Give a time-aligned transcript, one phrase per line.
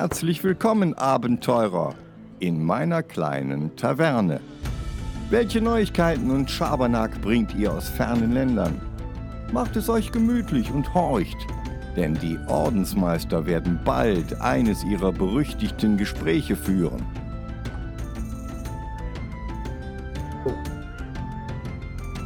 [0.00, 1.92] Herzlich willkommen, Abenteurer,
[2.38, 4.40] in meiner kleinen Taverne.
[5.28, 8.80] Welche Neuigkeiten und Schabernack bringt ihr aus fernen Ländern?
[9.52, 11.36] Macht es euch gemütlich und horcht,
[11.96, 17.04] denn die Ordensmeister werden bald eines ihrer berüchtigten Gespräche führen.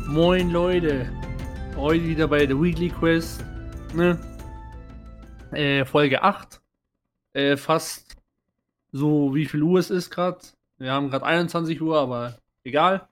[0.09, 1.07] Moin Leute,
[1.74, 3.43] heute wieder bei der Weekly Quest,
[3.95, 4.18] ne?
[5.52, 6.52] Äh, Folge 8.
[7.32, 8.16] Äh, fast
[8.92, 10.38] so wie viel Uhr es ist gerade.
[10.78, 13.09] Wir haben gerade 21 Uhr, aber egal.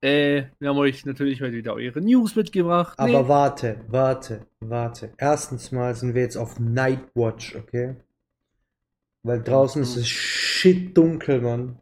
[0.00, 2.98] Äh, wir haben euch natürlich heute wieder eure News mitgebracht.
[2.98, 3.28] Aber nee.
[3.28, 5.12] warte, warte, warte.
[5.16, 7.96] Erstens mal sind wir jetzt auf Nightwatch, okay?
[9.22, 9.84] Weil draußen mhm.
[9.84, 11.78] ist es shit dunkel, Mann.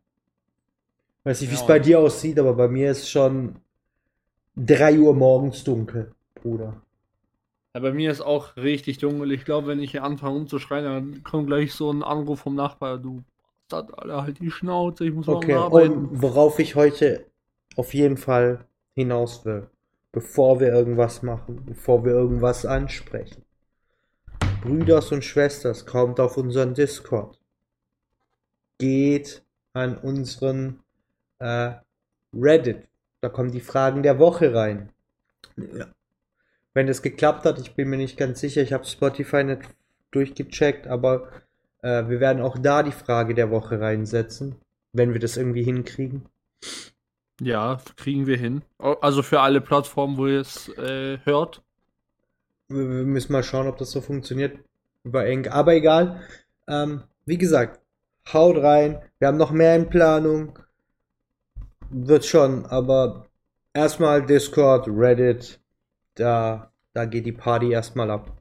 [1.25, 3.57] Weiß nicht, wie es ja, bei dir aussieht, aber bei mir ist schon
[4.57, 6.81] 3 Uhr morgens dunkel, Bruder.
[7.75, 9.33] Ja, bei mir ist auch richtig dunkel.
[9.33, 12.99] Ich glaube, wenn ich hier anfange umzuschreien, dann kommt gleich so ein Anruf vom Nachbar.
[12.99, 13.23] Du
[13.71, 15.55] Bastard, Alter, halt die Schnauze, ich muss okay.
[15.55, 15.93] morgen arbeiten.
[15.93, 17.27] Und worauf ich heute
[17.77, 19.69] auf jeden Fall hinaus will,
[20.13, 23.43] bevor wir irgendwas machen, bevor wir irgendwas ansprechen.
[24.63, 27.39] Brüders und Schwesters, kommt auf unseren Discord.
[28.79, 30.81] Geht an unseren
[31.39, 31.73] äh,
[32.35, 32.89] Reddit.
[33.21, 34.91] Da kommen die Fragen der Woche rein.
[36.75, 37.59] Wenn es geklappt hat.
[37.59, 38.63] Ich bin mir nicht ganz sicher.
[38.63, 39.63] Ich habe Spotify nicht
[40.11, 41.29] durchgecheckt, aber
[41.83, 44.57] äh, wir werden auch da die Frage der Woche reinsetzen,
[44.93, 46.27] wenn wir das irgendwie hinkriegen.
[47.41, 48.63] Ja, kriegen wir hin.
[48.79, 51.63] Also für alle Plattformen, wo ihr es äh, hört.
[52.69, 54.59] Wir, wir, müssen mal schauen, ob das so funktioniert.
[55.05, 55.49] Über eng.
[55.49, 56.21] Aber egal.
[56.69, 57.81] Ähm, wie gesagt,
[58.33, 59.01] haut rein.
[59.19, 60.59] Wir haben noch mehr in Planung.
[61.89, 63.27] Wird schon, aber
[63.73, 65.60] erstmal Discord, Reddit,
[66.21, 68.37] da, da geht die Party erstmal ab.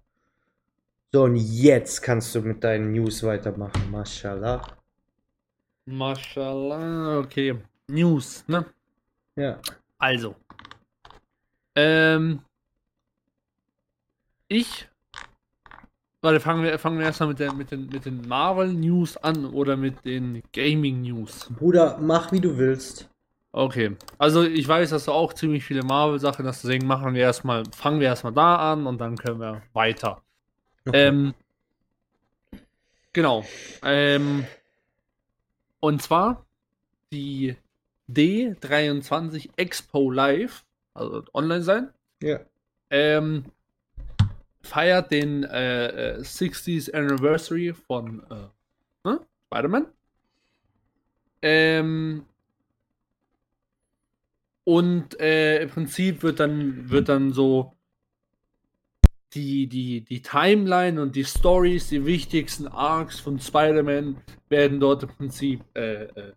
[1.12, 3.90] So, und jetzt kannst du mit deinen News weitermachen.
[3.90, 4.62] Mashallah.
[5.86, 7.56] Mashallah, okay.
[7.88, 8.66] News, ne?
[9.36, 9.60] Ja.
[9.98, 10.36] Also.
[11.76, 12.42] Ähm.
[14.48, 14.88] Ich.
[16.22, 19.46] Warte, fangen wir, fangen wir erstmal mit, der, mit den, mit den Marvel News an
[19.46, 21.50] oder mit den Gaming News.
[21.58, 23.09] Bruder, mach wie du willst.
[23.52, 27.64] Okay, also ich weiß, dass du auch ziemlich viele Marvel-Sachen hast, deswegen machen wir erstmal,
[27.76, 30.22] fangen wir erstmal da an und dann können wir weiter.
[30.86, 31.08] Okay.
[31.08, 31.34] Ähm,
[33.12, 33.44] genau.
[33.84, 34.46] Ähm,
[35.80, 36.46] und zwar
[37.12, 37.56] die
[38.12, 41.90] D23 Expo Live, also online sein.
[42.22, 42.40] Ja.
[42.92, 43.46] Ähm,
[44.62, 49.20] feiert den äh, 60th äh, Anniversary von äh, ne?
[49.48, 49.88] Spider-Man.
[51.42, 52.26] Ähm,
[54.70, 57.74] und äh, im Prinzip wird dann, wird dann so
[59.34, 65.10] die, die, die Timeline und die Stories, die wichtigsten Arcs von Spider-Man werden dort im
[65.10, 66.34] Prinzip äh, äh,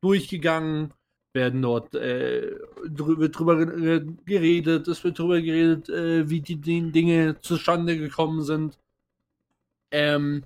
[0.00, 0.94] durchgegangen,
[1.34, 2.52] werden dort äh,
[2.84, 3.66] wird drüber
[4.24, 8.78] geredet, es wird drüber geredet, äh, wie die, die, Dinge zustande gekommen sind.
[9.90, 10.44] Ähm,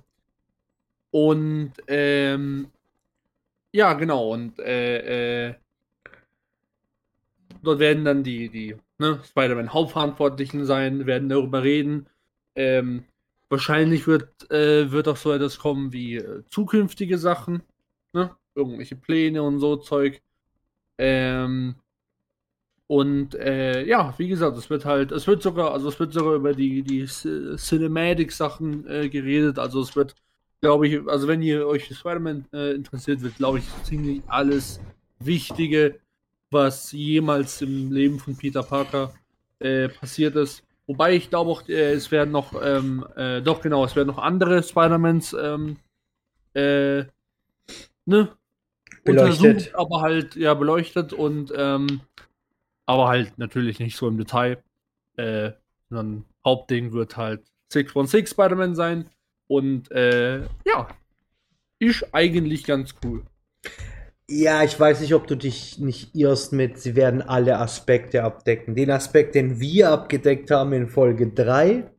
[1.11, 2.67] und ähm,
[3.71, 5.55] ja, genau, und äh, äh
[7.61, 12.07] Dort werden dann die, die ne, Spider-Man-Hauptverantwortlichen sein, werden darüber reden.
[12.55, 13.05] Ähm,
[13.49, 17.63] wahrscheinlich wird, äh, wird auch so etwas kommen wie äh, zukünftige Sachen,
[18.13, 18.35] ne?
[18.55, 20.21] irgendwelche Pläne und so Zeug.
[20.97, 21.75] Ähm,
[22.87, 26.33] und äh, ja, wie gesagt, es wird halt, es wird sogar, also es wird sogar
[26.33, 29.59] über die, die Cinematic-Sachen äh, geredet.
[29.59, 30.15] Also es wird,
[30.61, 34.79] glaube ich, also wenn ihr euch für Spider-Man äh, interessiert, wird, glaube ich, ziemlich alles
[35.19, 35.99] Wichtige
[36.51, 39.13] was jemals im Leben von Peter Parker
[39.59, 40.63] äh, passiert ist.
[40.87, 44.17] Wobei ich glaube auch, äh, es werden noch, ähm, äh, doch genau, es werden noch
[44.17, 45.77] andere Spider-Mans ähm,
[46.53, 47.03] äh,
[48.05, 48.29] ne,
[49.03, 49.75] beleuchtet.
[49.75, 52.01] aber halt, ja, beleuchtet und ähm,
[52.85, 54.63] aber halt natürlich nicht so im Detail.
[55.15, 55.51] Äh,
[55.89, 59.09] sondern Hauptding wird halt 616 Spider-Man sein.
[59.47, 60.87] Und äh, ja,
[61.79, 63.23] ist eigentlich ganz cool.
[64.31, 68.75] Ja, ich weiß nicht, ob du dich nicht irrst mit, sie werden alle Aspekte abdecken.
[68.75, 71.91] Den Aspekt, den wir abgedeckt haben in Folge 3,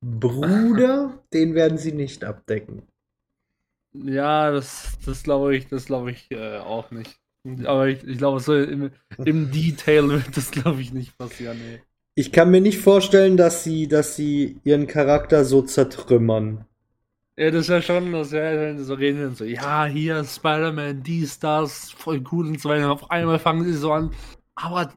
[0.00, 2.86] Bruder, den werden sie nicht abdecken.
[3.92, 7.18] Ja, das, das glaube ich, das glaube ich äh, auch nicht.
[7.64, 8.92] Aber ich, ich glaube, so im,
[9.24, 11.58] im Detail wird das, glaube ich, nicht passieren.
[11.58, 11.80] Nee.
[12.14, 16.66] Ich kann mir nicht vorstellen, dass sie, dass sie ihren Charakter so zertrümmern.
[17.38, 21.38] Ja, das ist ja schon, das ja so reden und so, ja, hier Spider-Man, dies,
[21.38, 22.90] das, voll gut und so weiter.
[22.92, 24.10] Auf einmal fangen sie so an.
[24.54, 24.92] Aber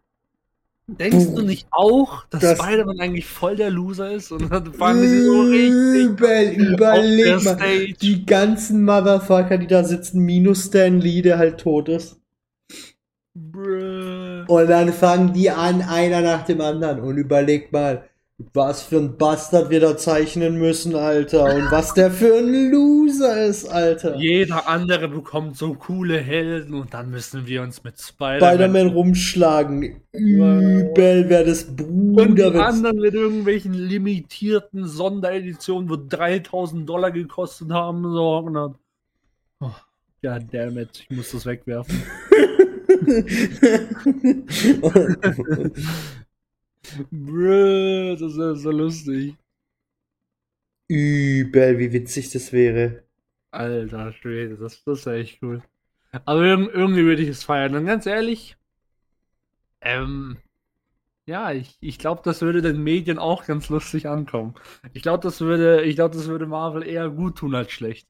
[0.88, 4.32] Denkst du nicht auch, dass Das- Spider-Man eigentlich voll der Loser ist?
[4.32, 7.56] Und dann fangen sie so richtig Übel, überleg mal.
[7.56, 7.94] Stage.
[8.02, 12.20] Die ganzen Motherfucker, die da sitzen, minus Stan Lee, der halt tot ist.
[13.34, 14.44] Bruh.
[14.48, 17.00] Und dann fangen die an, einer nach dem anderen.
[17.00, 21.56] Und überleg mal, was für ein Bastard wir da zeichnen müssen, Alter.
[21.56, 24.18] Und was der für ein Loser ist, Alter.
[24.18, 28.56] Jeder andere bekommt so coole Helden und dann müssen wir uns mit Spider-Man.
[28.56, 30.02] Spider-Man rumschlagen.
[30.12, 32.58] Übel, wer das und Bruder die wird.
[32.58, 38.04] anderen mit irgendwelchen limitierten Sondereditionen, wo 3000 Dollar gekostet haben.
[38.04, 38.76] So, und dann,
[39.62, 39.72] oh,
[40.22, 42.04] God damn it, ich muss das wegwerfen.
[47.12, 49.36] Bruh, das ist so lustig.
[50.88, 53.04] Übel, wie witzig das wäre.
[53.52, 55.64] Alter Schwede, das, das ist echt cool.
[56.26, 57.76] Aber irg irgendwie würde ich es feiern.
[57.76, 58.58] Und ganz ehrlich,
[59.82, 60.38] ähm,
[61.28, 64.56] ja, ich, ich glaube, das würde den Medien auch ganz lustig ankommen.
[64.94, 68.08] Ich glaube, das würde, ich glaube, das würde Marvel eher gut tun als schlecht.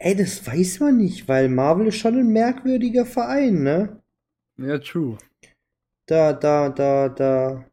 [0.00, 4.02] Ey, das weiß man nicht, weil Marvel ist schon ein merkwürdiger Verein, ne?
[4.56, 5.18] Ja, true.
[6.06, 7.67] Da, da, da, da.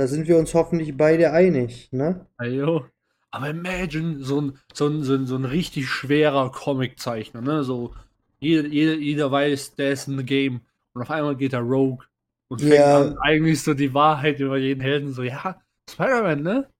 [0.00, 2.24] Da sind wir uns hoffentlich beide einig, ne?
[2.38, 2.86] Ayo.
[3.30, 7.64] Aber imagine, so ein, so ein, so ein, so ein richtig schwerer Comiczeichner, ne?
[7.64, 7.94] So,
[8.38, 10.62] jeder, jeder, jeder weiß, der ist in the game.
[10.94, 12.06] Und auf einmal geht er Rogue
[12.48, 13.02] und fängt Ja.
[13.02, 15.60] an, eigentlich so die Wahrheit über jeden Helden so, ja,
[15.90, 16.70] Spider-Man, ne?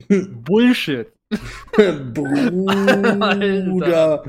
[0.08, 1.11] Bullshit.
[2.12, 4.22] Bruder.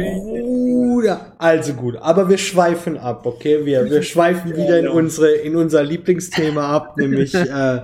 [0.00, 1.32] Bruder.
[1.38, 3.64] Also gut, aber wir schweifen ab, okay?
[3.64, 7.80] Wir, wir schweifen wieder in unsere, in unser Lieblingsthema ab, nämlich äh,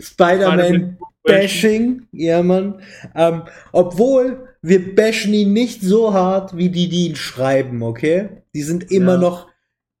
[0.00, 2.06] Spider-Man Bashing.
[2.12, 2.80] Ja, Mann.
[3.14, 3.42] Ähm,
[3.72, 8.28] obwohl, wir bashen ihn nicht so hart, wie die, die ihn schreiben, okay?
[8.54, 9.20] Die sind immer Ja.
[9.20, 9.48] noch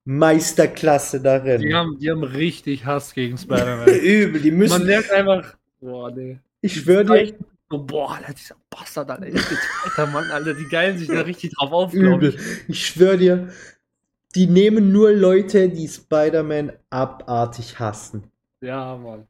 [0.04, 1.62] Meisterklasse darin.
[1.62, 3.88] Die haben, die haben richtig Hass gegen Spider-Man.
[4.02, 4.86] Übel, die Man müssen.
[4.86, 6.38] merkt einfach, boah, nee.
[6.64, 7.34] Ich schwöre dir,
[7.70, 11.72] So, boah, Alter, dieser Bastard, Alter, weiter, Mann, Alter, die geilen sich da richtig drauf
[11.72, 12.30] auf, übel.
[12.30, 12.68] ich.
[12.68, 13.48] Ich schwöre dir,
[14.34, 18.30] die nehmen nur Leute, die Spider-Man abartig hassen.
[18.62, 19.26] Ja, Mann.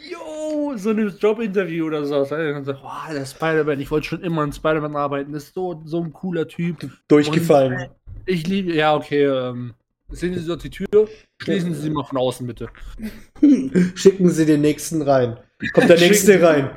[0.00, 2.20] Jo, so ein Jobinterview oder so.
[2.20, 6.02] Und so, boah, der Spider-Man, ich wollte schon immer an Spider-Man arbeiten, ist so, so
[6.02, 6.90] ein cooler Typ.
[7.08, 7.90] Durchgefallen.
[8.24, 9.74] Ich liebe, ja, okay, ähm,
[10.08, 10.86] sehen Sie dort die Tür,
[11.36, 12.70] schließen Sie mal von außen, bitte.
[13.94, 15.36] Schicken Sie den nächsten rein.
[15.72, 16.70] Kommt der nächste rein.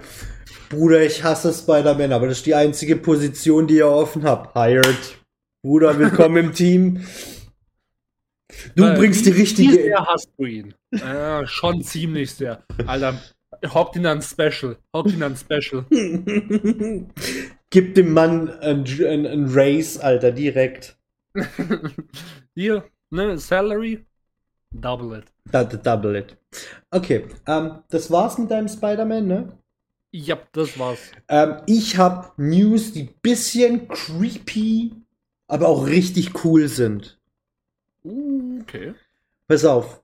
[0.70, 4.56] Bruder, ich hasse Spider-Man, aber das ist die einzige Position, die ihr offen habt.
[4.56, 5.18] Hired.
[5.64, 7.06] Bruder, willkommen im Team.
[8.76, 9.74] Du Äh, bringst die wie- Wie richtige.
[9.74, 10.74] sehr hast du ihn?
[10.92, 12.64] Äh, schon ziemlich sehr.
[12.86, 13.20] Alter,
[13.74, 14.78] hockt ihn an Special.
[14.96, 15.86] Hockt ihn an Special.
[17.70, 20.98] Gib dem Mann ein, ein, ein Race, Alter, direkt.
[22.56, 24.06] Hier, ne, Salary,
[24.72, 25.26] double it.
[25.52, 25.64] Da-
[26.16, 26.38] it.
[26.92, 29.58] Okay, ähm, das war's mit deinem Spider-Man, ne?
[30.12, 31.00] Ja, das war's.
[31.28, 34.94] Ähm, ich habe News, die bisschen creepy,
[35.48, 37.20] aber auch richtig cool sind.
[38.04, 38.96] Uh, okay.
[39.48, 40.02] Pass auf.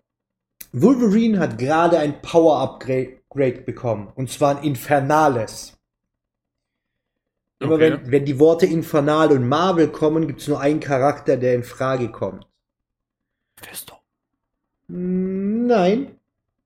[0.73, 4.11] Wolverine hat gerade ein Power-Upgrade bekommen.
[4.15, 5.77] Und zwar ein Infernales.
[7.59, 7.91] Immer Okay.
[7.93, 11.63] wenn, wenn die Worte Infernal und Marvel kommen, gibt es nur einen Charakter, der in
[11.63, 12.47] Frage kommt.
[13.57, 14.00] Festo.
[14.93, 16.17] Nein,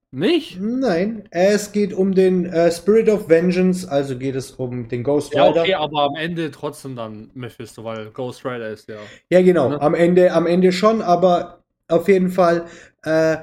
[0.10, 0.60] Nicht?
[0.60, 1.28] nein.
[1.30, 5.46] Es geht um den äh, Spirit of Vengeance, also geht es um den Ghost Ja,
[5.46, 5.62] Rider.
[5.62, 8.96] okay, aber am Ende trotzdem dann Mephisto, weil Ghost Rider ist ja.
[9.30, 9.70] Ja, genau.
[9.70, 9.82] Ne?
[9.82, 12.66] Am Ende, am Ende schon, aber auf jeden Fall,
[13.04, 13.38] äh,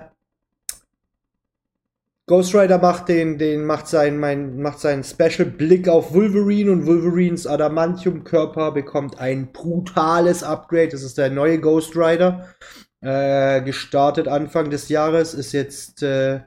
[2.27, 6.87] Ghost Rider macht den, den, macht seinen, mein, macht seinen Special Blick auf Wolverine und
[6.87, 10.89] Wolverines Adamantium-Körper bekommt ein brutales Upgrade.
[10.89, 12.49] Das ist der neue Ghost Rider.
[13.03, 16.41] Äh, gestartet Anfang des Jahres, ist jetzt, äh,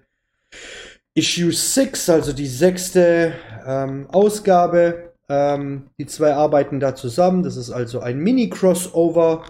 [1.15, 3.33] Issue 6, also die sechste
[3.65, 5.13] ähm, Ausgabe.
[5.27, 7.41] Ähm, die zwei arbeiten da zusammen.
[7.43, 9.43] Das ist also ein Mini-Crossover.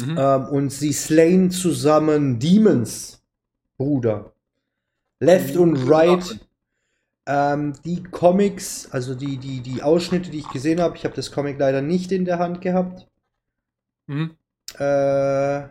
[0.00, 0.16] Mhm.
[0.18, 3.22] Ähm, und sie slayen zusammen Demons,
[3.78, 4.32] Bruder.
[5.20, 6.40] Left und Right.
[7.26, 11.30] Ähm, die Comics, also die, die, die Ausschnitte, die ich gesehen habe, ich habe das
[11.30, 13.06] Comic leider nicht in der Hand gehabt.
[14.06, 14.32] Mhm.
[14.76, 15.68] Äh,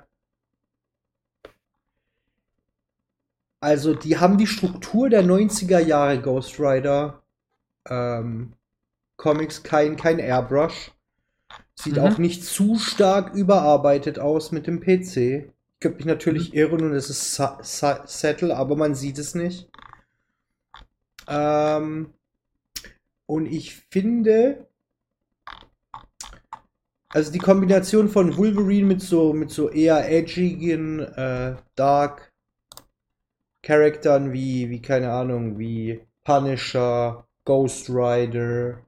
[3.63, 7.23] also, die haben die Struktur der 90er Jahre Ghost Rider
[7.89, 8.53] ähm,
[9.17, 10.91] Comics, kein, kein Airbrush.
[11.75, 12.03] Sieht Mhm.
[12.03, 15.51] auch nicht zu stark überarbeitet aus mit dem PC.
[15.75, 16.57] Ich könnte mich natürlich Mhm.
[16.59, 19.69] irren und es ist Sa Sa Settle, aber man sieht es nicht.
[21.27, 22.13] Ähm,
[23.25, 24.67] und ich finde,
[27.09, 32.32] also die Kombination von Wolverine mit so, mit so eher edgigen, äh, dark
[33.63, 38.79] Charaktern wie, wie, keine Ahnung, wie Punisher, Ghost Rider,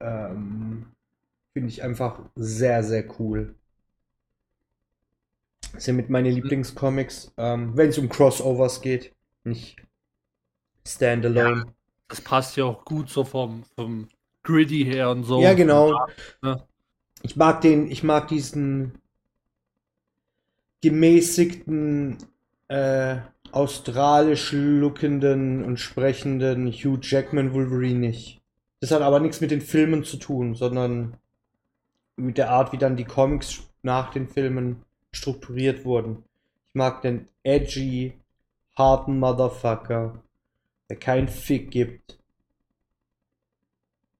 [0.00, 0.86] ähm,
[1.52, 3.54] finde ich einfach sehr, sehr cool.
[5.72, 9.14] Das sind mit meine Lieblingscomics, ähm, wenn es um Crossovers geht,
[9.44, 9.76] nicht
[10.86, 11.66] Standalone.
[12.08, 14.08] Das passt ja auch gut so vom, vom
[14.44, 15.42] Gritty her und so.
[15.42, 15.92] Ja, genau.
[16.42, 16.64] Ja.
[17.22, 18.98] Ich mag den, ich mag diesen
[20.80, 22.16] gemäßigten,
[22.68, 23.16] äh,
[23.52, 28.40] australisch lookenden und sprechenden Hugh Jackman Wolverine nicht.
[28.80, 31.16] Das hat aber nichts mit den Filmen zu tun, sondern
[32.16, 36.24] mit der Art, wie dann die Comics nach den Filmen strukturiert wurden.
[36.68, 38.12] Ich mag den edgy,
[38.76, 40.22] harten Motherfucker,
[40.88, 42.18] der keinen Fick gibt.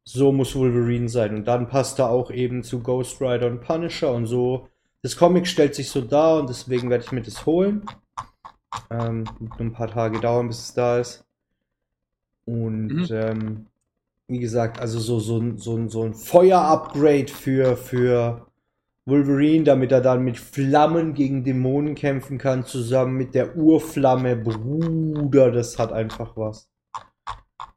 [0.04, 1.34] So muss Wolverine sein.
[1.34, 4.68] Und dann passt er auch eben zu Ghost Rider und Punisher und so.
[5.02, 7.84] Das Comic stellt sich so dar und deswegen werde ich mir das holen.
[8.90, 11.24] Ähm, wird nur ein paar Tage dauern, bis es da ist.
[12.46, 13.08] Und Mhm.
[13.10, 13.66] ähm,
[14.28, 18.46] wie gesagt, also so, so, ein- so, ein- so ein Feuer-Upgrade für, für
[19.06, 24.36] Wolverine, damit er dann mit Flammen gegen Dämonen kämpfen kann, zusammen mit der Urflamme.
[24.36, 26.70] Bruder, das hat einfach was.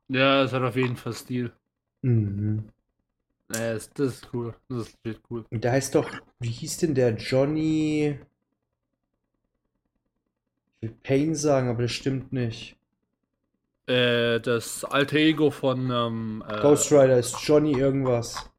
[0.09, 1.51] Ja, es hat auf jeden Fall Stil.
[2.03, 2.69] Mhm.
[3.53, 4.55] Ja, das, das ist cool.
[4.67, 5.45] Das ist cool.
[5.51, 8.19] Und der heißt doch, wie hieß denn der Johnny?
[10.81, 12.75] Ich will Payne sagen, aber das stimmt nicht.
[13.85, 18.49] Äh, das alte Ego von ähm, äh, Ghost Rider ist Johnny irgendwas.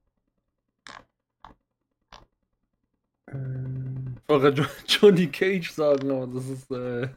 [3.29, 7.09] Ähm, Ich wollte Johnny Cage sagen, aber das ist äh,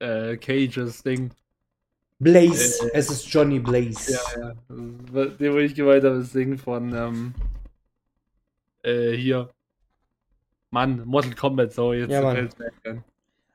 [0.32, 1.30] äh, Cages Ding.
[2.18, 2.86] Blaze.
[2.88, 4.12] Äh, es ist Johnny Blaze.
[4.12, 5.26] Ja, ja.
[5.26, 7.34] Den, wo ich gemeint habe, das Ding von ähm,
[8.82, 9.50] äh, hier.
[10.70, 12.48] Mann, Mortal Kombat, so jetzt Ja, Mann.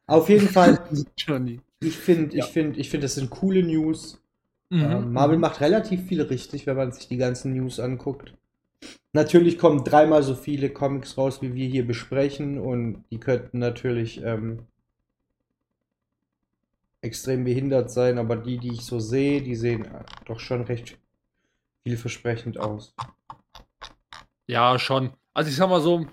[0.10, 0.80] Auf jeden Fall,
[1.18, 1.60] Johnny.
[1.82, 2.46] ich finde, Ja.
[2.46, 4.22] ich finde, ich finde, das sind coole News.
[4.70, 4.82] Mhm.
[4.82, 8.34] Ähm, Marvel macht relativ viel richtig, wenn man sich die ganzen News anguckt.
[9.14, 14.22] Natürlich kommen dreimal so viele Comics raus, wie wir hier besprechen, und die könnten natürlich
[14.24, 14.68] ähm,
[17.02, 19.88] extrem behindert sein, aber die, die ich so sehe, die sehen
[20.26, 20.98] doch schon recht
[21.84, 22.94] vielversprechend aus.
[24.48, 25.12] Ja, schon.
[25.34, 26.06] Also ich sag mal so,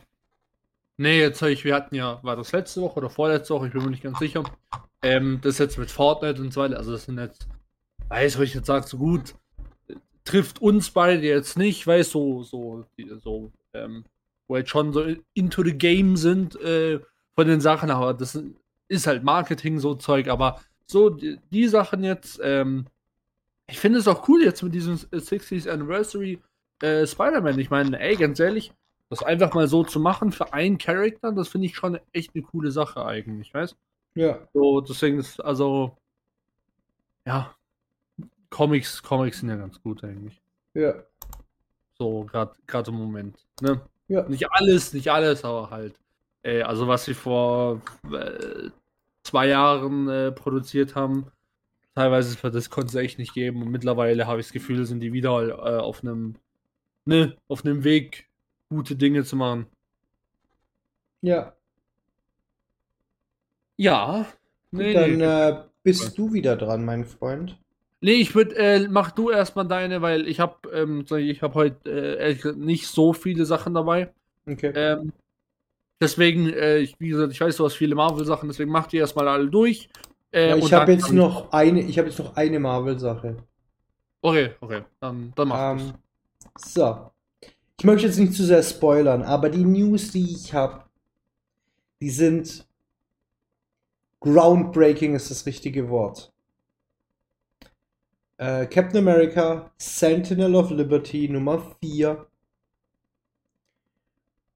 [0.97, 3.73] nee, jetzt habe ich, wir hatten ja, war das letzte Woche oder vorletzte Woche, ich
[3.73, 4.45] bin mir nicht ganz sicher.
[5.03, 7.49] Ähm, das jetzt mit Fortnite und so weiter, also das sind jetzt,
[8.09, 9.35] weiß, was ich jetzt sage, so gut,
[10.25, 12.85] trifft uns beide jetzt nicht, weiß, so, so,
[13.19, 14.05] so, ähm,
[14.49, 17.01] wo jetzt schon so into the game sind, äh,
[17.35, 18.43] von den Sachen, aber das
[18.89, 22.87] ist halt Marketing, so Zeug, aber so, die, die Sachen jetzt, ähm,
[23.69, 26.41] ich finde es auch cool jetzt mit diesem 60th Anniversary
[26.81, 27.59] äh, Spider-Man.
[27.59, 28.73] Ich meine, ey, ganz ehrlich,
[29.09, 32.43] das einfach mal so zu machen für einen Charakter, das finde ich schon echt eine
[32.43, 33.77] coole Sache eigentlich, weißt
[34.15, 35.97] Ja, So, deswegen ist, also,
[37.25, 37.55] ja,
[38.51, 40.41] Comics, Comics sind ja ganz gut eigentlich.
[40.75, 40.95] ja,
[41.99, 43.81] So, gerade gerade im Moment, ne?
[44.09, 44.29] ja.
[44.29, 45.99] Nicht alles, nicht alles, aber halt.
[46.43, 47.81] Äh, also, was sie vor
[48.13, 48.71] äh,
[49.25, 51.27] zwei Jahren äh, produziert haben,
[51.95, 53.63] teilweise das konnte es echt nicht geben.
[53.63, 56.37] Und mittlerweile habe ich das Gefühl, sind die wieder äh, auf einem
[57.05, 58.26] ne, auf einem Weg,
[58.69, 59.67] gute Dinge zu machen.
[61.23, 61.57] Ja.
[63.79, 64.27] Ja.
[64.71, 65.25] Nee, Dann nee.
[65.25, 67.59] äh, bist du wieder dran, mein Freund.
[68.01, 71.91] nee ich würde, äh, mach du erstmal deine, weil ich habe ähm, ich habe heute
[71.91, 74.13] äh, ehrlich gesagt nicht so viele Sachen dabei.
[74.47, 74.73] Okay.
[74.75, 75.13] Ähm,
[76.01, 79.29] deswegen, äh, ich, wie gesagt, ich weiß, du hast viele Marvel-Sachen, deswegen mach die erstmal
[79.29, 79.89] alle durch.
[80.33, 83.37] Äh, Ja, ich habe jetzt noch eine, ich habe jetzt noch eine Marvel-Sache.
[84.23, 85.95] Okay, okay, dann, dann mach Ähm,
[86.59, 87.11] so.
[87.79, 90.85] Ich möchte jetzt nicht zu sehr spoilern, aber die News, die ich habe,
[92.01, 92.67] die sind
[94.21, 96.33] groundbreaking ist das richtige Wort.
[98.39, 102.27] Äh, Captain America, Sentinel of Liberty Nummer 4.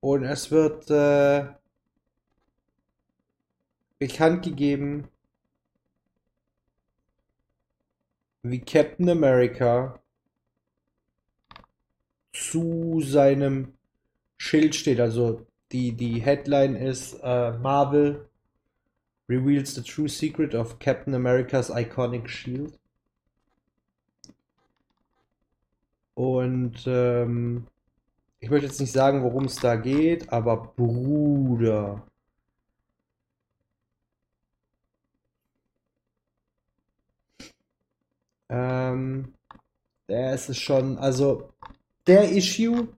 [0.00, 1.46] Und es wird äh,
[3.98, 5.08] bekannt gegeben,
[8.42, 9.99] wie Captain America
[12.32, 13.74] zu seinem
[14.36, 15.00] Schild steht.
[15.00, 18.28] Also die, die Headline ist äh, Marvel
[19.28, 22.78] reveals the true secret of Captain America's iconic shield.
[26.14, 27.66] Und ähm,
[28.40, 32.02] ich möchte jetzt nicht sagen, worum es da geht, aber Bruder.
[38.48, 39.34] Ähm,
[40.08, 41.52] der ist es schon, also
[42.10, 42.88] der Issue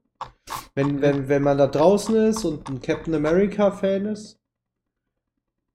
[0.75, 4.38] wenn, wenn, wenn man da draußen ist und ein Captain America-Fan ist,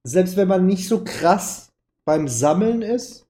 [0.04, 1.72] selbst wenn man nicht so krass
[2.04, 3.26] beim Sammeln ist,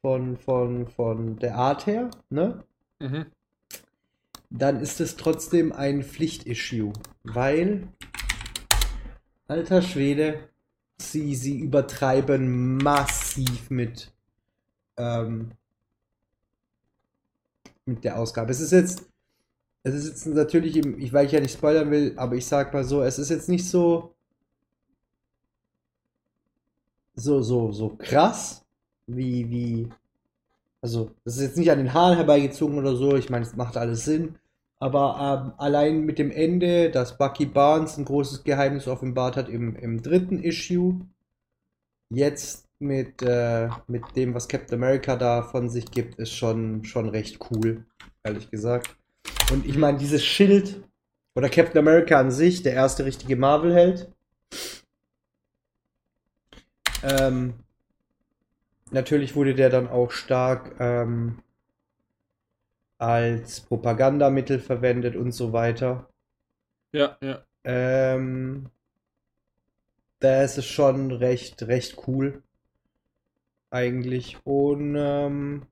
[0.00, 2.62] von, von, von der Art her, ne?
[3.00, 3.26] Mhm.
[4.50, 6.92] dann ist es trotzdem ein Pflichtissue,
[7.24, 7.88] weil,
[9.48, 10.48] alter Schwede,
[10.98, 14.12] sie, sie übertreiben massiv mit,
[14.96, 15.52] ähm,
[17.86, 18.50] mit der Ausgabe.
[18.50, 19.04] Es ist jetzt,
[19.82, 22.84] es ist jetzt natürlich, ich, weil ich ja nicht spoilern will, aber ich sag mal
[22.84, 24.14] so, es ist jetzt nicht so,
[27.14, 28.64] so, so, so krass,
[29.06, 29.88] wie, wie,
[30.80, 33.76] also, das ist jetzt nicht an den Haaren herbeigezogen oder so, ich meine, es macht
[33.76, 34.36] alles Sinn,
[34.78, 39.76] aber ähm, allein mit dem Ende, dass Bucky Barnes ein großes Geheimnis offenbart hat im,
[39.76, 41.00] im dritten Issue,
[42.10, 47.08] jetzt mit, äh, mit dem, was Captain America da von sich gibt, ist schon, schon
[47.08, 47.84] recht cool,
[48.22, 48.96] ehrlich gesagt.
[49.52, 50.82] Und ich meine, dieses Schild
[51.34, 54.10] oder Captain America an sich, der erste richtige Marvel-Held,
[57.02, 57.54] ähm,
[58.90, 61.38] natürlich wurde der dann auch stark ähm,
[62.98, 66.08] als Propagandamittel verwendet und so weiter.
[66.92, 67.44] Ja, ja.
[67.64, 68.70] Ähm,
[70.20, 72.42] da ist es schon recht, recht cool.
[73.74, 74.38] Eigentlich.
[74.44, 75.62] Und ähm,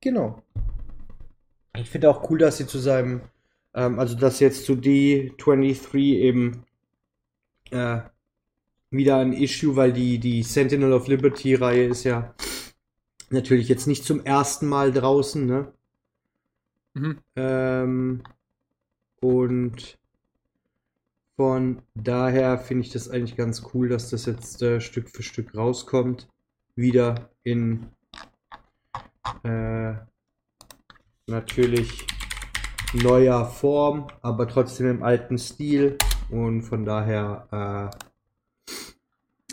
[0.00, 0.40] genau.
[1.76, 3.22] Ich finde auch cool, dass sie zu seinem,
[3.74, 6.62] ähm, also dass jetzt zu D23 eben
[7.72, 7.98] äh,
[8.90, 12.32] wieder ein Issue, weil die, die Sentinel of Liberty Reihe ist ja
[13.30, 15.72] natürlich jetzt nicht zum ersten Mal draußen, ne?
[16.94, 17.18] Mhm.
[17.34, 18.22] Ähm,
[19.20, 19.98] und
[21.34, 25.56] von daher finde ich das eigentlich ganz cool, dass das jetzt äh, Stück für Stück
[25.56, 26.28] rauskommt.
[26.78, 27.88] Wieder in
[29.42, 29.94] äh,
[31.26, 32.06] natürlich
[32.92, 35.98] neuer Form, aber trotzdem im alten Stil.
[36.30, 38.72] Und von daher äh,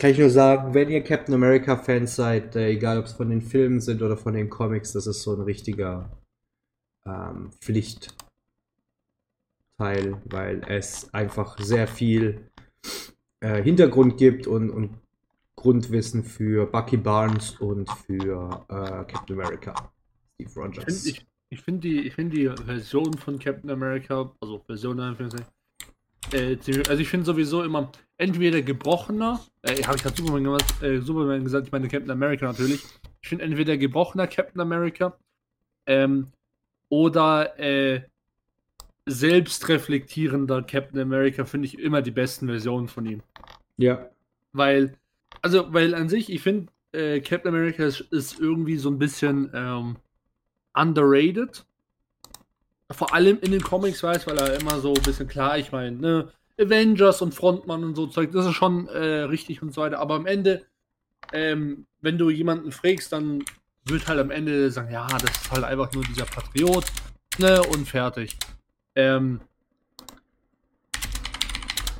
[0.00, 3.28] kann ich nur sagen, wenn ihr Captain America Fans seid, äh, egal ob es von
[3.28, 6.08] den Filmen sind oder von den Comics, das ist so ein richtiger
[7.04, 8.14] ähm, Pflichtteil,
[10.26, 12.52] weil es einfach sehr viel
[13.40, 15.00] äh, Hintergrund gibt und, und
[15.56, 19.74] Grundwissen für Bucky Barnes und für äh, Captain America,
[20.34, 20.84] Steve Ich Rogers.
[20.84, 24.98] finde ich, ich find die, ich find die Version von Captain America, also Version
[26.32, 26.56] äh,
[26.88, 31.44] also ich finde sowieso immer entweder gebrochener, äh, habe ich gerade Superman, gemacht, äh, Superman
[31.44, 32.84] gesagt, ich meine Captain America natürlich.
[33.22, 35.18] Ich finde entweder gebrochener Captain America
[35.86, 36.32] ähm,
[36.88, 38.02] oder äh,
[39.06, 43.22] selbstreflektierender Captain America finde ich immer die besten Versionen von ihm.
[43.78, 44.10] ja,
[44.52, 44.98] Weil,
[45.46, 49.48] also, weil an sich, ich finde, äh, Captain America ist, ist irgendwie so ein bisschen
[49.54, 49.96] ähm,
[50.74, 51.64] underrated.
[52.90, 55.96] Vor allem in den Comics weiß, weil er immer so ein bisschen klar, ich meine,
[55.96, 60.00] ne, Avengers und Frontmann und so Zeug, das ist schon äh, richtig und so weiter.
[60.00, 60.66] Aber am Ende,
[61.32, 63.44] ähm, wenn du jemanden fragst, dann
[63.84, 66.86] wird halt am Ende sagen, ja, das ist halt einfach nur dieser Patriot,
[67.38, 68.36] ne, und fertig.
[68.96, 69.42] Ähm,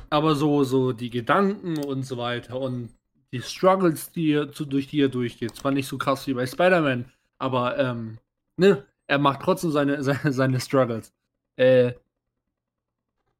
[0.09, 2.89] aber so, so die Gedanken und so weiter und
[3.37, 6.45] die Struggles, die er, zu, durch die er durchgeht, zwar nicht so krass wie bei
[6.45, 8.17] Spider-Man, aber ähm,
[8.57, 11.13] ne, er macht trotzdem seine, seine, seine Struggles.
[11.55, 11.93] Äh,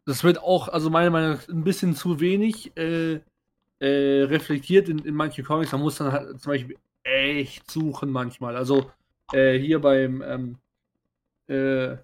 [0.06, 3.20] das wird auch, also meiner Meinung nach, ein bisschen zu wenig äh,
[3.80, 5.72] äh, reflektiert in, in manchen Comics.
[5.72, 8.56] Man muss dann halt zum Beispiel echt suchen manchmal.
[8.56, 8.92] Also
[9.34, 10.58] äh, hier beim ähm,
[11.50, 11.98] äh,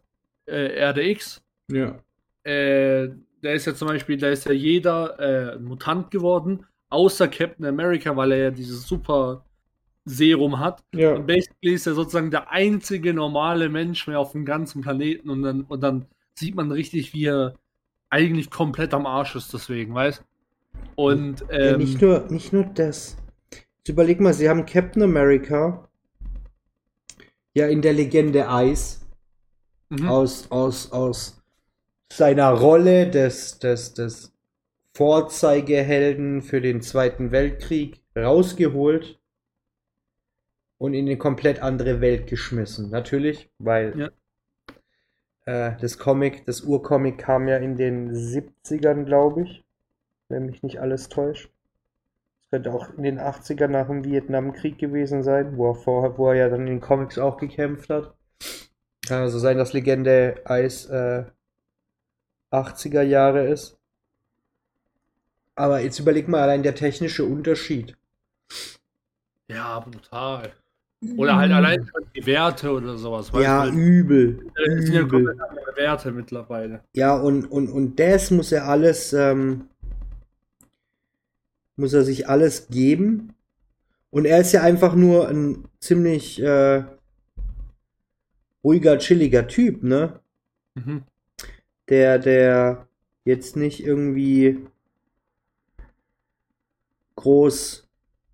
[0.45, 1.97] äh, RDX, ja,
[2.43, 3.09] äh,
[3.41, 8.15] da ist ja zum Beispiel, da ist ja jeder äh, Mutant geworden, außer Captain America,
[8.15, 9.43] weil er ja dieses super
[10.05, 10.83] Serum hat.
[10.93, 11.15] ja.
[11.15, 15.43] Und basically ist er sozusagen der einzige normale Mensch mehr auf dem ganzen Planeten und
[15.43, 17.55] dann, und dann sieht man richtig, wie er
[18.09, 20.23] eigentlich komplett am Arsch ist, deswegen, weißt
[20.95, 23.17] Und ja ähm, nicht, nur, nicht nur das.
[23.77, 25.89] Jetzt überleg mal, sie haben Captain America
[27.53, 29.05] ja in der Legende Eis
[29.89, 30.07] mhm.
[30.07, 31.41] aus, aus, aus
[32.11, 34.32] seiner Rolle des, des, des
[34.95, 39.19] Vorzeigehelden für den Zweiten Weltkrieg rausgeholt
[40.77, 42.89] und in eine komplett andere Welt geschmissen.
[42.91, 44.09] Natürlich, weil Ja.
[45.45, 49.63] äh, das Comic, das Urcomic kam ja in den 70ern, glaube ich,
[50.29, 51.49] wenn mich nicht alles täuscht.
[52.41, 56.29] Es könnte auch in den 80ern nach dem Vietnamkrieg gewesen sein, wo er, vorher, wo
[56.29, 58.13] er ja dann in den Comics auch gekämpft hat.
[59.07, 61.25] Kann also sein, dass Legende Eis äh,
[62.51, 63.79] 80er Jahre ist.
[65.55, 67.95] Aber jetzt überleg mal allein der technische Unterschied.
[69.47, 70.53] Ja, brutal.
[71.17, 73.31] Oder halt allein schon die Werte oder sowas.
[73.33, 73.71] Ja, du?
[73.71, 74.49] übel.
[74.55, 75.29] Das sind ja übel.
[75.29, 76.81] andere Werte mittlerweile.
[76.93, 79.65] Ja, und, und, und das muss er alles, ähm,
[81.75, 83.33] muss er sich alles geben.
[84.11, 86.83] Und er ist ja einfach nur ein ziemlich äh,
[88.63, 90.19] ruhiger, chilliger Typ, ne?
[90.75, 91.03] Mhm.
[91.89, 92.87] Der, der
[93.25, 94.65] jetzt nicht irgendwie
[97.23, 97.87] groß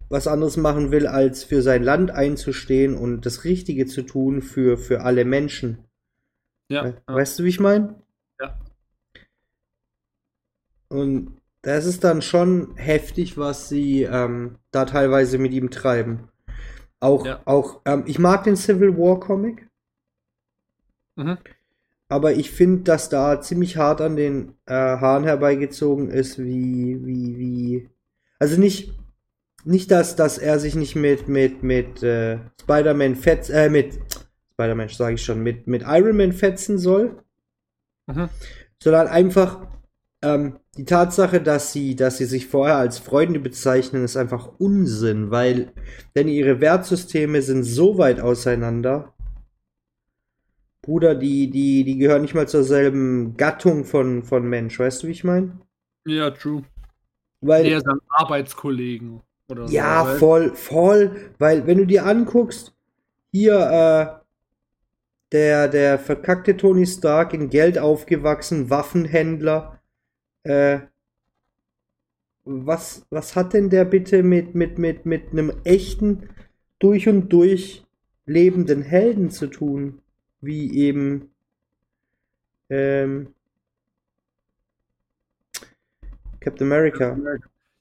[0.09, 4.77] was anderes machen will, als für sein Land einzustehen und das Richtige zu tun für,
[4.77, 5.85] für alle Menschen.
[6.69, 7.15] Ja, We- ja.
[7.15, 7.95] Weißt du, wie ich meine?
[8.41, 8.57] Ja.
[10.87, 16.29] Und das ist dann schon heftig, was sie ähm, da teilweise mit ihm treiben.
[16.99, 17.41] Auch, Ja.
[17.45, 19.67] auch, ähm, ich mag den Civil War Comic,
[21.17, 21.37] Mhm.
[22.07, 27.37] aber ich finde, dass da ziemlich hart an den äh, Haaren herbeigezogen ist, wie, wie,
[27.37, 27.89] wie.
[28.39, 28.93] Also nicht,
[29.65, 33.99] nicht, dass, dass er sich nicht mit, mit, mit äh, Spider-Man fetz, äh, mit
[34.53, 37.23] Spider-Man sage ich schon, mit, mit Iron Man fetzen soll
[38.09, 38.29] Mhm.
[38.81, 39.67] sondern einfach
[40.23, 45.31] ähm, die Tatsache, dass sie, dass sie sich vorher als Freunde bezeichnen, ist einfach Unsinn,
[45.31, 45.71] weil
[46.15, 49.13] denn ihre Wertsysteme sind so weit auseinander.
[50.81, 55.07] Bruder, die, die, die gehören nicht mal zur selben Gattung von, von Mensch, weißt du,
[55.07, 55.59] wie ich meine?
[56.05, 56.63] Ja, true.
[57.41, 59.73] Weil, Der sind Arbeitskollegen oder so.
[59.73, 60.19] ja, weißt?
[60.19, 62.73] voll, voll, weil wenn du dir anguckst,
[63.31, 64.19] hier, äh,
[65.31, 69.79] der, der verkackte Tony Stark in Geld aufgewachsen, Waffenhändler,
[70.43, 70.79] äh,
[72.45, 76.29] was, was hat denn der bitte mit, mit, mit, mit einem echten,
[76.79, 77.85] durch und durch
[78.25, 80.01] lebenden Helden zu tun?
[80.41, 81.29] Wie eben,
[82.69, 83.35] ähm,
[86.39, 87.17] Captain America.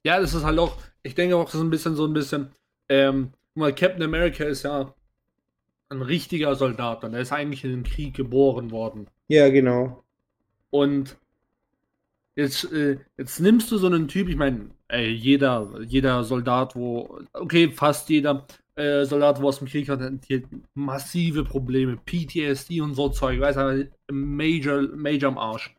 [0.04, 2.52] Ja, das ist halt auch, ich denke auch, das ist ein bisschen so ein bisschen,
[2.88, 4.94] ähm, mal, Captain America ist ja
[5.90, 9.08] ein richtiger Soldat und er ist eigentlich in den Krieg geboren worden.
[9.28, 10.04] Ja, genau.
[10.70, 11.16] Und
[12.36, 17.20] jetzt, äh, jetzt nimmst du so einen Typ, ich meine, ey, jeder, jeder Soldat, wo,
[17.32, 20.42] okay, fast jeder äh, Soldat, wo aus dem Krieg hat, hat
[20.74, 25.74] massive Probleme, PTSD und so Zeug, weißt du, Major, Major am Arsch.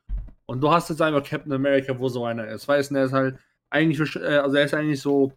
[0.49, 3.13] Und du hast jetzt einfach Captain America, wo so einer ist, weißt du, der ist
[3.13, 3.37] halt
[3.69, 5.31] eigentlich, äh, also er ist eigentlich so,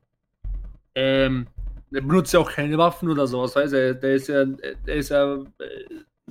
[0.95, 1.47] ähm,
[1.91, 5.11] der benutzt ja auch keine Waffen oder sowas, weißt du, der ist ja, der ist
[5.11, 5.45] ja äh,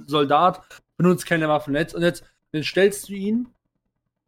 [0.07, 0.63] Soldat,
[0.97, 1.75] benutzt keine Waffen.
[1.75, 3.49] Jetzt, und jetzt, dann stellst du ihn,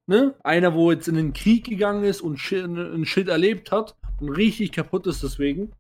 [0.06, 4.30] ne, einer, wo jetzt in den Krieg gegangen ist und einen Shit erlebt hat und
[4.30, 5.72] richtig kaputt ist deswegen.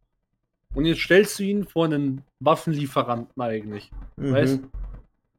[0.73, 3.91] Und jetzt stellst du ihn vor einen Waffenlieferanten eigentlich.
[4.15, 4.63] Weißt?
[4.63, 4.71] Mhm.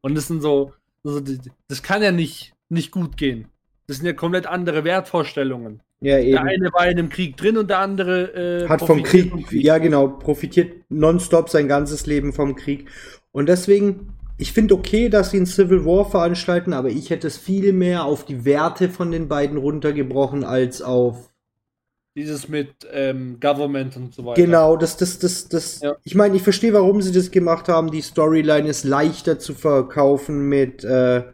[0.03, 3.49] Und das sind so, so die- das kann ja nicht, nicht gut gehen.
[3.87, 5.81] Das sind ja komplett andere Wertvorstellungen.
[6.01, 6.39] Ja, Der eben.
[6.39, 9.79] eine war in dem Krieg drin und der andere äh, Hat vom profitiert Krieg, ja
[9.79, 12.89] genau, profitiert nonstop sein ganzes Leben vom Krieg.
[13.33, 17.39] Und deswegen, ich finde okay, dass sie ein Civil War veranstalten, aber ich hätte es
[17.39, 21.31] viel mehr auf die Werte von den beiden runtergebrochen als auf.
[22.17, 24.41] Dieses mit ähm, Government und so weiter.
[24.41, 25.81] Genau, das, das, das, das.
[25.81, 25.97] Ja.
[26.05, 27.91] Ich meine, ich verstehe, warum sie das gemacht haben.
[27.91, 31.25] Die Storyline ist leichter zu verkaufen mit, äh,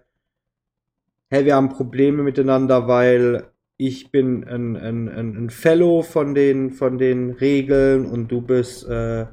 [1.31, 6.99] hey, wir haben Probleme miteinander, weil ich bin ein, ein, ein, Fellow von den, von
[6.99, 9.27] den Regeln und du bist äh,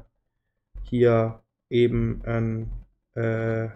[0.84, 2.70] hier eben ein
[3.14, 3.68] äh,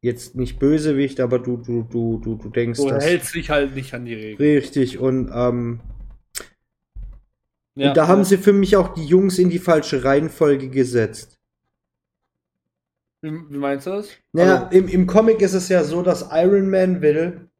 [0.00, 3.94] jetzt nicht Bösewicht, aber du, du, du, du, du denkst Du hältst dich halt nicht
[3.94, 4.56] an die Regeln.
[4.56, 5.80] richtig und ähm,
[7.74, 8.24] Ja, und da haben ja.
[8.24, 11.35] sie für mich auch die Jungs in die falsche Reihenfolge gesetzt.
[13.26, 14.08] Wie, wie meinst du das?
[14.32, 17.50] Naja, Also, im, im Comic ist es ja so, dass Iron Man will,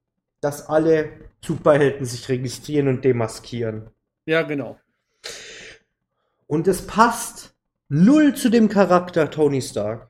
[0.41, 1.11] dass alle
[1.45, 3.91] Superhelden sich registrieren und demaskieren.
[4.27, 4.79] ja, genau.
[6.47, 7.57] Und es passt
[7.89, 10.09] null zu dem Charakter Tony Stark.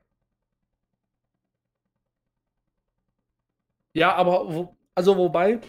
[3.95, 5.61] Ja, aber wo, also wobei,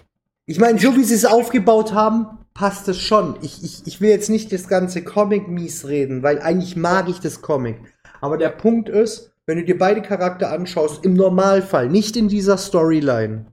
[0.45, 3.37] Ich meine, so wie sie es aufgebaut haben, passt es schon.
[3.41, 7.21] Ich, ich, ich will jetzt nicht das ganze Comic mies reden, weil eigentlich mag ich
[7.21, 7.77] das Comic.
[8.19, 12.57] Aber der Punkt ist, wenn du dir beide Charakter anschaust, im Normalfall, nicht in dieser
[12.57, 13.45] Storyline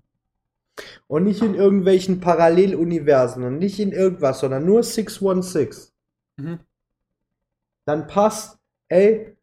[1.06, 5.92] und nicht in irgendwelchen Paralleluniversen und nicht in irgendwas, sondern nur 616,
[6.36, 6.58] Mhm.
[7.86, 9.34] dann passt, ey,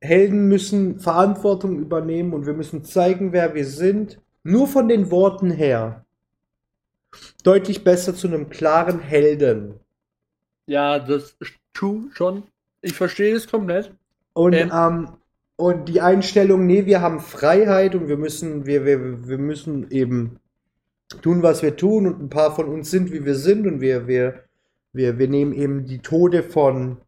[0.00, 4.18] Helden müssen Verantwortung übernehmen und wir müssen zeigen, wer wir sind.
[4.42, 6.04] Nur von den Worten her
[7.42, 9.80] deutlich besser zu einem klaren Helden.
[10.66, 12.42] ja, das ist true schon.
[12.82, 13.92] Ich verstehe es komplett.
[14.32, 14.70] Und, Ähm.
[14.74, 15.08] ähm,
[15.56, 20.40] und die Einstellung, nee, wir haben Freiheit und wir müssen, wir, wir, wir müssen eben
[21.22, 24.06] tun, was wir tun und ein paar von uns sind, wie wir sind und wir,
[24.08, 24.44] wir,
[24.92, 26.98] wir, wir nehmen eben die Tode von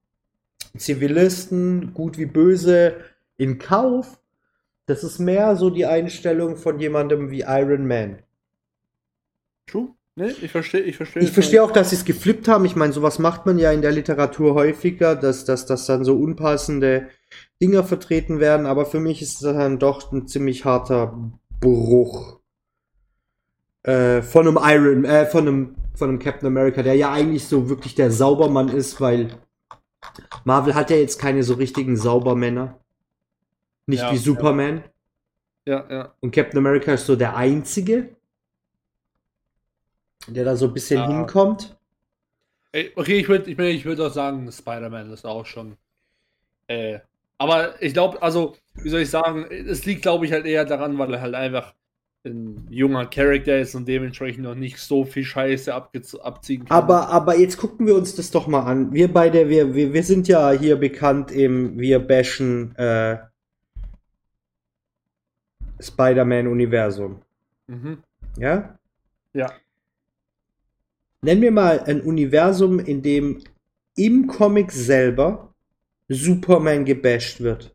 [0.76, 2.96] Zivilisten, gut wie böse,
[3.36, 4.18] in Kauf.
[4.86, 8.20] Das ist mehr so die Einstellung von jemandem wie Iron Man.
[9.66, 9.88] True.
[10.18, 11.22] Ne, ich verstehe, ich verstehe.
[11.22, 12.64] Ich verstehe auch, dass sie es geflippt haben.
[12.64, 16.16] Ich meine, sowas macht man ja in der Literatur häufiger, dass, dass, dass dann so
[16.16, 17.08] unpassende
[17.62, 21.18] Dinger vertreten werden, aber für mich ist das dann doch ein ziemlich harter
[21.60, 22.40] Bruch
[23.82, 27.68] äh, von einem Iron, äh, von einem, von einem Captain America, der ja eigentlich so
[27.68, 29.38] wirklich der Saubermann ist, weil
[30.44, 32.78] Marvel hat ja jetzt keine so richtigen Saubermänner.
[33.86, 34.84] Nicht Ja, wie Superman.
[35.64, 36.14] Ja, ja.
[36.20, 38.16] Und Captain America ist so der einzige,
[40.28, 41.06] der da so ein bisschen Ja.
[41.06, 41.76] hinkommt.
[42.72, 45.76] Ey, Okay, ich würde ich, ich würd auch sagen, Spider-Man ist auch schon.
[46.68, 47.00] Äh,
[47.38, 50.98] aber ich glaube, also, wie soll ich sagen, es liegt, glaube ich, halt eher daran,
[50.98, 51.74] weil er halt einfach
[52.24, 56.76] ein junger Charakter ist und dementsprechend noch nicht so viel Scheiße abziehen kann.
[56.76, 58.92] Aber, aber jetzt gucken wir uns das doch mal an.
[58.92, 63.18] Wir beide, wir, wir, wir sind ja hier bekannt im, wir bashen äh,
[65.80, 67.20] Spider-Man-Universum.
[67.68, 67.98] Mhm.
[68.38, 68.78] Ja?
[69.32, 69.52] Ja.
[71.22, 73.42] Nenn mir mal ein Universum, in dem
[73.96, 75.45] im Comic selber
[76.08, 77.74] Superman gebasht wird.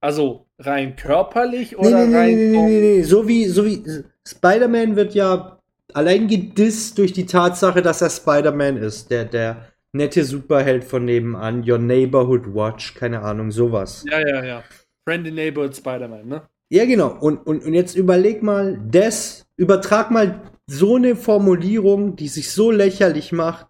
[0.00, 2.34] Also rein körperlich oder nee, nee, rein.
[2.36, 3.02] nee, nee, nee, nee.
[3.02, 3.82] So wie, so wie
[4.26, 5.58] Spider-Man wird ja
[5.92, 9.10] allein gedisst durch die Tatsache, dass er Spider-Man ist.
[9.10, 11.68] Der, der nette Superheld von nebenan.
[11.68, 12.94] Your Neighborhood Watch.
[12.94, 14.04] Keine Ahnung, sowas.
[14.08, 14.64] Ja, ja, ja.
[15.04, 16.42] Friendly Neighborhood Spider-Man, ne?
[16.68, 17.16] Ja, genau.
[17.18, 22.70] Und, und, und jetzt überleg mal, das, übertrag mal so eine Formulierung, die sich so
[22.70, 23.67] lächerlich macht,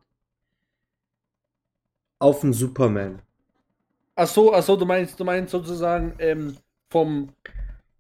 [2.18, 3.22] auf einen Superman.
[4.14, 6.56] Ach so, ach so, du meinst, du meinst sozusagen ähm,
[6.88, 7.30] vom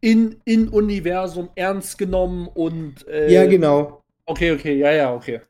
[0.00, 4.02] in, in Universum ernst genommen und äh, Ja, genau.
[4.26, 5.40] Okay, okay, ja, ja, okay.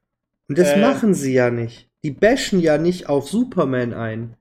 [0.48, 0.81] Und das äh.
[0.81, 1.88] machen sie ja nicht.
[2.04, 4.37] Die bashen ja nicht auf Superman ein.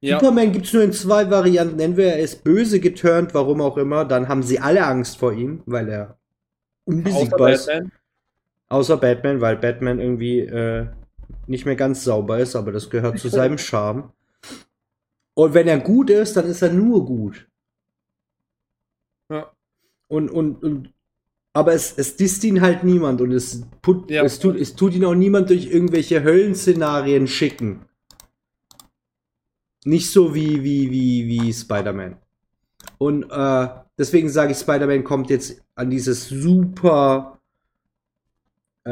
[0.00, 1.78] Ja, Superman gibt's nur in zwei Varianten.
[1.78, 5.62] Entweder er ist böse geturnt, warum auch immer, dann haben sie alle Angst vor ihm,
[5.66, 6.16] weil er außer
[6.86, 7.66] unbesiegbar ist.
[7.66, 7.92] Batman.
[8.68, 10.86] Außer Batman, weil Batman irgendwie äh,
[11.50, 14.12] nicht mehr ganz sauber ist, aber das gehört zu seinem Charme.
[15.34, 17.48] Und wenn er gut ist, dann ist er nur gut.
[19.28, 19.50] Ja.
[20.08, 20.92] Und, und, und
[21.52, 24.22] aber es, es disst ihn halt niemand und es, put, Ja.
[24.22, 27.86] es, tut, es tut ihn auch niemand durch irgendwelche Höllenszenarien schicken.
[29.84, 32.16] Nicht so wie, wie, wie, wie Spider-Man.
[32.98, 37.39] Und äh, deswegen sage ich, Spider-Man kommt jetzt an dieses super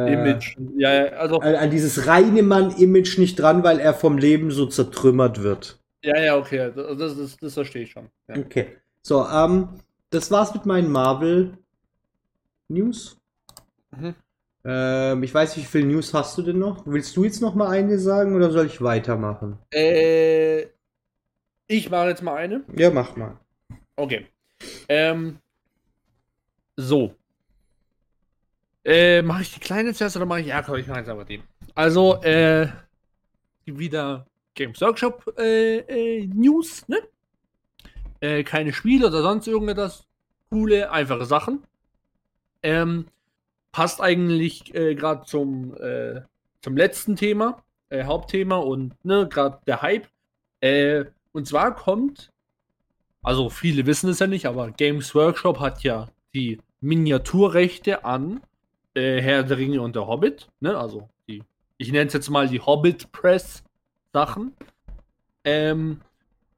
[0.07, 0.57] Image.
[0.77, 4.67] Ja, ja, also, an, an dieses reine Mann-Image nicht dran, weil er vom Leben so
[4.67, 5.79] zertrümmert wird.
[6.03, 6.71] ja, ja, okay.
[6.75, 8.09] Das, das, das, das verstehe ich schon.
[8.29, 8.37] Ja.
[8.39, 8.77] Okay.
[9.03, 9.69] So, ähm,
[10.11, 11.57] das war's mit meinen Marvel
[12.69, 13.17] News.
[13.97, 14.15] Mhm.
[14.65, 16.85] Ähm, ich weiß nicht, wie viel News hast du denn noch?
[16.87, 19.59] Willst du jetzt noch mal eine sagen oder soll ich weitermachen?
[19.73, 20.67] Äh,
[21.67, 22.65] ich mache jetzt mal eine.
[22.77, 23.39] Ja, mach mal.
[23.97, 24.27] Okay.
[24.89, 25.39] Ähm,
[26.77, 27.15] so.
[28.89, 30.47] Äh, mache ich die kleine zuerst oder mache ich.
[30.47, 31.43] Ja, komm, ich mache jetzt aber die.
[31.75, 32.69] Also, äh,
[33.67, 36.97] wieder Games Workshop äh, äh, News, ne?
[38.21, 40.07] Äh, keine Spiele oder sonst irgendetwas.
[40.49, 41.65] Coole, einfache Sachen.
[42.63, 43.09] Ähm,
[43.73, 45.77] passt eigentlich äh, gerade zum,
[46.63, 50.09] zum letzten Thema, Hauptthema und ne, gerade der Hype.
[51.33, 52.33] Und zwar kommt
[53.23, 58.41] also viele wissen es ja nicht, aber Games Workshop hat ja die Miniaturrechte an
[58.99, 60.49] äh, Herr der Ringe und der Hobbit.
[60.61, 60.77] Ne?
[60.77, 61.43] Also die,
[61.77, 63.63] ich nenne es jetzt mal die Hobbit Press
[64.13, 64.53] Sachen.
[65.45, 66.01] Ähm,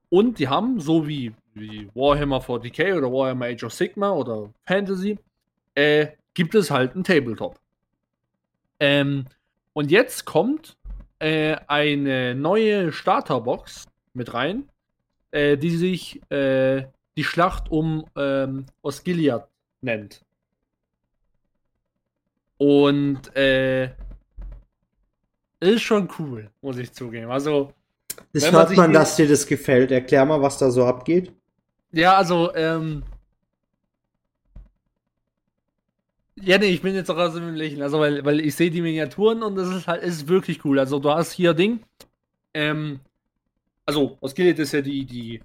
[0.09, 5.19] und die haben, so wie, wie Warhammer 40k oder Warhammer Age of Sigma oder Fantasy,
[5.75, 7.59] äh, gibt es halt einen Tabletop.
[8.81, 9.27] Ähm,
[9.73, 10.77] und jetzt kommt
[11.19, 14.69] äh, eine neue Starterbox mit rein,
[15.31, 19.49] äh, die sich äh, die Schlacht um ähm, Osgiliath
[19.83, 20.23] nennt.
[22.61, 23.87] Und äh,
[25.61, 27.31] ist schon cool, muss ich zugeben.
[27.31, 27.73] Also,
[28.35, 29.91] Das man hört man, die- dass dir das gefällt.
[29.91, 31.33] Erklär mal, was da so abgeht.
[31.93, 33.03] ja, also, ähm.
[36.43, 37.81] Ja, nee, ich bin jetzt auch aus dem Lächeln.
[37.83, 40.79] Also, weil, weil ich sehe die Miniaturen und das ist halt, ist wirklich cool.
[40.79, 41.81] Also, du hast hier Ding.
[42.53, 43.01] Ähm,
[43.87, 45.43] also, Osgiliath ist ja die, die.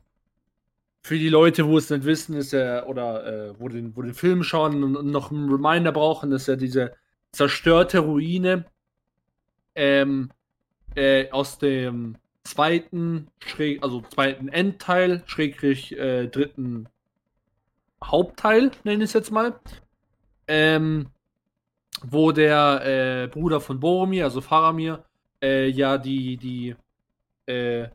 [1.02, 4.14] Für die Leute, wo es nicht wissen, ist ja, oder äh, wo, den, wo den
[4.16, 6.94] Film schauen und, und noch einen Reminder brauchen, ist ja diese
[7.36, 8.66] zerstörte Ruine
[9.76, 10.32] ähm,
[10.96, 16.88] äh, aus dem zweiten, schräg, also zweiten Endteil, schrägstrich äh, dritten
[18.04, 19.60] Hauptteil, nenne ich es jetzt mal.
[20.48, 21.08] Ähm,
[22.04, 25.04] wo der äh, Bruder von Boromir, also Faramir,
[25.42, 26.76] äh, ja die, die,
[27.48, 27.88] äh,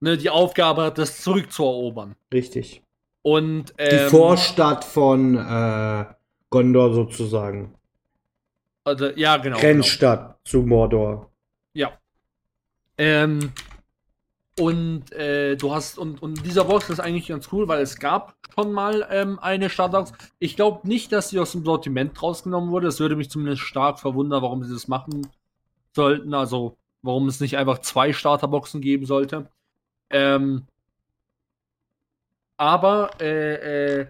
[0.00, 2.14] ne, die Aufgabe hat, das zurückzuerobern.
[2.32, 2.82] Richtig.
[3.22, 6.04] Und Die ähm, Vorstadt von äh,
[6.50, 7.77] Gondor sozusagen.
[8.88, 9.56] Also, ja, genau.
[9.56, 9.60] genau.
[9.60, 11.30] Grenzstadt zu Mordor.
[11.74, 11.92] Ja.
[12.96, 13.52] Ähm,
[14.58, 18.34] und äh, du hast, und, und dieser Box ist eigentlich ganz cool, weil es gab
[18.54, 20.12] schon mal ähm, eine Starterbox.
[20.40, 22.88] Ich glaube nicht, dass sie aus dem Sortiment rausgenommen wurde.
[22.88, 25.28] Es würde mich zumindest stark verwundern, warum sie das machen
[25.94, 26.34] sollten.
[26.34, 29.48] Also, warum es nicht einfach zwei Starterboxen geben sollte.
[30.10, 30.66] Ähm,
[32.56, 34.06] aber, äh, äh,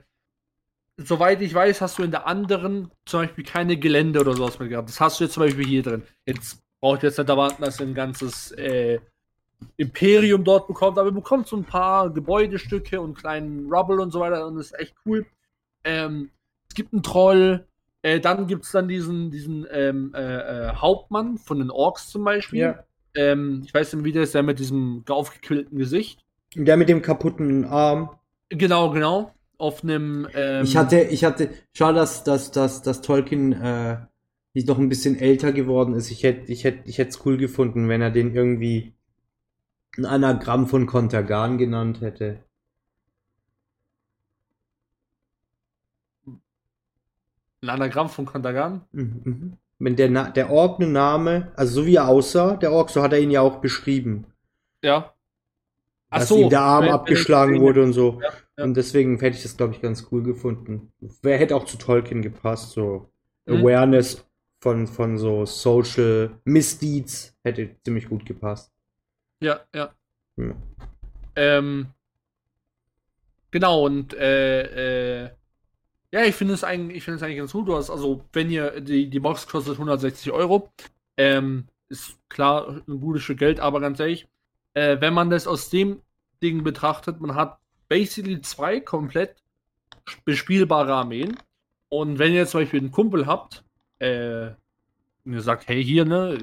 [0.98, 4.68] soweit ich weiß, hast du in der anderen zum Beispiel keine Gelände oder sowas mehr
[4.68, 4.88] gehabt.
[4.88, 6.02] Das hast du jetzt zum Beispiel hier drin.
[6.26, 8.98] Jetzt braucht ihr jetzt nicht erwarten, dass ihr ein ganzes äh,
[9.76, 14.20] Imperium dort bekommt, aber ihr bekommt so ein paar Gebäudestücke und kleinen Rubble und so
[14.20, 15.26] weiter und das ist echt cool.
[15.84, 16.30] Ähm,
[16.68, 17.66] es gibt einen Troll,
[18.02, 22.24] äh, dann gibt es dann diesen, diesen ähm, äh, äh, Hauptmann von den Orks zum
[22.24, 22.61] Beispiel.
[22.61, 22.84] Ja.
[23.14, 26.24] Ähm, ich weiß nicht, wie der ist, der mit diesem aufgequillten Gesicht.
[26.54, 28.11] Der mit dem kaputten Arm.
[28.50, 29.34] Genau, genau.
[29.59, 30.29] Auf einem.
[30.35, 33.99] Ähm, Ich hatte, ich hatte, schade, dass, dass, dass, dass Tolkien äh,
[34.55, 36.11] nicht noch ein bisschen älter geworden ist.
[36.11, 38.94] Ich hätte, ich hätte, ich hätte es cool gefunden, wenn er den irgendwie
[39.97, 42.44] ein Anagramm von Kontergan genannt hätte.
[47.62, 48.83] ein Anagramm von Kondagan.
[48.92, 49.53] Mhm, mhm.
[49.79, 53.03] Wenn der, Na der Ork eine Name, also so wie er aussah, der Ork, so
[53.03, 54.27] hat er ihn ja auch beschrieben.
[54.83, 55.12] Ja.
[56.11, 58.18] Ach dass so, ihm der Arm weil- abgeschlagen wurde und so.
[58.23, 58.64] Ja, ja.
[58.64, 60.92] Und deswegen hätte ich das, glaube ich, ganz cool gefunden.
[61.23, 63.11] Wer hätte auch zu Tolkien gepasst, so
[63.47, 63.57] Mhm.
[63.62, 64.25] Awareness
[64.61, 68.73] von, von so Social Misdeeds hätte ziemlich gut gepasst.
[69.40, 69.90] Ja, ja.
[70.37, 70.55] Ja.
[71.37, 71.87] Ähm,
[73.51, 75.31] genau, und äh, äh,
[76.12, 77.68] ja, ich finde es eigentlich, ich finde es eigentlich ganz gut.
[77.68, 80.73] Du hast, also, wenn ihr, die, die Box kostet 160 Euro,
[81.16, 84.27] ähm, ist klar ein gutes Stück Geld, aber ganz ehrlich,
[84.74, 86.02] äh, wenn man das aus dem
[86.42, 89.37] Ding betrachtet, man hat basically zwei komplett
[90.24, 91.37] bespielbare Armeen.
[91.88, 93.64] Und wenn ihr zum Beispiel einen Kumpel habt,
[93.98, 94.50] äh,
[95.24, 96.38] und ihr sagt, hey, hier, ne,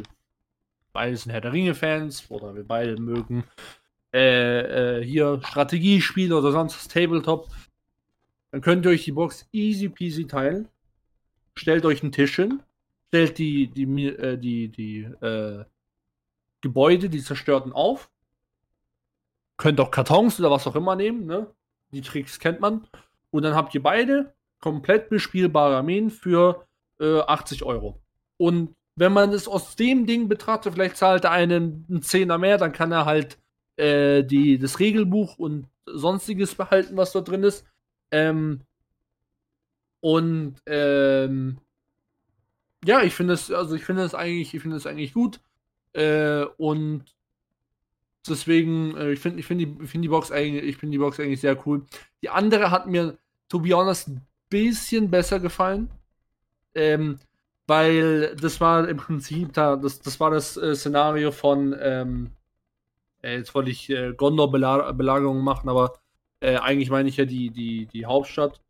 [0.92, 3.44] beide sind Herr der Ringe-Fans oder wir beide mögen
[4.14, 7.50] äh, äh, hier Strategiespiele oder sonst was, Tabletop,
[8.52, 10.70] dann könnt ihr euch die Box easy peasy teilen.
[11.56, 12.62] Stellt euch einen Tisch hin,
[13.08, 15.66] stellt die, die, äh, die, die äh,
[16.62, 18.10] Gebäude, die zerstörten auf.
[19.58, 21.48] Könnt auch Kartons oder was auch immer nehmen, ne?
[21.92, 22.88] Die Tricks kennt man.
[23.32, 26.66] Und dann habt ihr beide komplett bespielbare Armeen für
[27.00, 28.02] äh, 80 Euro.
[28.38, 32.58] Und wenn man es aus dem Ding betrachtet, vielleicht zahlt er einen, einen Zehner mehr,
[32.58, 33.38] dann kann er halt
[33.78, 37.66] äh, die, das Regelbuch und sonstiges behalten, was da drin ist.
[38.12, 38.62] Ähm,
[40.02, 41.58] und ähm,
[42.86, 45.40] ja, ich finde es, also ich finde es eigentlich, ich finde es eigentlich gut.
[45.94, 47.04] Äh, und
[48.30, 51.00] deswegen, äh, ich finde, ich finde die, ich finde die Box eigentlich, ich finde die
[51.00, 51.86] Box eigentlich sehr cool.
[52.22, 53.18] Die andere hat mir,
[53.50, 55.90] to be honest, ein bisschen besser gefallen.
[56.74, 57.20] Ähm,
[57.68, 62.32] weil das war im Prinzip da, das, das war das äh, Szenario von, ähm,
[63.24, 65.94] äh, jetzt wollte ich äh, Gondor-Belagerung machen, aber
[66.42, 68.62] äh, eigentlich meine ich ja die, die, die Hauptstadt,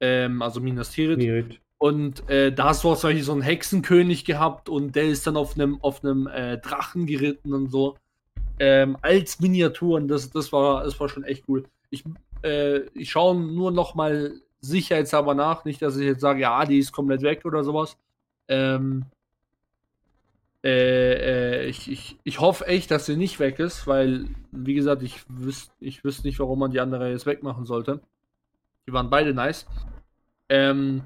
[0.00, 1.20] ähm, also Minas Tirith.
[1.20, 1.60] Schwierig.
[1.76, 5.26] Und äh, da hast du auch zum Beispiel so einen Hexenkönig gehabt und der ist
[5.26, 7.96] dann auf einem auf einem äh, Drachen geritten und so.
[8.60, 11.64] Ähm, als Miniaturen, das, das, war, das war schon echt cool.
[11.88, 12.04] Ich,
[12.42, 16.78] äh, ich schaue nur noch mal sicherheitshalber nach, nicht, dass ich jetzt sage, ja, die
[16.78, 17.96] ist komplett weg oder sowas.
[18.48, 19.06] Ähm,
[20.62, 25.02] äh, äh, ich, ich, ich hoffe echt, dass sie nicht weg ist, weil, wie gesagt,
[25.02, 28.00] ich wüsste ich wüsste nicht, warum man die andere jetzt wegmachen sollte.
[28.86, 29.66] Die waren beide nice.
[30.50, 31.04] Ähm,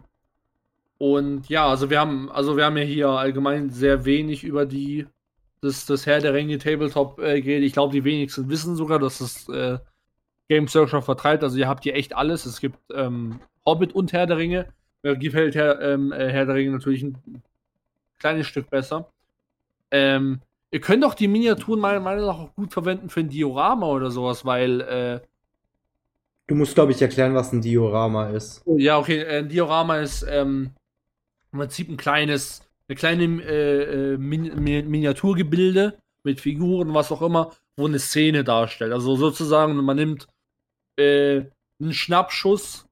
[0.99, 5.07] und ja, also wir haben, also wir haben ja hier allgemein sehr wenig über die
[5.65, 7.67] das, das Herr der Ringe Tabletop äh, geredet.
[7.67, 9.79] Ich glaube, die wenigsten wissen sogar, dass das äh,
[10.49, 11.43] Game Searcher vertreibt.
[11.43, 12.47] Also ihr habt hier echt alles.
[12.47, 14.73] Es gibt ähm, Hobbit und Herr der Ringe.
[15.03, 17.43] Mir gefällt Herr, ähm, äh, Herr der Ringe natürlich ein
[18.19, 19.11] kleines Stück besser.
[19.91, 20.41] Ähm,
[20.71, 24.11] ihr könnt auch die Miniaturen meiner Meinung nach auch gut verwenden für ein Diorama oder
[24.11, 25.21] sowas, weil äh,
[26.47, 28.63] Du musst, glaube ich, erklären, was ein Diorama ist.
[28.67, 30.73] Oh, Ja, okay, äh, ein Diorama ist ähm,
[31.53, 37.23] im Prinzip ein kleines, eine kleine äh, äh, Min Mi Miniaturgebilde mit Figuren, was auch
[37.23, 38.93] immer, wo eine Szene darstellt.
[38.93, 40.27] Also sozusagen, man nimmt
[40.97, 41.45] äh,
[41.81, 42.87] einen Schnappschuss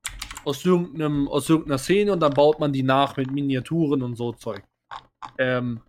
[0.45, 4.33] aus, irgendeinem, aus irgendeiner Szene und dann baut man die nach mit Miniaturen und so
[4.33, 4.63] Zeug.
[5.39, 5.81] Ähm,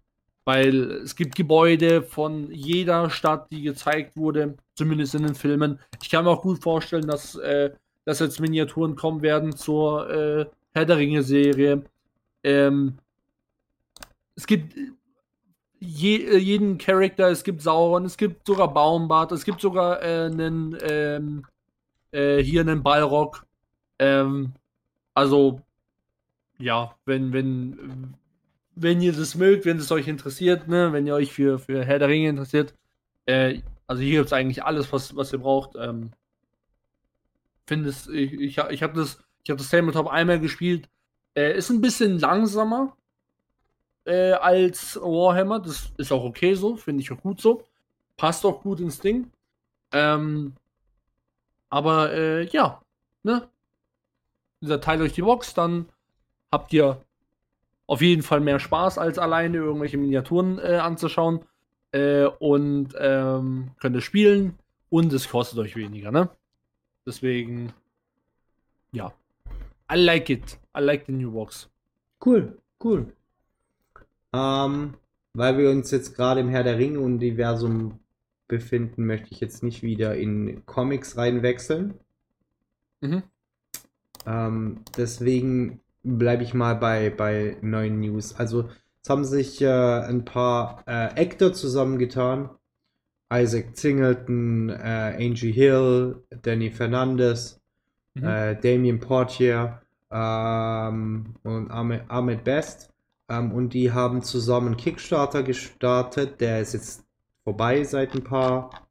[0.46, 5.80] weil es gibt Gebäude von jeder Stadt, die gezeigt wurde, zumindest in den Filmen.
[6.02, 7.72] Ich kann mir auch gut vorstellen, dass, äh,
[8.06, 11.84] dass jetzt Miniaturen kommen werden zur äh, Herr der Ringe-Serie.
[12.44, 12.98] Ähm,
[14.36, 14.76] es gibt.
[15.84, 20.26] je, äh, jeden Charakter, es gibt Sauron, es gibt sogar Baumbart, es gibt sogar äh,
[20.26, 21.46] einen, ähm,
[22.12, 23.46] äh, hier einen Ballrock.
[24.00, 24.54] Ähm,
[25.14, 25.62] also,
[26.58, 28.16] ja, wenn, wenn,
[28.76, 32.00] wenn ihr das mögt, wenn es euch interessiert, ne, wenn ihr euch für, für Herr
[32.00, 32.74] der Ringe interessiert,
[33.26, 35.76] äh, also hier gibt es eigentlich alles, was, was ihr braucht.
[35.78, 36.12] Ähm,
[37.68, 39.18] finde es, ich, ich, ich habe das,
[39.50, 40.90] habe das Tabletop einmal gespielt.
[41.36, 42.96] Äh, ist ein bisschen langsamer
[44.06, 45.60] äh, als Warhammer.
[45.60, 47.64] Das ist auch okay so, finde ich auch gut so.
[48.18, 49.32] Passt auch gut ins Ding.
[49.92, 50.54] Ähm,
[51.70, 52.82] aber äh, ja,
[53.24, 53.48] ne?
[54.62, 55.88] Dieser Teil durch die Box, dann
[56.52, 57.02] habt ihr
[57.88, 61.46] auf jeden Fall mehr Spaß, als alleine irgendwelche Miniaturen äh, anzuschauen.
[61.92, 64.58] Äh, und ähm, könnt ihr spielen
[64.90, 66.30] und es kostet euch weniger, ne?
[67.06, 67.74] Deswegen,
[68.92, 69.14] ja.
[69.92, 70.58] I like it.
[70.76, 71.70] I like the new box.
[72.24, 73.12] Cool, cool.
[74.34, 74.96] Ähm,
[75.34, 78.00] weil wir uns jetzt gerade im Herr der Ringe-Universum
[78.48, 81.96] befinden, möchte ich jetzt nicht wieder in Comics reinwechseln.
[83.02, 83.24] Mhm.
[84.26, 88.36] Ähm, deswegen bleibe ich mal bei, bei neuen News.
[88.36, 88.70] Also,
[89.02, 92.50] es haben sich äh, ein paar äh, Actor zusammengetan.
[93.34, 97.60] Isaac Singleton, äh, Angie Hill, Danny Fernandes,
[98.14, 98.24] mhm.
[98.24, 99.82] äh, Damien Portier
[100.12, 102.93] ähm, und Ahmed Best.
[103.30, 106.42] Ähm, und die haben zusammen Kickstarter gestartet.
[106.42, 107.06] Der ist jetzt
[107.44, 108.88] vorbei seit ein paar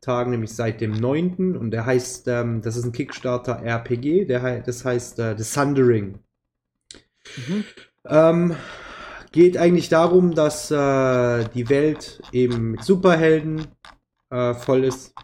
[0.00, 1.56] Tagen, nämlich seit dem 9.
[1.56, 6.18] Und der heißt, ähm, das ist ein Kickstarter RPG, der, das heißt äh, The Sundering.
[7.36, 7.64] Mhm.
[8.06, 8.56] Ähm,
[9.32, 13.66] geht eigentlich darum, dass äh, die Welt eben mit Superhelden
[14.30, 15.14] äh, voll ist.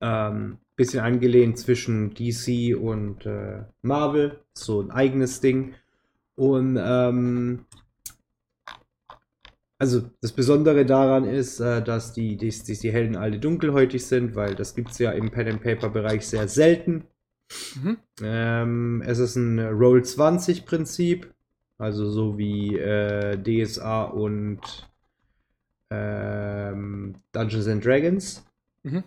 [0.00, 5.74] Ähm, bisschen angelehnt zwischen DC und äh, Marvel, so ein eigenes Ding.
[6.40, 7.66] Und ähm,
[9.78, 14.54] also das Besondere daran ist, äh, dass die, die, die, Helden alle dunkelhäutig sind, weil
[14.54, 17.04] das gibt es ja im Pen and Paper Bereich sehr selten.
[17.74, 17.98] Mhm.
[18.22, 21.30] Ähm, es ist ein Roll 20 Prinzip,
[21.76, 24.60] also so wie äh, DSA und
[25.90, 28.46] ähm, Dungeons and Dragons.
[28.82, 29.04] Mhm.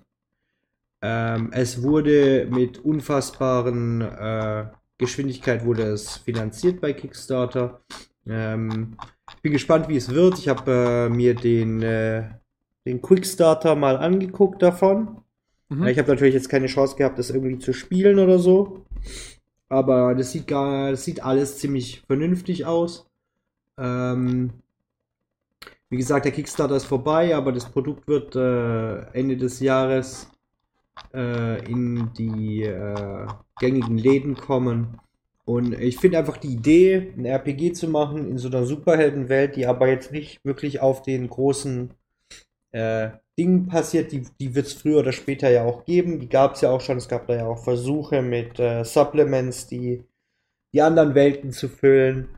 [1.02, 4.68] Ähm, es wurde mit unfassbaren äh,
[4.98, 7.82] Geschwindigkeit wurde es finanziert bei Kickstarter.
[8.28, 8.98] Ähm,
[9.36, 10.38] ich bin gespannt, wie es wird.
[10.40, 12.30] Ich habe äh, mir den, äh,
[12.86, 15.24] den Quickstarter mal angeguckt davon.
[15.70, 15.88] Mhm.
[15.88, 18.86] Ich habe natürlich jetzt keine Chance gehabt, das irgendwie zu spielen oder so.
[19.70, 23.10] Aber das sieht gar, das sieht alles ziemlich vernünftig aus.
[23.78, 24.52] Ähm,
[25.90, 30.28] wie gesagt, der Kickstarter ist vorbei, aber das Produkt wird äh, Ende des Jahres
[31.14, 33.28] äh, in die äh,
[33.60, 35.00] gängigen Läden kommen.
[35.46, 39.66] Und ich finde einfach die Idee, ein RPG zu machen in so einer Superheldenwelt, die
[39.66, 41.92] aber jetzt nicht wirklich auf den großen
[42.72, 46.20] äh, Dingen passiert, die, die wird es früher oder später ja auch geben.
[46.20, 46.98] Die gab es ja auch schon.
[46.98, 50.04] Es gab da ja auch Versuche mit äh, Supplements, die
[50.74, 52.30] die anderen Welten zu füllen.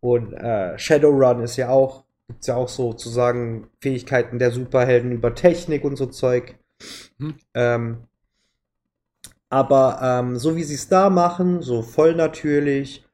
[0.00, 5.34] Und äh, Shadowrun ist ja auch, gibt es ja auch sozusagen Fähigkeiten der Superhelden über
[5.34, 6.56] Technik und so Zeug.
[7.18, 7.34] Hm.
[7.54, 7.96] Ähm,
[9.50, 13.04] aber ähm, so wie sie es da machen, so voll natürlich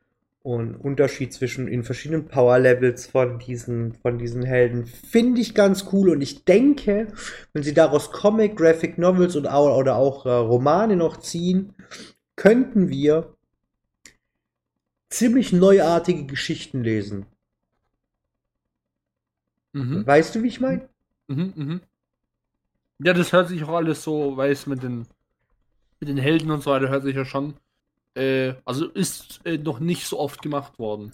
[0.43, 5.87] und Unterschied zwischen in verschiedenen Power Levels von diesen, von diesen Helden finde ich ganz
[5.93, 7.09] cool und ich denke,
[7.53, 11.75] wenn sie daraus Comic, Graphic Novels und, oder auch äh, Romane noch ziehen,
[12.37, 13.35] könnten wir
[15.11, 17.27] ziemlich neuartige Geschichten lesen.
[19.73, 20.07] Mhm.
[20.07, 20.89] Weißt du, wie ich meine?
[21.27, 21.81] Mhm, mhm.
[23.01, 25.07] Ja, das hört sich auch alles so, weiß mit den
[26.01, 27.55] mit den Helden und so weiter hört sich ja schon.
[28.15, 31.13] Äh, also ist äh, noch nicht so oft gemacht worden.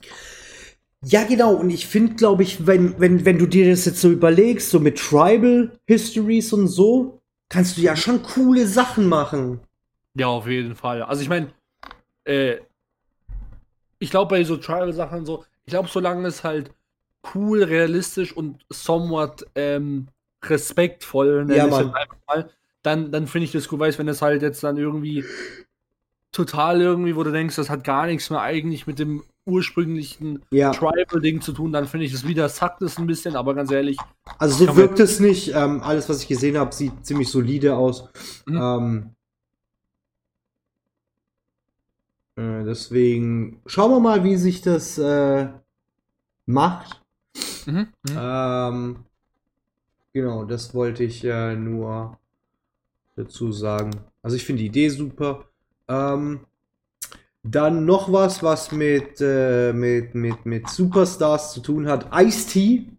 [1.03, 1.55] Ja, genau.
[1.55, 4.81] Und ich finde, glaube ich, wenn, wenn, wenn du dir das jetzt so überlegst, so
[4.81, 9.61] mit Tribal Histories und so, kannst du ja schon coole Sachen machen.
[10.15, 11.03] Ja, auf jeden Fall.
[11.03, 11.53] Also ich meine,
[12.25, 12.57] äh,
[13.99, 16.71] ich glaube bei so Tribal-Sachen so, ich glaube, solange es halt
[17.35, 20.09] cool, realistisch und somewhat ähm,
[20.51, 21.67] respektvoll, ja.
[21.67, 22.51] Mal,
[22.83, 25.25] dann, dann finde ich das cool, weißt wenn es halt jetzt dann irgendwie
[26.33, 30.73] total irgendwie, wo du denkst, das hat gar nichts mehr eigentlich mit dem ursprünglichen ja.
[30.73, 33.99] Tribal-Ding zu tun, dann finde ich das wieder, zackt es ein bisschen, aber ganz ehrlich.
[34.39, 35.55] Also so wirkt es nicht.
[35.55, 38.09] Ähm, alles, was ich gesehen habe, sieht ziemlich solide aus.
[38.47, 38.57] Mhm.
[38.57, 39.11] Ähm,
[42.37, 45.49] äh, deswegen schauen wir mal, wie sich das äh,
[46.47, 47.03] macht.
[47.67, 47.89] Mhm.
[48.09, 48.17] Mhm.
[48.17, 48.97] Ähm,
[50.15, 52.19] genau, das wollte ich äh, nur
[53.17, 53.91] dazu sagen.
[54.23, 55.45] Also ich finde die Idee super.
[55.87, 56.41] Ähm,
[57.43, 62.09] dann noch was, was mit, äh, mit, mit, mit Superstars zu tun hat.
[62.15, 62.95] Ice-T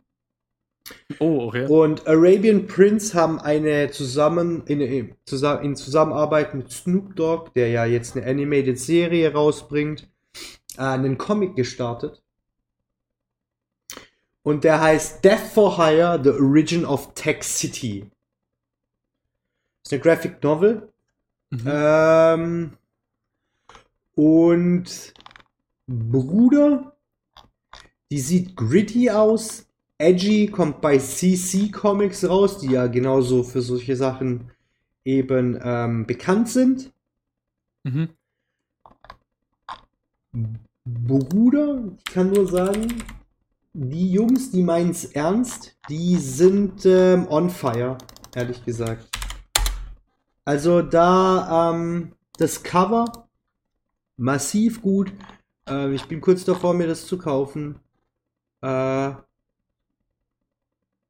[1.20, 1.66] Oh, okay.
[1.68, 7.70] Und Arabian Prince haben eine zusammen in, in, zusammen, in Zusammenarbeit mit Snoop Dogg, der
[7.70, 10.07] ja jetzt eine Animated Serie rausbringt,
[10.78, 12.22] äh, einen Comic gestartet.
[14.46, 18.06] Und der heißt Death for Hire: The Origin of Tech City.
[19.84, 20.88] ist eine Graphic Novel.
[21.50, 21.64] Mhm.
[21.66, 22.78] Ähm,
[24.14, 25.14] und
[25.88, 26.96] Bruder,
[28.12, 29.66] die sieht gritty aus.
[29.98, 34.52] Edgy kommt bei CC Comics raus, die ja genauso für solche Sachen
[35.04, 36.93] eben ähm, bekannt sind.
[37.84, 38.10] Mhm.
[40.86, 43.04] Bruder, ich kann nur sagen,
[43.78, 47.97] die Jungs, die meinen's ernst, die sind ähm, on fire,
[48.34, 49.05] ehrlich gesagt.
[50.45, 53.28] Also da ähm, das Cover
[54.15, 55.11] massiv gut.
[55.67, 57.80] Äh, ich bin kurz davor, mir das zu kaufen.
[58.61, 59.11] Äh,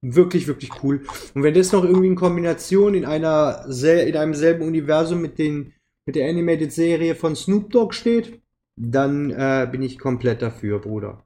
[0.02, 1.06] wirklich, wirklich cool.
[1.36, 5.74] Und wenn das noch irgendwie in Kombination in einer in einem selben Universum mit den
[6.08, 8.42] mit der Animated Serie von Snoop Dogg steht,
[8.76, 11.25] dann äh, bin ich komplett dafür, Bruder.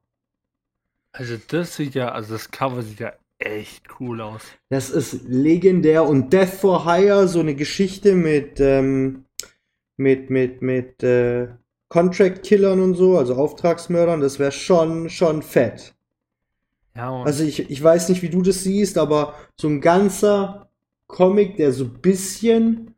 [1.11, 4.43] Also das sieht ja, also das Cover sieht ja echt cool aus.
[4.69, 9.25] Das ist legendär und Death for Hire, so eine Geschichte mit ähm,
[9.97, 11.47] mit mit mit äh,
[11.89, 15.95] Contract Killern und so, also Auftragsmördern, das wäre schon schon fett.
[16.95, 20.69] Ja, und Also ich, ich weiß nicht, wie du das siehst, aber so ein ganzer
[21.07, 22.95] Comic, der so ein bisschen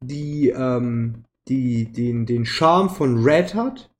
[0.00, 3.90] die, ähm, die, den, den Charme von Red hat.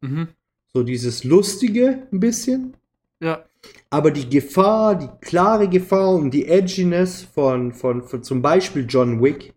[0.00, 0.28] mhm.
[0.76, 2.76] So dieses Lustige ein bisschen.
[3.18, 3.46] ja,
[3.88, 9.22] Aber die Gefahr, die klare Gefahr und die Edginess von, von, von zum Beispiel John
[9.22, 9.54] Wick.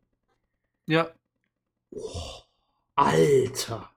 [0.86, 1.10] ja,
[2.96, 3.90] Alter.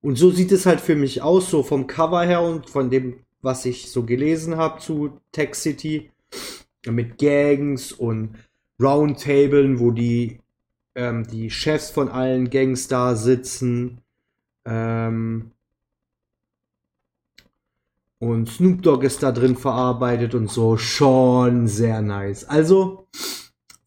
[0.00, 3.24] Und so sieht es halt für mich aus, so vom Cover her und von dem,
[3.42, 6.12] was ich so gelesen habe zu Tech City.
[6.86, 8.36] Mit Gangs und
[8.80, 10.38] Roundtablen, wo die,
[10.94, 14.02] ähm, die Chefs von allen Gangs da sitzen.
[14.68, 15.52] Ähm,
[18.20, 20.76] und Snoop Dogg ist da drin verarbeitet und so.
[20.76, 22.44] Schon sehr nice.
[22.44, 23.08] Also,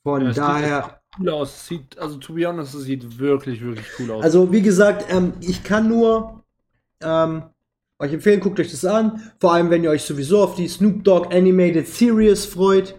[0.04, 1.02] von Ja, es sieht daher.
[1.20, 1.68] cool aus.
[1.68, 4.24] Sieht, also to be honest, es sieht wirklich, wirklich cool aus.
[4.24, 6.44] Also, wie gesagt, ähm, ich kann nur
[7.02, 7.44] ähm,
[8.00, 9.32] euch empfehlen, guckt euch das an.
[9.40, 12.96] Vor allem, wenn ihr euch sowieso auf die Snoop Dogg Animated Series freut.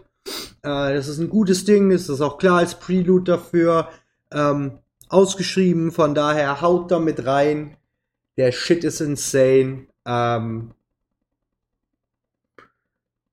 [0.62, 3.88] Äh, das ist ein gutes Ding, das ist auch klar als Prelude dafür.
[4.30, 4.78] Ähm,
[5.12, 7.76] ausgeschrieben, von daher haut da mit rein.
[8.36, 9.86] Der Shit ist insane.
[10.06, 10.72] Ähm,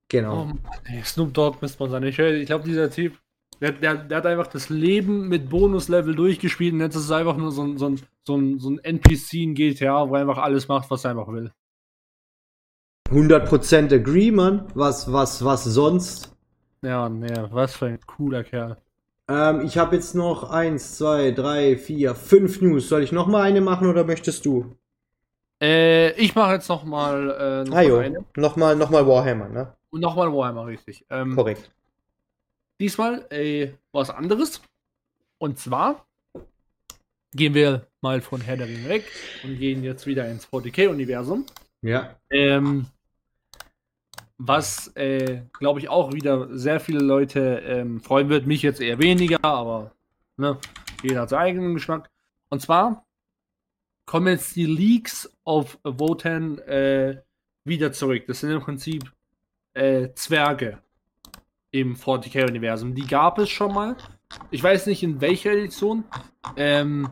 [0.09, 0.41] genau.
[0.41, 2.09] Oh Mann, ey, Snoop Dogg misst man seine.
[2.09, 3.17] Ich, ich glaube, dieser Typ,
[3.61, 7.37] der, der, der hat einfach das Leben mit Bonuslevel durchgespielt und jetzt ist es einfach
[7.37, 10.37] nur so ein, so ein, so ein, so ein NPC in GTA, wo er einfach
[10.37, 11.51] alles macht, was er einfach will.
[13.09, 14.67] 100% agree, Mann.
[14.75, 16.35] Was, was, was sonst?
[16.81, 18.77] Ja, nee, was für ein cooler Kerl.
[19.29, 22.89] Ähm, ich habe jetzt noch eins, zwei, drei, vier, fünf News.
[22.89, 24.75] Soll ich noch mal eine machen oder möchtest du?
[25.61, 28.25] Äh, ich mache jetzt nochmal äh, noch Ah, mal eine.
[28.35, 29.73] Nochmal, nochmal Warhammer, ne?
[29.91, 31.05] Und nochmal Warhammer, richtig.
[31.09, 31.71] Ähm, Korrekt.
[32.79, 34.61] Diesmal äh, was anderes.
[35.37, 36.05] Und zwar
[37.33, 39.05] gehen wir mal von Herr der Ringe weg
[39.43, 41.45] und gehen jetzt wieder ins 40k-Universum.
[41.81, 42.15] Ja.
[42.31, 42.87] Ähm,
[44.39, 48.47] was, äh, glaube ich, auch wieder sehr viele Leute ähm, freuen wird.
[48.47, 49.91] Mich jetzt eher weniger, aber
[50.37, 50.57] ne,
[51.03, 52.09] jeder hat seinen eigenen Geschmack.
[52.49, 53.05] Und zwar
[54.05, 57.21] kommen jetzt die Leaks of Wotan äh,
[57.65, 58.23] wieder zurück.
[58.27, 59.11] Das sind im Prinzip
[59.73, 60.79] äh, Zwerge
[61.71, 62.95] im 40k-Universum.
[62.95, 63.97] Die gab es schon mal.
[64.51, 66.05] Ich weiß nicht in welcher Edition.
[66.55, 67.09] Ähm,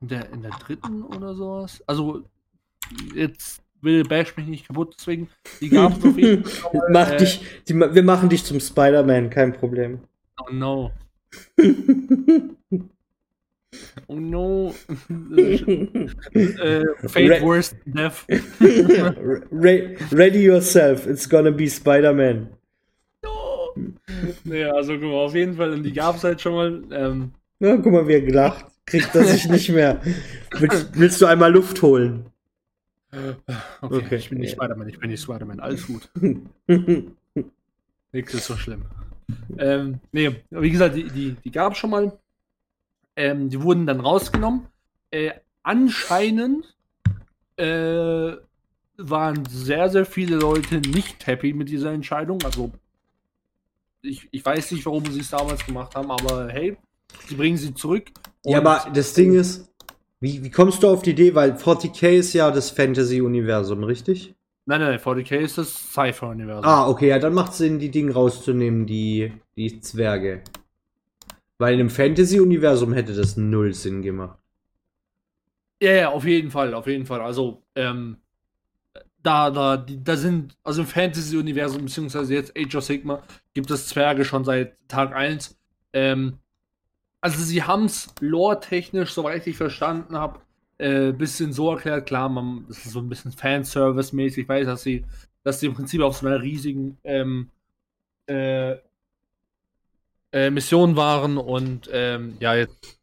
[0.00, 1.82] in, der, in der dritten oder sowas.
[1.88, 2.22] Also,
[3.14, 5.28] jetzt will Bash mich nicht kaputt, deswegen.
[5.62, 6.72] Die gab es auf jeden Fall.
[6.74, 10.00] mal, Mach äh, dich, die, wir machen dich zum Spider-Man, kein Problem.
[10.46, 10.90] Oh no.
[14.06, 14.74] Oh no.
[16.34, 18.24] äh, Fate Re- Worst Death.
[19.50, 22.48] Re ready yourself, it's gonna be Spider-Man.
[24.44, 25.72] Ja, also guck mal, auf jeden Fall.
[25.72, 26.82] Und die gab es halt schon mal.
[26.90, 28.64] Ähm, Ja, guck mal, wie er gelacht.
[28.86, 30.00] Kriegt er sich nicht mehr.
[30.58, 32.26] Willst, willst du einmal Luft holen?
[33.12, 33.36] okay,
[33.80, 34.16] Okay.
[34.16, 35.60] ich bin nicht Spider-Man, ich bin nicht Spider-Man.
[35.60, 36.08] Alles gut.
[38.12, 38.84] Nichts ist so schlimm.
[39.58, 42.18] Ähm, nee, wie gesagt, die, die, die gab es schon mal.
[43.16, 44.66] Ähm, die wurden dann rausgenommen.
[45.10, 45.32] Äh,
[45.62, 46.76] anscheinend
[47.56, 48.32] äh,
[48.98, 52.42] waren sehr, sehr viele Leute nicht happy mit dieser Entscheidung.
[52.44, 52.72] Also,
[54.02, 56.76] ich, ich weiß nicht, warum sie es damals gemacht haben, aber hey,
[57.26, 58.10] sie bringen sie zurück.
[58.44, 59.72] Ja, aber das Ding ist,
[60.26, 61.34] wie, wie kommst du auf die Idee?
[61.34, 64.34] Weil 40k ist ja das Fantasy-Universum, richtig?
[64.64, 66.64] Nein, nein, 40k ist das Cypher-Universum.
[66.64, 70.42] Ah, okay, ja, dann macht es Sinn, die Dinge rauszunehmen, die, die Zwerge.
[71.58, 74.38] Weil in einem Fantasy-Universum hätte das null Sinn gemacht.
[75.80, 77.20] Ja, ja, auf jeden Fall, auf jeden Fall.
[77.20, 78.16] Also, ähm,
[79.22, 83.22] da, da, die, da sind, also im Fantasy-Universum, beziehungsweise jetzt Age of Sigma,
[83.54, 85.56] gibt es Zwerge schon seit Tag 1.
[85.92, 86.38] Ähm,
[87.26, 90.38] also sie haben es lore-technisch, soweit ich verstanden habe,
[90.78, 94.82] äh, bisschen so erklärt, klar, man, das ist so ein bisschen Fanservice-mäßig, ich weiß, dass
[94.84, 95.04] sie,
[95.42, 97.50] dass sie im Prinzip auf so einer riesigen ähm,
[98.28, 98.76] äh,
[100.30, 103.00] äh, Mission waren und ähm, ja, jetzt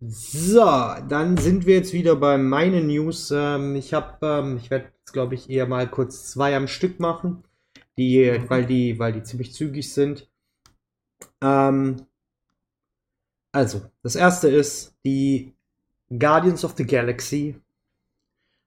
[0.00, 0.64] So,
[1.08, 3.30] dann sind wir jetzt wieder bei meinen News.
[3.30, 6.98] Ähm, ich habe, ähm, ich werde jetzt glaube ich eher mal kurz zwei am Stück
[6.98, 7.44] machen,
[7.96, 10.28] die, weil die, weil die ziemlich zügig sind.
[11.40, 12.06] Ähm,
[13.52, 15.54] also, das erste ist, die
[16.10, 17.54] Guardians of the Galaxy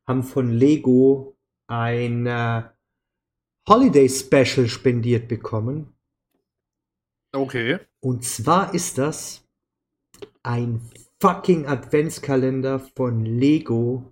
[0.07, 1.35] haben von Lego
[1.67, 2.63] ein äh,
[3.67, 5.93] Holiday Special spendiert bekommen.
[7.33, 7.79] okay.
[7.99, 9.47] Und zwar ist das
[10.43, 10.81] ein
[11.19, 14.11] fucking Adventskalender von Lego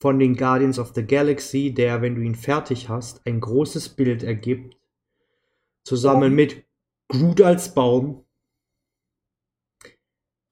[0.00, 4.22] von den Guardians of the Galaxy, der, wenn du ihn fertig hast, ein großes Bild
[4.22, 4.76] ergibt.
[5.84, 6.64] Zusammen mit
[7.08, 8.24] Groot als Baum.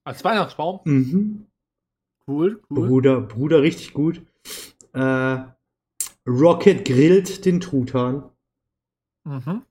[0.08, 0.80] Als Weihnachtsbaum?
[0.84, 1.46] Mhm.
[2.26, 2.88] Cool, cool.
[2.88, 4.22] Bruder, Bruder, richtig gut.
[4.94, 5.38] Äh,
[6.26, 8.30] Rocket grillt den Truthahn.
[9.24, 9.64] Mhm.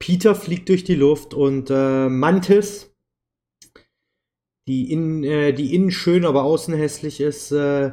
[0.00, 2.92] Peter fliegt durch die Luft und äh, Mantis,
[4.66, 7.92] die, in, äh, die innen schön, aber außen hässlich ist, äh,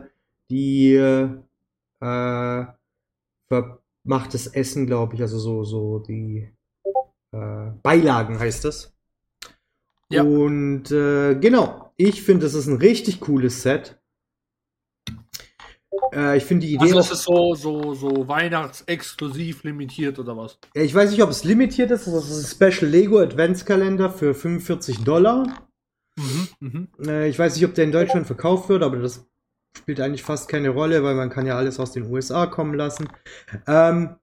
[0.50, 1.28] die äh,
[4.04, 6.52] macht das Essen, glaube ich, also so, so die
[7.34, 8.97] äh, Beilagen heißt es.
[10.10, 10.24] Ja.
[10.24, 14.00] Und äh, genau, ich finde, das ist ein richtig cooles Set.
[16.14, 20.60] Äh, ich finde die Idee Also ist so, so, so weihnachtsexklusiv limitiert oder was?
[20.74, 22.08] Ich weiß nicht, ob es limitiert ist.
[22.08, 25.68] Das ist ein Special Lego Adventskalender für 45 Dollar.
[26.18, 26.88] Mhm, mhm.
[27.06, 29.28] Äh, ich weiß nicht, ob der in Deutschland verkauft wird, aber das
[29.78, 33.10] spielt eigentlich fast keine Rolle, weil man kann ja alles aus den USA kommen lassen.
[33.68, 34.16] Ähm,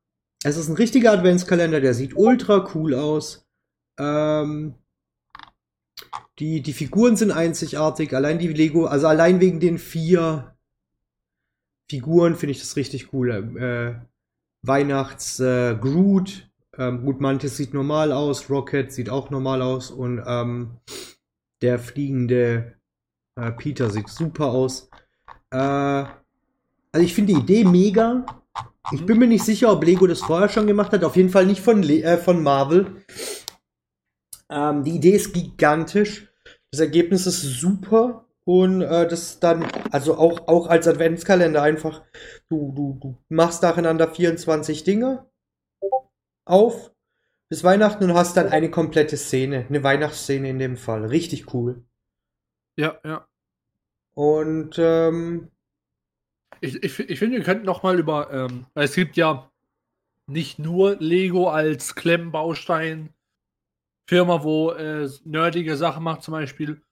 [0.43, 3.47] es ist ein richtiger Adventskalender, der sieht ultra cool aus.
[3.99, 4.75] Ähm,
[6.39, 10.57] die, die Figuren sind einzigartig, allein die Lego, also allein wegen den vier
[11.89, 13.31] Figuren finde ich das richtig cool.
[13.31, 14.05] Äh,
[14.63, 20.23] Weihnachts äh, Groot, ähm, gut, Mantis sieht normal aus, Rocket sieht auch normal aus und
[20.27, 20.79] ähm,
[21.63, 22.75] der fliegende
[23.37, 24.89] äh, Peter sieht super aus.
[25.51, 28.25] Äh, also ich finde die Idee mega.
[28.93, 31.05] Ich bin mir nicht sicher, ob Lego das vorher schon gemacht hat.
[31.05, 33.05] Auf jeden Fall nicht von, Le äh, von Marvel.
[34.55, 36.29] Ähm, die Idee ist gigantisch.
[36.71, 38.27] Das Ergebnis ist super.
[38.47, 42.03] Und äh, das dann, also auch, auch als Adventskalender einfach,
[42.51, 45.27] du, du, du machst nacheinander 24 Dinge
[46.47, 46.93] auf
[47.49, 51.07] bis Weihnachten und hast dann eine komplette Szene, eine Weihnachtsszene in dem Fall.
[51.07, 51.85] Richtig cool.
[52.77, 53.27] Ja, ja.
[54.15, 55.51] Und ähm,
[56.61, 59.51] Ich, ich, ich finde, wir könnten noch mal über, ähm, es gibt ja
[60.27, 63.11] nicht nur Lego als Klemmbaustein
[64.09, 66.83] Firma, wo äh, nerdige Sachen macht, zum Beispiel,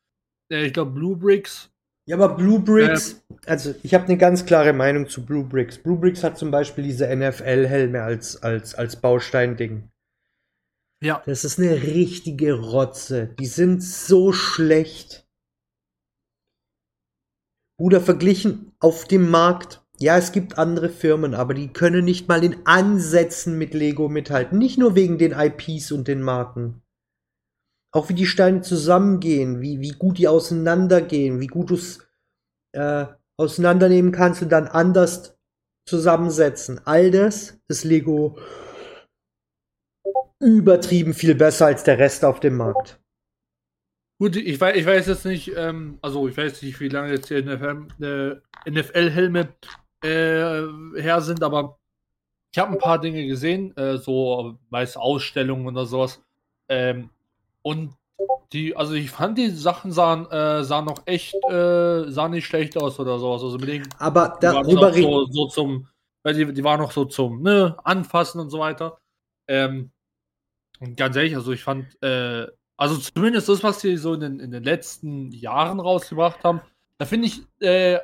[0.50, 1.70] äh, ich glaube, Blue Bricks.
[2.06, 5.78] ja, aber Blue Bricks, also ich habe eine ganz klare Meinung zu Blue Bricks.
[5.78, 9.88] Blue Bricks hat zum Beispiel diese NFL-Helme als, als, als Baustein-Ding.
[11.02, 11.22] Ja.
[11.26, 13.34] Das ist eine richtige Rotze.
[13.38, 15.26] Die sind so schlecht.
[17.78, 19.84] Bruder, verglichen auf dem Markt.
[19.98, 24.58] Ja, es gibt andere Firmen, aber die können nicht mal in Ansätzen mit Lego mithalten.
[24.58, 26.82] Nicht nur wegen den IPs und den Marken.
[27.92, 32.06] Auch wie die Steine zusammengehen, wie, wie gut die auseinandergehen, wie gut du es
[32.72, 35.36] äh, auseinandernehmen kannst und dann anders
[35.86, 36.80] zusammensetzen.
[36.84, 38.38] All das ist Lego
[40.40, 43.00] übertrieben viel besser als der Rest auf dem Markt.
[44.20, 47.30] Gut, ich weiß, ich weiß jetzt nicht, ähm, also ich weiß nicht, wie lange jetzt
[47.30, 49.48] die NFL, äh, NFL-Helme
[50.04, 51.78] äh, her sind, aber
[52.54, 56.22] ich habe ein paar Dinge gesehen, äh, so weiß Ausstellungen oder sowas.
[56.68, 57.10] Ähm,
[57.62, 57.94] und
[58.52, 62.76] die, also ich fand die Sachen sahen, äh, sahen noch echt, äh, sahen nicht schlecht
[62.76, 63.42] aus oder sowas.
[63.42, 65.10] Also mit denen Aber die waren darüber reden.
[65.10, 65.88] so, so zum,
[66.22, 68.98] weil die, die waren noch so zum ne, Anfassen und so weiter.
[69.48, 69.90] Ähm,
[70.80, 72.46] und ganz ehrlich, also ich fand, äh,
[72.76, 76.60] also zumindest das, was sie so in den, in den letzten Jahren rausgebracht haben,
[76.98, 77.98] da finde ich, äh,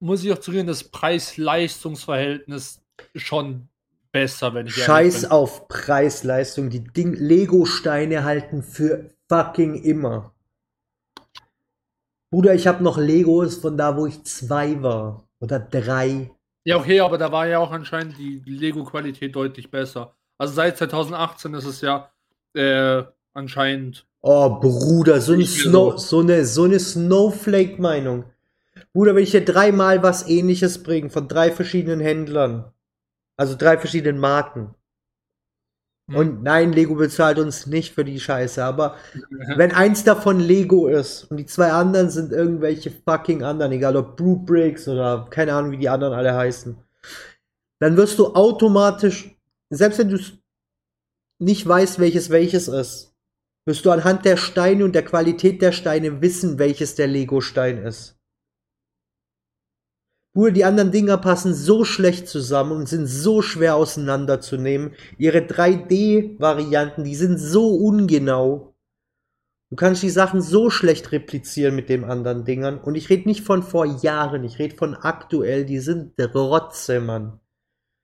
[0.00, 2.82] muss ich auch zugeben, das Preis-Leistungs-Verhältnis
[3.14, 3.68] schon
[4.12, 6.70] besser, wenn ich Scheiß auf Preis-Leistung.
[6.70, 10.34] Die Ding Lego-Steine halten für fucking immer.
[12.30, 15.28] Bruder, ich habe noch Legos von da, wo ich zwei war.
[15.40, 16.30] Oder drei.
[16.64, 20.14] Ja, okay, aber da war ja auch anscheinend die Lego-Qualität deutlich besser.
[20.36, 22.10] Also seit 2018 ist es ja
[22.54, 23.02] äh,
[23.32, 24.06] anscheinend.
[24.20, 26.20] Oh, Bruder, so, ein Snow, so.
[26.20, 28.24] eine, so eine Snowflake-Meinung.
[28.92, 32.72] Bruder, wenn ich dir dreimal was ähnliches bringe von drei verschiedenen Händlern,
[33.38, 34.74] also drei verschiedenen Marken.
[36.10, 36.16] Hm.
[36.16, 38.96] Und nein, Lego bezahlt uns nicht für die Scheiße, aber
[39.56, 44.16] wenn eins davon Lego ist und die zwei anderen sind irgendwelche fucking anderen, egal ob
[44.16, 46.76] Brute Bricks oder keine Ahnung, wie die anderen alle heißen,
[47.80, 49.38] dann wirst du automatisch,
[49.70, 50.18] selbst wenn du
[51.38, 53.14] nicht weißt, welches welches ist,
[53.64, 58.17] wirst du anhand der Steine und der Qualität der Steine wissen, welches der Lego-Stein ist.
[60.38, 64.92] Bruder, die anderen Dinger passen so schlecht zusammen und sind so schwer auseinanderzunehmen.
[65.18, 68.72] Ihre 3D-Varianten, die sind so ungenau.
[69.68, 72.78] Du kannst die Sachen so schlecht replizieren mit den anderen Dingern.
[72.78, 75.64] Und ich rede nicht von vor Jahren, ich rede von aktuell.
[75.64, 77.40] Die sind Rotze, Mann.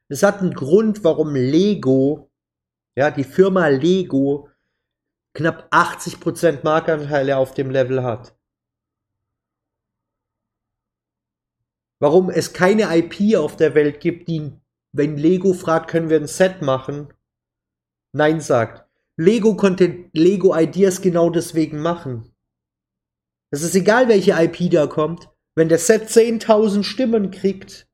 [0.08, 2.32] Es hat einen Grund, warum Lego,
[2.96, 4.48] ja, die Firma Lego,
[5.34, 8.34] knapp 80% Marktanteile auf dem Level hat.
[12.04, 14.52] Warum es keine IP auf der Welt gibt, die,
[14.92, 17.14] wenn Lego fragt, können wir ein Set machen,
[18.14, 18.86] Nein sagt.
[19.16, 22.30] Lego konnte Lego Ideas genau deswegen machen.
[23.50, 25.30] Es ist egal, welche IP da kommt.
[25.56, 27.88] Wenn der Set 10.000 Stimmen kriegt,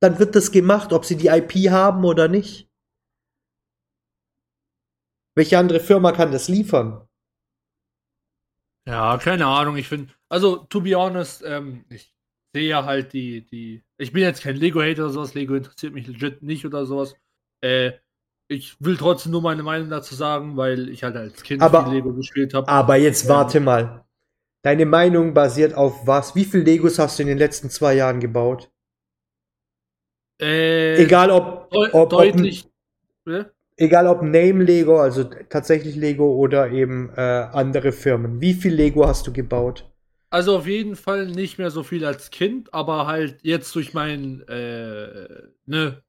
[0.00, 2.70] dann wird das gemacht, ob sie die IP haben oder nicht.
[5.36, 7.08] Welche andere Firma kann das liefern?
[8.86, 9.76] Ja, keine Ahnung.
[9.76, 12.13] Ich finde, also, to be honest, ähm, ich
[12.54, 13.82] sehe ja halt die, die.
[13.98, 17.16] Ich bin jetzt kein Lego-Hater oder sowas, Lego interessiert mich legit nicht oder sowas.
[17.60, 17.92] Äh,
[18.48, 21.94] ich will trotzdem nur meine Meinung dazu sagen, weil ich halt als Kind aber, viel
[21.94, 22.68] Lego gespielt habe.
[22.68, 24.04] Aber jetzt warte mal.
[24.62, 26.34] Deine Meinung basiert auf was?
[26.34, 28.70] Wie viele Legos hast du in den letzten zwei Jahren gebaut?
[30.40, 32.66] Äh, egal ob, ob deutlich.
[33.26, 38.40] Ob, egal ob Name Lego, also tatsächlich Lego oder eben äh, andere Firmen.
[38.40, 39.90] Wie viel Lego hast du gebaut?
[40.34, 44.40] Also auf jeden Fall nicht mehr so viel als Kind, aber halt jetzt durch meinen
[44.48, 45.28] äh,
[45.64, 46.02] ne,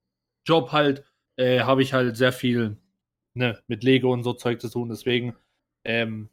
[0.43, 1.03] Job halt
[1.35, 2.75] äh, habe ich halt sehr viel
[3.35, 4.89] ne, mit Lego und so Zeug zu tun.
[4.89, 5.35] Deswegen,
[5.83, 6.29] ähm,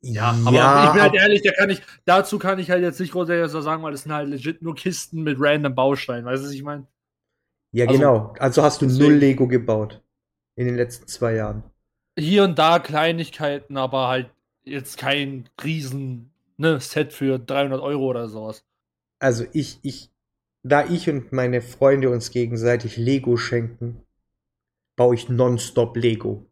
[0.00, 2.98] ja, aber ja, ich bin halt ehrlich, da kann ich, dazu kann ich halt jetzt
[2.98, 6.48] nicht großartig sagen, weil es sind halt legit nur Kisten mit random Bausteinen, weißt du,
[6.48, 6.88] was ich meine?
[7.70, 8.34] Ja, also, genau.
[8.40, 10.02] Also hast du deswegen, null Lego gebaut
[10.56, 11.62] in den letzten zwei Jahren.
[12.18, 14.30] Hier und da Kleinigkeiten, aber halt
[14.64, 18.64] jetzt kein riesen ne, Set für 300 Euro oder sowas.
[19.18, 20.10] Also ich, ich,
[20.62, 24.06] da ich und meine Freunde uns gegenseitig Lego schenken,
[24.96, 26.46] baue ich nonstop Lego.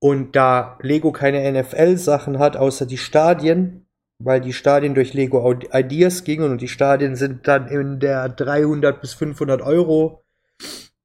[0.00, 3.86] Und da Lego keine NFL-Sachen hat, außer die Stadien,
[4.22, 9.00] weil die Stadien durch Lego Ideas gingen und die Stadien sind dann in der 300
[9.00, 10.22] bis 500 Euro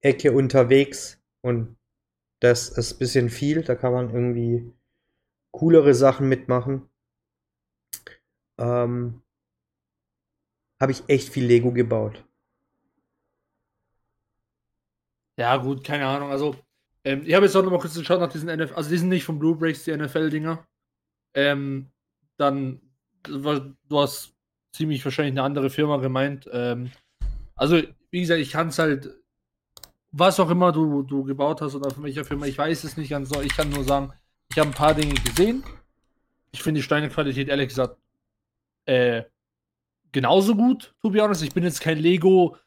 [0.01, 1.78] Ecke unterwegs und
[2.41, 4.74] das ist ein bisschen viel, da kann man irgendwie
[5.52, 6.89] coolere Sachen mitmachen.
[8.58, 9.22] Ähm,
[10.80, 12.24] habe ich echt viel Lego gebaut.
[15.38, 16.32] Ja, gut, keine Ahnung.
[16.32, 16.56] Also,
[17.04, 19.10] ähm, ich habe jetzt auch noch mal kurz geschaut nach diesen NFL, also die sind
[19.10, 20.68] nicht von Blue Breaks, die NFL-Dinger.
[21.34, 21.91] Ähm,
[22.38, 22.82] dann,
[23.24, 24.34] du hast
[24.74, 26.50] ziemlich wahrscheinlich eine andere Firma gemeint.
[26.52, 26.91] Ähm,
[27.56, 27.82] also,
[28.12, 29.10] wie gesagt, ich kann es halt,
[30.12, 33.10] was auch immer du, du gebaut hast oder von welcher Firma, ich weiß es nicht
[33.10, 33.41] ganz so.
[33.41, 34.14] Ich kann nur sagen,
[34.52, 35.64] ich habe ein paar Dinge gesehen.
[36.52, 37.97] Ich finde die Steinequalität ehrlich gesagt
[38.86, 39.24] äh,
[40.12, 41.43] genauso gut, to be honest.
[41.43, 42.58] Ich bin jetzt kein Lego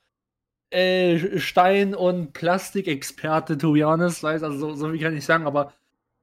[0.71, 4.25] äh, Stein- und Plastikexperte, to be honest.
[4.25, 5.75] Also so, so wie kann ich sagen, aber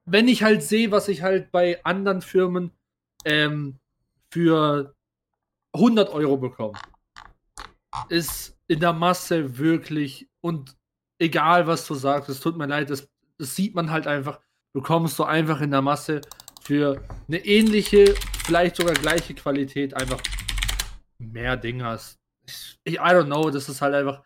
[0.06, 2.72] wenn ich halt sehe, was ich halt bei anderen Firmen
[3.24, 3.78] ähm,
[4.30, 4.94] für
[5.74, 6.78] 100 Euro bekomme,
[8.08, 10.76] ist in der Masse wirklich und
[11.18, 14.40] egal was du sagst, es tut mir leid, das, das sieht man halt einfach
[14.72, 16.20] bekommst du einfach in der Masse
[16.62, 18.14] für eine ähnliche,
[18.44, 20.20] vielleicht sogar gleiche Qualität einfach
[21.18, 22.18] mehr Dinge hast.
[22.84, 24.22] Ich, I don't know, das ist halt einfach.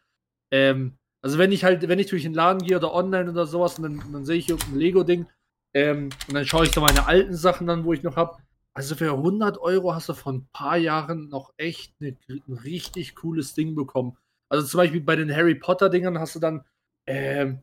[0.51, 3.79] Ähm, also wenn ich halt, wenn ich durch den Laden gehe oder online oder sowas
[3.79, 5.27] und dann, dann sehe ich irgendein Lego-Ding
[5.73, 8.37] ähm, und dann schaue ich da meine alten Sachen dann, wo ich noch habe.
[8.75, 13.15] Also für 100 Euro hast du vor ein paar Jahren noch echt eine, ein richtig
[13.15, 14.17] cooles Ding bekommen.
[14.49, 16.65] Also zum Beispiel bei den Harry Potter-Dingern hast du dann
[17.07, 17.61] ähm,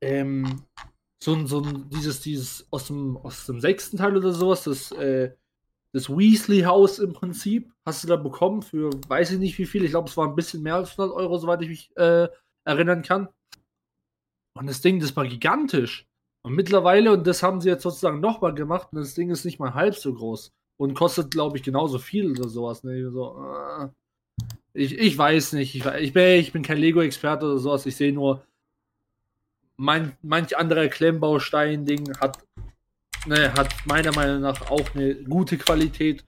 [0.00, 0.62] ähm,
[1.22, 5.32] so ein, so dieses, dieses aus dem, aus dem sechsten Teil oder sowas, das, äh,
[5.92, 9.84] das Weasley-Haus im Prinzip, hast du da bekommen für weiß ich nicht wie viel.
[9.84, 12.28] Ich glaube, es war ein bisschen mehr als 100 Euro, soweit ich mich äh,
[12.64, 13.28] erinnern kann.
[14.54, 16.06] Und das Ding, das war gigantisch.
[16.42, 19.58] Und mittlerweile, und das haben sie jetzt sozusagen nochmal gemacht, und das Ding ist nicht
[19.58, 20.52] mal halb so groß.
[20.78, 22.82] und kostet, glaube ich, genauso viel oder sowas.
[22.84, 23.10] Ne?
[23.10, 23.88] So, äh,
[24.72, 25.74] ich, ich weiß nicht.
[25.74, 27.84] Ich, ich, bin, ich bin kein Lego-Experte oder sowas.
[27.86, 28.42] Ich sehe nur,
[29.80, 32.44] mein, manch anderer Klemmbaustein-Ding hat,
[33.26, 36.26] ne, hat meiner Meinung nach auch eine gute Qualität.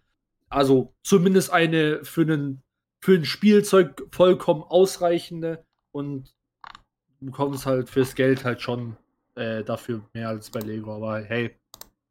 [0.49, 2.63] Also zumindest eine für, einen,
[3.05, 6.35] für ein Spielzeug vollkommen ausreichende und
[7.21, 8.97] du bekommst halt fürs Geld halt schon
[9.35, 10.95] äh, dafür mehr als bei Lego.
[10.95, 11.55] Aber hey,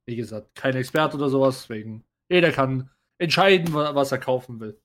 [0.06, 4.80] wie gesagt, kein Experte oder sowas, deswegen jeder kann entscheiden, was er kaufen will.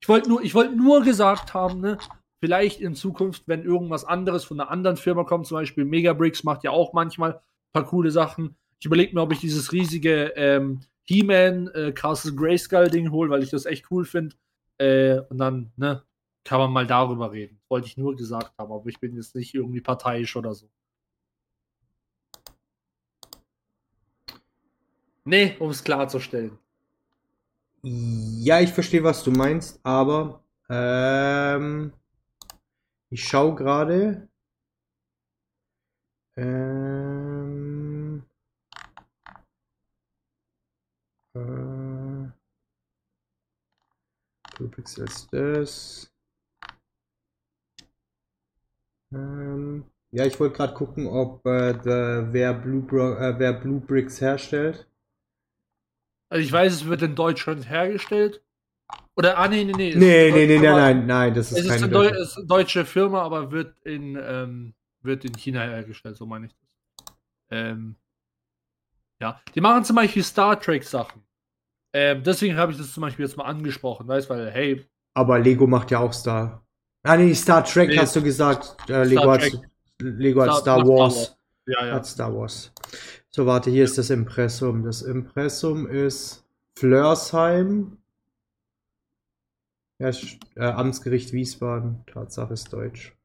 [0.00, 1.98] Ich wollte nur, ich nur gesagt haben, ne,
[2.42, 6.64] vielleicht in Zukunft, wenn irgendwas anderes von einer anderen Firma kommt, zum Beispiel Megabricks macht
[6.64, 8.56] ja auch manchmal ein paar coole Sachen.
[8.80, 13.44] Ich überlege mir, ob ich dieses riesige ähm, He-Man äh, Castle Grayskull Ding hole, weil
[13.44, 14.34] ich das echt cool finde.
[14.78, 16.02] Äh, und dann, ne,
[16.42, 17.60] kann man mal darüber reden.
[17.68, 20.68] Wollte ich nur gesagt haben, aber ich bin jetzt nicht irgendwie parteiisch oder so.
[25.24, 26.58] Nee, um es klarzustellen.
[27.82, 31.92] Ja, ich verstehe, was du meinst, aber ähm,
[33.12, 34.26] ich schaue gerade.
[36.34, 38.24] Ähm,
[41.34, 42.30] äh,
[44.68, 46.10] Pixel ist das.
[49.12, 52.82] Ähm, ja, ich wollte gerade gucken, ob äh, the, wer, Blue,
[53.18, 54.88] äh, wer Blue Bricks herstellt.
[56.30, 58.42] Also ich weiß, es wird in Deutschland hergestellt.
[59.14, 59.94] Oder, ah, nee, nee, nee.
[59.94, 62.84] Nee, nee, nee, nein, nein, nein, das ist es keine ist eine, ist eine deutsche
[62.84, 67.14] Firma, aber wird in, ähm, wird in China hergestellt, so meine ich das.
[67.50, 67.96] Ähm,
[69.20, 71.22] ja, die machen zum Beispiel Star Trek Sachen.
[71.92, 74.86] Ähm, deswegen habe ich das zum Beispiel jetzt mal angesprochen, weißt weil, hey.
[75.14, 76.66] Aber Lego macht ja auch Star.
[77.02, 78.76] Ah, nee, Star Trek nee, hast du gesagt.
[78.88, 79.42] Äh, Lego, hat,
[79.98, 81.16] Lego Star, hat Star, Star Wars.
[81.16, 81.38] Wars.
[81.66, 81.94] Ja, ja.
[81.94, 82.72] Hat Star Wars.
[83.30, 84.82] So, warte, hier ist das Impressum.
[84.84, 86.44] Das Impressum ist
[86.76, 87.98] Flörsheim.
[90.02, 90.10] Ja,
[90.56, 92.04] äh, Amtsgericht Wiesbaden.
[92.06, 93.16] Tatsache ist deutsch.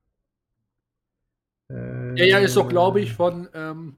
[1.72, 3.50] Äh, ja, ja, ist doch, glaube ich, von.
[3.54, 3.96] Ähm,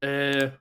[0.00, 0.52] äh,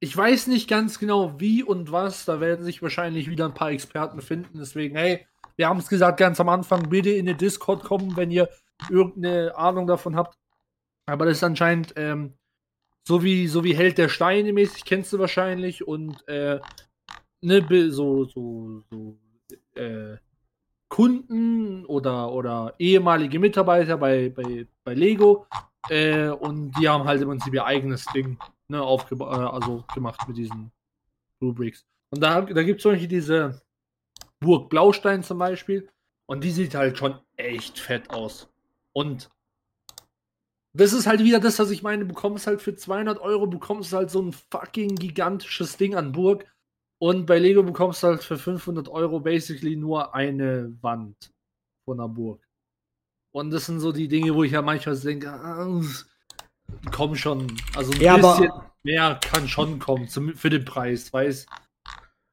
[0.00, 2.24] ich weiß nicht ganz genau, wie und was.
[2.24, 4.58] Da werden sich wahrscheinlich wieder ein paar Experten finden.
[4.58, 5.26] Deswegen, hey,
[5.56, 8.48] wir haben es gesagt ganz am Anfang, bitte in den Discord kommen, wenn ihr
[8.88, 10.38] irgendeine Ahnung davon habt.
[11.04, 12.38] Aber das ist anscheinend ähm,
[13.06, 15.86] so wie so wie Held der Steine mäßig, kennst du wahrscheinlich.
[15.86, 16.60] Und äh,
[17.40, 19.18] ne, so, so, so
[19.74, 20.16] äh,
[20.88, 25.46] Kunden oder, oder ehemalige Mitarbeiter bei, bei, bei Lego.
[25.88, 30.26] Äh, und die haben halt im Prinzip ihr eigenes Ding ne, aufgeba äh, also gemacht
[30.28, 30.70] mit diesen
[31.40, 31.84] Rubrics.
[32.10, 33.62] Und da, da gibt es Beispiel diese
[34.40, 35.88] Burg Blaustein zum Beispiel.
[36.26, 38.50] Und die sieht halt schon echt fett aus.
[38.92, 39.30] Und
[40.74, 42.02] das ist halt wieder das, was ich meine.
[42.02, 46.46] Du bekommst halt für 200 Euro, bekommst halt so ein fucking gigantisches Ding an Burg.
[47.00, 51.32] Und bei Lego bekommst du halt für 500 Euro basically nur eine Wand
[51.84, 52.44] von einer Burg.
[53.32, 55.80] Und das sind so die Dinge, wo ich ja manchmal denke, ah,
[56.90, 57.46] komm schon.
[57.76, 58.50] Also ein ja, bisschen
[58.82, 61.46] mehr kann schon kommen zum, für den Preis, weiß.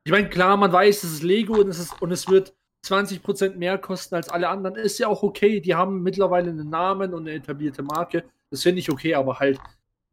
[0.03, 2.55] Ich meine, klar, man weiß, es ist Lego und es, ist, und es wird
[2.87, 4.75] 20% mehr kosten als alle anderen.
[4.75, 5.59] Ist ja auch okay.
[5.59, 8.23] Die haben mittlerweile einen Namen und eine etablierte Marke.
[8.51, 9.59] Das finde ich okay, aber halt,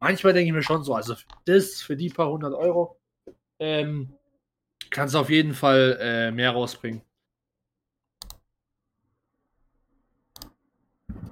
[0.01, 2.99] manchmal denke ich mir schon so, also das, für die paar hundert Euro,
[3.61, 4.15] ähm,
[4.93, 7.03] kannst du auf jeden Fall äh, mehr rausbringen.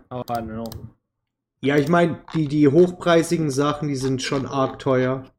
[0.09, 0.69] Aber know.
[1.63, 5.31] Ja, ich meine, die, die hochpreisigen Sachen, die sind schon arg teuer.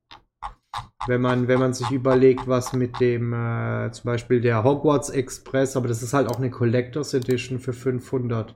[1.08, 5.76] Wenn man, wenn man sich überlegt, was mit dem, äh, zum Beispiel der Hogwarts Express,
[5.76, 8.56] aber das ist halt auch eine Collectors Edition für 500.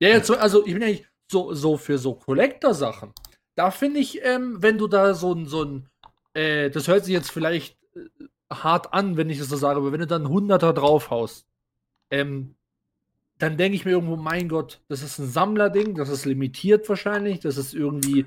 [0.00, 3.12] Ja, jetzt, also ich bin eigentlich so, so für so Collector-Sachen.
[3.56, 5.88] Da finde ich, ähm, wenn du da so ein, so ein,
[6.34, 8.26] äh, das hört sich jetzt vielleicht äh,
[8.62, 11.46] hart an, wenn ich das so sage, aber wenn du dann einen Hunderter draufhaust,
[12.10, 12.54] ähm,
[13.38, 17.40] dann denke ich mir irgendwo, mein Gott, das ist ein Sammlerding, das ist limitiert wahrscheinlich,
[17.40, 18.26] das ist irgendwie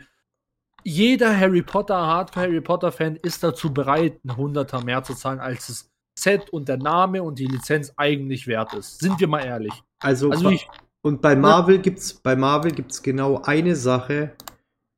[0.83, 5.39] jeder Harry Potter, Hardcore Harry Potter Fan ist dazu bereit, einen Hunderter mehr zu zahlen,
[5.39, 8.99] als das Set und der Name und die Lizenz eigentlich wert ist.
[8.99, 9.73] Sind wir mal ehrlich.
[9.99, 10.67] Also, also ich,
[11.01, 14.35] und bei Marvel gibt's bei Marvel gibt's genau eine Sache,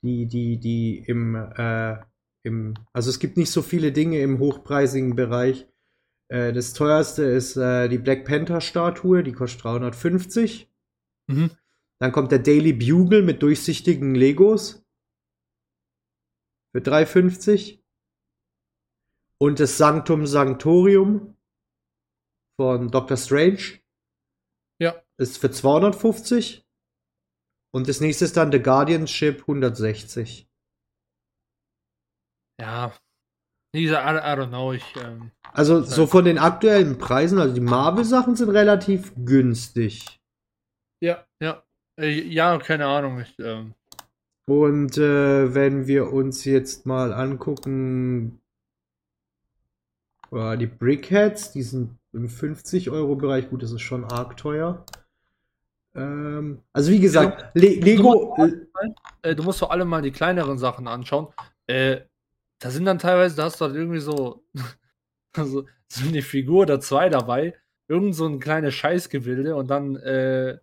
[0.02, 1.98] die die die im äh,
[2.44, 5.68] im also es gibt nicht so viele Dinge im hochpreisigen Bereich.
[6.30, 10.70] Äh, das teuerste ist äh, die Black Panther Statue, die kostet 350.
[11.28, 11.52] Mhm.
[12.00, 14.86] Dann kommt der Daily Bugle mit durchsichtigen Legos
[16.72, 17.80] für 3,50.
[19.38, 21.36] Und das Sanctum Sanctorium
[22.58, 23.80] von Doctor Strange.
[24.80, 25.02] Ja.
[25.18, 26.66] Ist für 250.
[27.72, 30.49] Und das nächste ist dann The Guardianship 160.
[32.60, 32.94] Ja.
[33.76, 37.62] Diese, I, I don't know, ich, ähm, Also so von den aktuellen Preisen, also die
[37.62, 40.20] Marvel-Sachen sind relativ günstig.
[41.02, 41.64] ja, ja,
[42.00, 43.76] äh, ja, keine Ahnung, ich, ähm,
[44.50, 48.42] Und äh, wenn wir uns jetzt mal angucken,
[50.32, 53.50] äh, die Brickheads, die sind im 50-Euro-Bereich.
[53.50, 54.84] Gut, das ist schon arg teuer.
[55.96, 58.36] Ähm, also wie gesagt, Le Lego.
[59.22, 61.28] äh, du musst vor allem mal die kleineren Sachen anschauen.
[61.68, 62.02] Äh,
[62.60, 64.44] da sind dann teilweise, da hast du halt irgendwie so,
[65.38, 67.56] also, so eine Figur oder zwei dabei,
[67.90, 70.60] irgend so ein kleines Scheißgebilde und dann äh,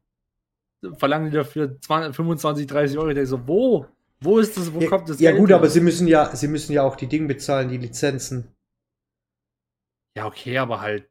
[0.99, 3.09] verlangen die dafür 20, 25, 30 Euro.
[3.09, 3.87] Ich denke so, wo?
[4.21, 4.73] Wo ist das?
[4.73, 5.19] Wo Ja, kommt das?
[5.19, 5.57] ja Geld gut, her?
[5.57, 8.55] aber sie müssen ja, sie müssen ja auch die Dinge bezahlen, die Lizenzen.
[10.17, 11.11] Ja, okay, aber halt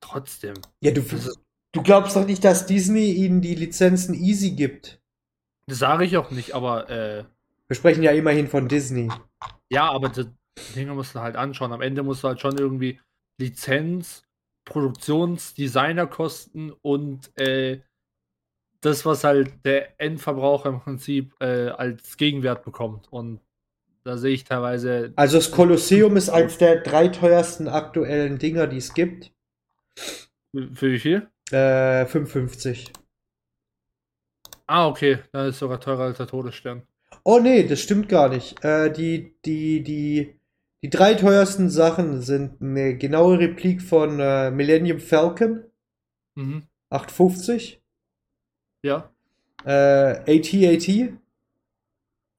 [0.00, 0.54] trotzdem.
[0.80, 1.02] Ja, du,
[1.72, 5.00] du glaubst doch nicht, dass Disney ihnen die Lizenzen easy gibt.
[5.66, 7.24] das sage ich auch nicht, aber äh,
[7.74, 9.10] Wir sprechen ja immerhin von Disney.
[9.68, 10.26] ja, aber die
[10.76, 11.72] Dinge musst du halt anschauen.
[11.72, 13.00] Am Ende musst du halt schon irgendwie
[13.36, 14.22] Lizenz,
[14.64, 17.80] Produktions-, Designerkosten und äh,
[18.80, 23.12] das, was halt der Endverbraucher im Prinzip äh, als Gegenwert bekommt.
[23.12, 23.40] Und
[24.04, 25.12] da sehe ich teilweise.
[25.16, 29.32] Also das Kolosseum ist eins der drei teuersten aktuellen Dinger, die es gibt.
[29.96, 31.28] Für wie viel?
[31.50, 32.92] Äh, 55.
[34.68, 35.18] Ah, okay.
[35.32, 36.86] Da ist sogar teurer als der Todesstern.
[37.22, 38.62] Oh nee, das stimmt gar nicht.
[38.64, 40.34] Äh, die, die, die,
[40.82, 45.64] die drei teuersten Sachen sind eine genaue Replik von äh, Millennium Falcon,
[46.36, 46.64] Mhm.
[46.90, 47.80] 850.
[48.82, 49.10] Ja,
[49.64, 51.12] Äh, AT-AT,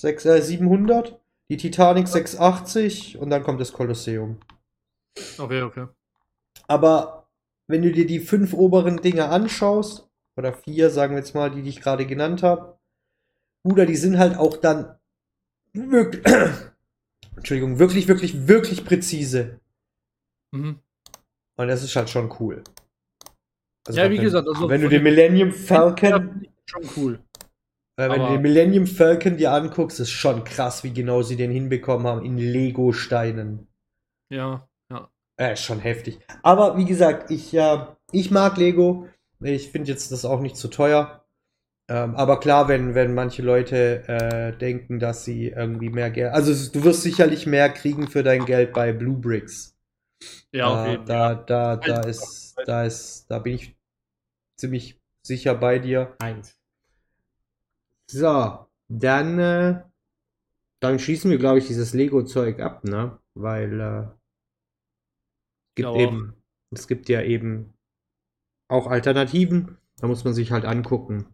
[0.00, 1.18] 6, äh, 700.
[1.50, 4.38] Die Titanic 680 und dann kommt das Kolosseum.
[5.38, 5.86] Okay, okay.
[6.66, 7.28] Aber
[7.66, 11.62] wenn du dir die fünf oberen Dinge anschaust, oder vier, sagen wir jetzt mal, die,
[11.62, 12.78] die ich gerade genannt habe,
[13.64, 14.96] Bruder, die sind halt auch dann
[15.72, 16.24] wirklich,
[17.36, 19.60] Entschuldigung, wirklich, wirklich, wirklich präzise.
[20.52, 20.78] Mhm.
[21.56, 22.62] Und das ist halt schon cool.
[23.86, 27.20] Also Ja, wie wenn, gesagt, also wenn du den Millennium Falcon, schon cool.
[27.96, 31.50] äh, wenn du den Millennium Falcon dir anguckst, ist schon krass, wie genau sie den
[31.50, 33.66] hinbekommen haben in Lego-Steinen.
[34.30, 34.67] Ja.
[35.38, 36.18] Äh, ist schon heftig.
[36.42, 37.78] Aber wie gesagt, ich, äh,
[38.12, 39.08] ich mag Lego.
[39.40, 41.24] Ich finde jetzt das auch nicht zu teuer.
[41.88, 46.32] Ähm, aber klar, wenn, wenn manche Leute äh, denken, dass sie irgendwie mehr Geld.
[46.32, 49.74] Also du wirst sicherlich mehr kriegen für dein Geld bei Blue Bricks.
[50.52, 52.06] Ja, jeden da, da, da Eins.
[52.06, 53.76] ist, da ist, da bin ich
[54.56, 56.14] ziemlich sicher bei dir.
[56.18, 56.58] Eins.
[58.10, 59.82] So, dann, äh,
[60.80, 63.18] dann schließen wir, glaube ich, dieses Lego-Zeug ab, ne?
[63.34, 64.17] Weil, äh,
[65.78, 66.34] gibt Ja, eben,
[66.70, 67.72] es gibt ja eben
[68.68, 69.78] auch Alternativen.
[70.00, 71.26] Da muss man sich halt angucken,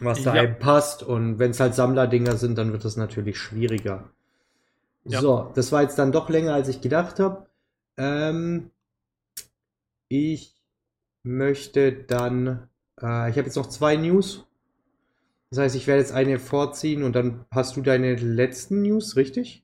[0.00, 0.42] was da Ja.
[0.42, 1.02] einem passt.
[1.02, 4.10] Und wenn es halt Sammlerdinger sind, dann wird es natürlich schwieriger.
[5.04, 5.20] Ja.
[5.20, 7.46] So, das war jetzt dann doch länger, als ich gedacht habe.
[7.98, 8.70] Ähm,
[10.08, 10.54] ich
[11.22, 12.68] möchte dann,
[13.00, 14.46] äh, ich habe jetzt noch zwei News.
[15.50, 19.63] Das heißt, ich werde jetzt eine vorziehen und dann hast du deine letzten News, richtig?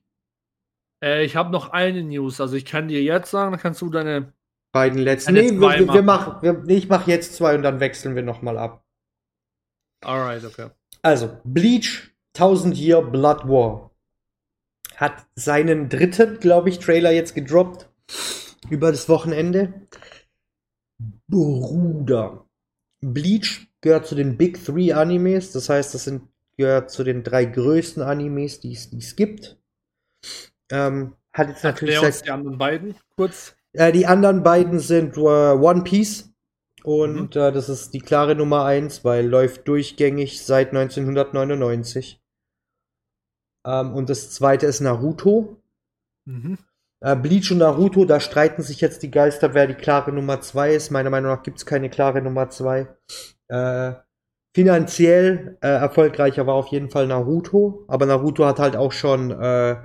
[1.03, 2.39] Äh, ich habe noch eine News.
[2.39, 4.33] Also ich kann dir jetzt sagen, dann kannst du deine.
[4.71, 5.31] Beiden letzten.
[5.31, 6.41] Eine Nee, zwei wir, wir, wir machen.
[6.41, 8.85] wir, nee, ich mache jetzt zwei und dann wechseln wir nochmal ab.
[10.03, 10.69] Alright, okay.
[11.01, 13.91] Also, Bleach 1000 Year Blood War
[14.95, 17.89] hat seinen dritten, glaube ich, Trailer jetzt gedroppt
[18.69, 19.87] über das Wochenende.
[21.27, 22.45] Bruder.
[23.01, 26.23] Bleach gehört zu den Big Three Animes, das heißt, das sind
[26.57, 29.57] gehört zu den drei größten Animes, die es die es gibt.
[30.71, 33.55] Ähm, hat jetzt natürlich Erklär uns die anderen beiden kurz.
[33.73, 36.31] äh, die anderen beiden sind äh, One Piece.
[36.83, 36.91] Mhm.
[36.91, 42.21] Und äh, das ist die klare Nummer eins, weil läuft durchgängig seit 1999.
[43.65, 45.57] Ähm, und das zweite ist Naruto.
[46.25, 46.57] Mhm.
[47.01, 50.73] Äh, Bleach und Naruto, da streiten sich jetzt die Geister, wer die klare Nummer zwei
[50.73, 50.91] ist.
[50.91, 52.87] Meiner Meinung nach gibt es keine klare Nummer zwei.
[53.47, 53.93] Äh,
[54.55, 59.77] finanziell äh, erfolgreicher war auf jeden Fall Naruto, aber Naruto hat halt auch schon äh,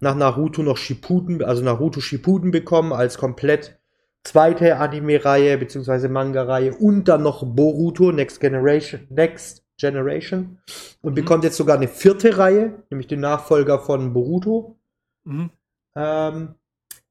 [0.00, 3.78] nach Naruto noch Shippuden, also Naruto Shippuden bekommen als komplett
[4.24, 10.58] zweite Anime-Reihe beziehungsweise Manga-Reihe und dann noch Boruto Next Generation, Next Generation
[11.00, 11.14] und Mhm.
[11.14, 14.78] bekommt jetzt sogar eine vierte Reihe, nämlich den Nachfolger von Boruto.
[15.24, 15.50] Mhm.
[15.96, 16.54] Ähm,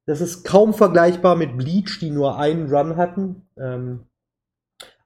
[0.05, 4.01] das ist kaum vergleichbar mit Bleach, die nur einen Run hatten, ähm,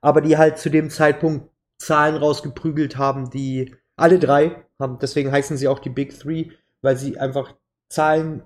[0.02, 5.58] aber die halt zu dem Zeitpunkt Zahlen rausgeprügelt haben, die alle drei haben, deswegen heißen
[5.58, 6.50] sie auch die Big Three,
[6.84, 7.56] weil sie einfach
[7.90, 8.44] Zahlen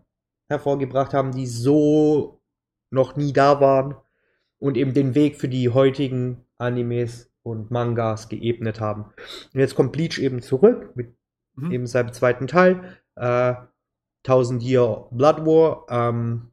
[0.50, 2.42] hervorgebracht haben, die so
[2.90, 3.96] noch nie da waren
[4.60, 9.14] und eben den Weg für die heutigen Animes und Mangas geebnet haben.
[9.54, 11.18] Und jetzt kommt Bleach eben zurück mit
[11.58, 11.72] Mhm.
[11.72, 13.56] eben seinem zweiten Teil, äh,
[14.24, 15.86] 1000 Year Blood War.
[15.90, 16.52] Ähm,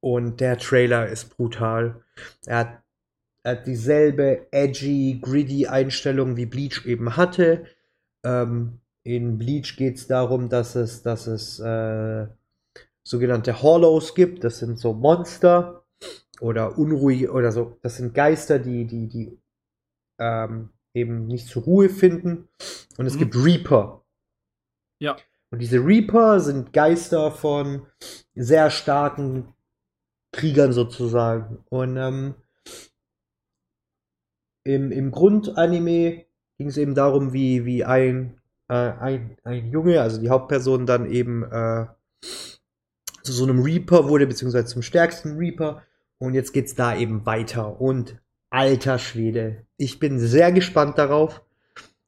[0.00, 2.02] und der Trailer ist brutal.
[2.46, 2.82] Er hat,
[3.42, 7.66] er hat dieselbe edgy, gritty Einstellung wie Bleach eben hatte.
[8.24, 12.26] Ähm, in Bleach geht es darum, dass es, dass es äh,
[13.06, 14.44] sogenannte Hollows gibt.
[14.44, 15.84] Das sind so Monster
[16.40, 17.78] oder unruhige oder so.
[17.82, 19.38] Das sind Geister, die, die, die
[20.18, 22.48] ähm, eben nicht zur Ruhe finden.
[22.96, 23.18] Und es Mhm.
[23.18, 24.04] gibt Reaper.
[25.00, 25.16] Ja.
[25.50, 27.86] Und diese Reaper sind Geister von
[28.34, 29.54] sehr starken
[30.32, 31.58] Kriegern sozusagen.
[31.68, 32.34] Und ähm,
[34.64, 36.24] im, im Grundanime
[36.58, 41.10] ging es eben darum, wie, wie ein, äh, ein, ein Junge, also die Hauptperson, dann
[41.10, 41.86] eben äh,
[43.22, 45.82] zu so einem Reaper wurde, beziehungsweise zum stärksten Reaper.
[46.18, 47.80] Und jetzt geht's da eben weiter.
[47.80, 51.42] Und alter Schwede, ich bin sehr gespannt darauf.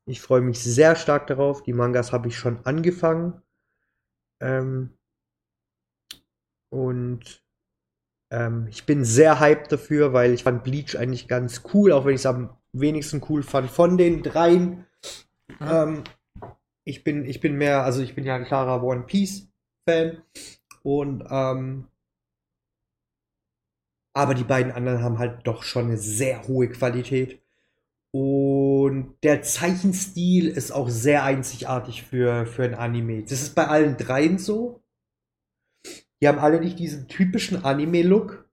[0.04, 1.62] Ich freue mich sehr stark darauf.
[1.62, 3.42] Die Mangas habe ich schon angefangen.
[4.40, 4.90] Ähm,
[6.70, 7.42] und
[8.30, 12.14] ähm, ich bin sehr hyped dafür, weil ich fand Bleach eigentlich ganz cool, auch wenn
[12.14, 14.86] ich es am wenigsten cool fand von den dreien.
[15.61, 16.04] Ähm,
[16.87, 19.49] ich bin, ich bin mehr, also ich bin ja ein klarer One Piece
[19.89, 20.22] Fan
[20.82, 21.89] und ähm,
[24.14, 27.43] aber die beiden anderen haben halt doch schon eine sehr hohe Qualität.
[28.12, 33.22] Und der Zeichenstil ist auch sehr einzigartig für, für ein Anime.
[33.24, 34.82] Das ist bei allen dreien so.
[36.22, 38.49] Die haben alle nicht diesen typischen Anime-Look,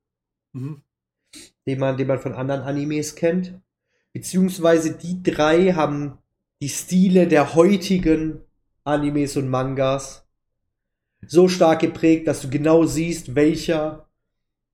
[0.56, 0.84] Mhm.
[1.66, 3.60] den man, den man von anderen Animes kennt.
[4.14, 6.20] Beziehungsweise die drei haben
[6.64, 8.40] die Stile der heutigen
[8.86, 10.26] Animes und Mangas
[11.28, 14.08] so stark geprägt, dass du genau siehst, welcher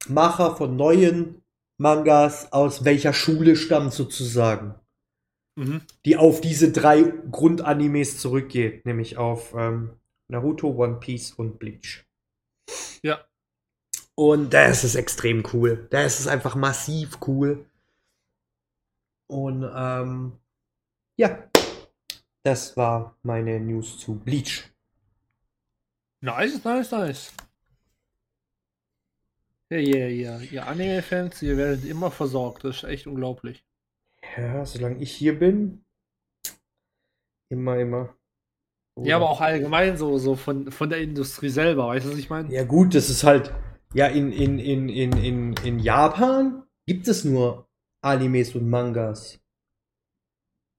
[0.08, 1.42] Macher von neuen
[1.78, 4.76] Mangas aus welcher Schule stammt sozusagen,
[5.56, 5.82] Mhm.
[6.06, 9.94] die auf diese drei Grundanimes zurückgeht, nämlich auf ähm,
[10.28, 12.06] Naruto, One Piece und Bleach.
[13.02, 13.26] Ja.
[14.14, 15.88] Und das ist extrem cool.
[15.90, 17.66] Das ist einfach massiv cool.
[19.26, 20.34] Und ähm,
[21.20, 21.49] ja,
[22.44, 24.72] das war meine News zu Bleach.
[26.22, 27.34] Nice, nice, nice.
[29.70, 30.40] Ja, ja, ja.
[30.40, 32.64] Ihr Anime-Fans, ihr werdet immer versorgt.
[32.64, 33.64] Das ist echt unglaublich.
[34.36, 35.86] Ja, solange ich hier bin,
[37.50, 38.16] immer, immer.
[39.02, 42.30] Ja, aber auch allgemein so, so von, von der Industrie selber, weißt du, was ich
[42.30, 42.52] meine?
[42.52, 43.54] Ja, gut, das ist halt.
[43.94, 47.68] Ja, in, in, in, in, in, in Japan gibt es nur
[48.02, 49.40] Animes und Mangas.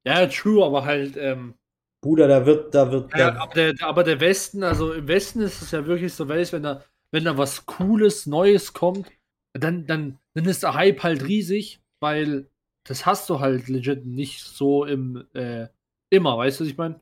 [0.07, 1.55] Ja, true, aber halt, ähm,
[2.03, 3.15] Bruder, da wird, da wird.
[3.17, 6.55] ja, aber, der, aber der Westen, also im Westen ist es ja wirklich so, weißt
[6.55, 9.11] wenn da, wenn da was Cooles, Neues kommt,
[9.53, 12.49] dann, dann, dann ist der Hype halt riesig, weil
[12.85, 15.69] das hast du halt legit nicht so im, äh,
[16.09, 17.01] immer, weißt du, was ich meine?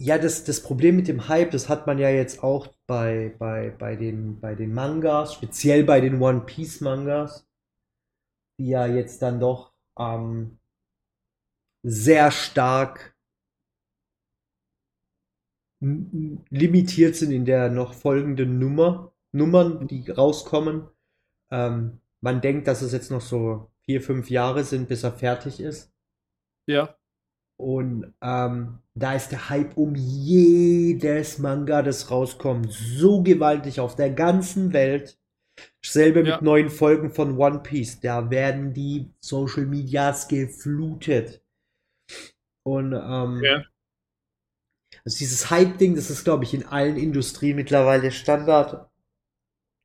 [0.00, 3.70] Ja, das, das Problem mit dem Hype, das hat man ja jetzt auch bei, bei,
[3.70, 7.46] bei, den, bei den Mangas, speziell bei den One Piece Mangas,
[8.58, 10.58] die ja jetzt dann doch ähm,
[11.82, 13.16] sehr stark
[15.80, 20.88] limitiert sind in der noch folgenden Nummer, Nummern, die rauskommen.
[21.50, 25.60] Ähm, man denkt, dass es jetzt noch so vier, fünf Jahre sind, bis er fertig
[25.60, 25.92] ist.
[26.66, 26.96] Ja.
[27.60, 34.10] Und ähm, da ist der Hype um jedes Manga, das rauskommt, so gewaltig auf der
[34.10, 35.18] ganzen Welt.
[35.84, 36.34] Selbe Ja.
[36.36, 38.00] mit neuen Folgen von One Piece.
[38.00, 41.42] Da werden die Social Medias geflutet.
[42.68, 43.64] Und ähm, Ja.
[45.04, 48.90] also dieses Hype-Ding, das ist, glaube ich, in allen Industrien mittlerweile Standard.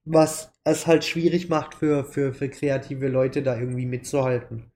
[0.06, 4.72] Was es halt schwierig macht für, für, für kreative Leute, da irgendwie mitzuhalten.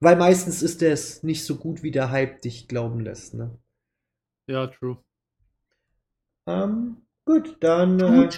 [0.00, 3.34] Weil meistens ist es nicht so gut, wie der Hype dich glauben lässt.
[3.34, 3.56] Ne?
[4.48, 4.98] Ja, true.
[6.48, 8.28] Ähm, gut, dann, äh,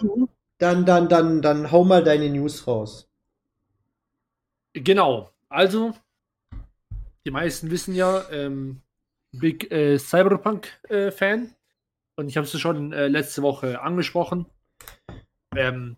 [0.59, 3.11] dann, dann, dann, dann hau mal deine News raus.
[4.75, 5.31] Genau.
[5.49, 5.95] Also,
[7.27, 8.83] die meisten wissen ja, ähm,
[9.33, 11.55] Big äh, Cyberpunk-Fan.
[12.17, 14.47] Und ich habe es schon äh, letzte Woche angesprochen.
[15.57, 15.97] Ähm,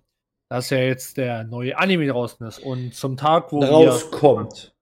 [0.48, 2.59] dass ja jetzt der neue Anime draußen ist.
[2.59, 3.69] Und zum Tag, wo wir.
[3.69, 4.74] Rauskommt.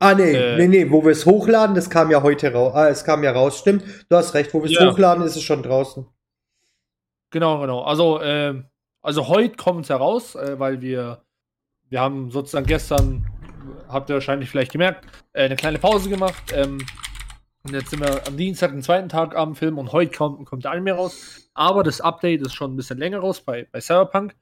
[0.00, 2.74] Ah, nee, Äh, nee, nee, wo wir es hochladen, das kam ja heute raus.
[2.74, 3.84] Ah, es kam ja raus, stimmt.
[4.08, 4.90] Du hast recht, wo wir es Ja.
[4.90, 6.04] hochladen, ist es schon draußen.
[7.30, 7.82] Genau, genau.
[7.82, 8.66] Also, ähm,
[9.00, 11.22] also heute kommt es heraus, äh, weil wir,
[11.88, 13.24] wir haben sozusagen gestern,
[13.88, 16.52] habt ihr wahrscheinlich vielleicht gemerkt, äh, eine kleine Pause gemacht.
[16.52, 16.78] Ähm,
[17.64, 20.64] und jetzt sind wir am Dienstag, den zweiten Tag am Film und heute kommt, kommt
[20.64, 21.48] der Anime raus.
[21.54, 24.34] Aber das Update ist schon ein bisschen länger raus bei, bei Cyberpunk.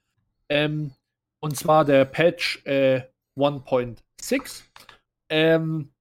[0.48, 0.92] Ähm,
[1.40, 3.02] und zwar der Patch äh,
[3.36, 4.62] 1.6.
[5.28, 5.92] Ähm,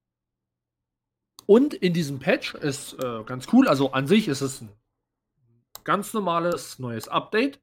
[1.46, 4.70] und in diesem Patch ist äh, ganz cool, also an sich ist es ein
[5.84, 7.60] ganz normales neues Update.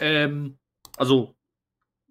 [0.00, 0.58] Ähm,
[0.96, 1.34] also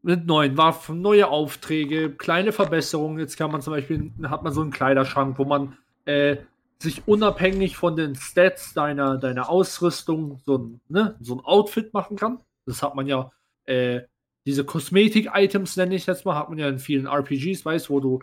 [0.02, 3.18] mit neuen Waffen, neue Aufträge, kleine Verbesserungen.
[3.18, 6.38] Jetzt kann man zum Beispiel, hat man so einen Kleiderschrank, wo man äh,
[6.82, 12.18] sich unabhängig von den Stats deiner, deiner Ausrüstung so ein, ne, so ein Outfit machen
[12.18, 12.40] kann.
[12.66, 13.32] Das hat man ja,
[13.66, 14.02] äh,
[14.46, 18.20] diese Kosmetik-Items nenne ich jetzt mal, hat man ja in vielen RPGs, weißt wo du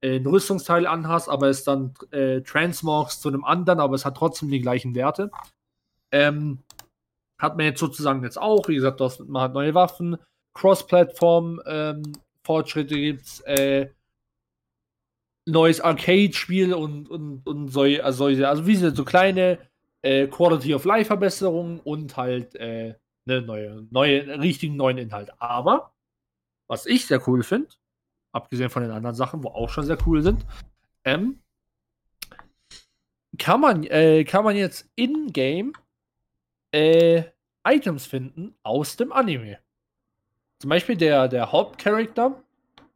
[0.00, 4.16] äh, ein Rüstungsteil anhast, aber es dann äh, transmorphs zu einem anderen, aber es hat
[4.16, 5.30] trotzdem die gleichen Werte.
[6.12, 6.58] Ähm,
[7.38, 10.16] hat man jetzt sozusagen jetzt auch, wie gesagt, man hat neue Waffen,
[10.54, 12.02] Cross-Plattform ähm,
[12.46, 13.88] gibt's, äh,
[15.46, 19.58] neues Arcade-Spiel und, und, und solche, also, solche, also wie so kleine
[20.02, 22.94] äh, Quality of Life Verbesserungen und halt äh,
[23.26, 25.30] eine neue, neue, richtigen neuen Inhalt.
[25.38, 25.92] Aber
[26.66, 27.68] was ich sehr cool finde,
[28.32, 30.44] abgesehen von den anderen Sachen, wo auch schon sehr cool sind,
[31.04, 31.40] ähm,
[33.38, 35.72] kann man, äh, kann man jetzt in-game
[36.72, 37.24] äh,
[37.66, 39.58] Items finden aus dem Anime.
[40.60, 42.42] Zum Beispiel der, der Hauptcharakter,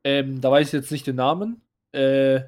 [0.05, 1.61] ähm, da weiß ich jetzt nicht den Namen,
[1.93, 2.43] äh,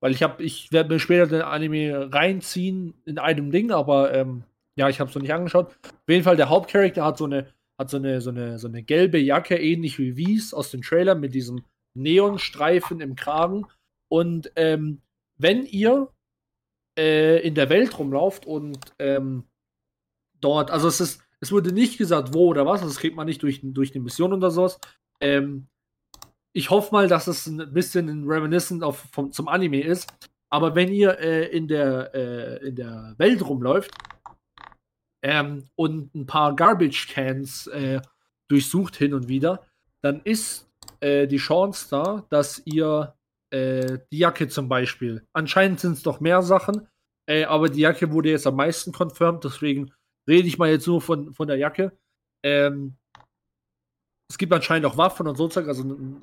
[0.00, 4.44] weil ich habe, ich werde mir später den Anime reinziehen in einem Ding, aber ähm,
[4.76, 5.68] ja, ich habe es noch nicht angeschaut.
[5.82, 7.46] Auf jeden Fall, der Hauptcharakter hat so eine,
[7.78, 11.14] hat so eine, so eine, so eine gelbe Jacke, ähnlich wie Wies aus dem Trailer,
[11.14, 11.64] mit diesem
[11.94, 13.66] Neonstreifen im Kragen.
[14.08, 15.00] Und ähm,
[15.38, 16.08] wenn ihr
[16.98, 19.44] äh, in der Welt rumlauft und ähm,
[20.40, 23.42] dort, also es ist, es wurde nicht gesagt, wo oder was, das kriegt man nicht
[23.42, 24.78] durch, durch die Mission oder sowas.
[25.20, 25.66] Ähm,
[26.54, 30.08] ich hoffe mal, dass es ein bisschen ein Reminiscent auf, vom, zum Anime ist.
[30.50, 33.90] Aber wenn ihr äh, in, der, äh, in der Welt rumläuft
[35.22, 38.00] ähm, und ein paar Garbage Cans äh,
[38.48, 39.66] durchsucht hin und wieder,
[40.00, 40.70] dann ist
[41.00, 43.16] äh, die Chance da, dass ihr
[43.50, 46.86] äh, die Jacke zum Beispiel, anscheinend sind es noch mehr Sachen,
[47.26, 49.92] äh, aber die Jacke wurde jetzt am meisten confirmed, deswegen
[50.28, 51.98] rede ich mal jetzt nur von, von der Jacke.
[52.44, 52.96] Ähm,
[54.28, 56.20] es gibt anscheinend auch Waffen und so Zeug, also ein,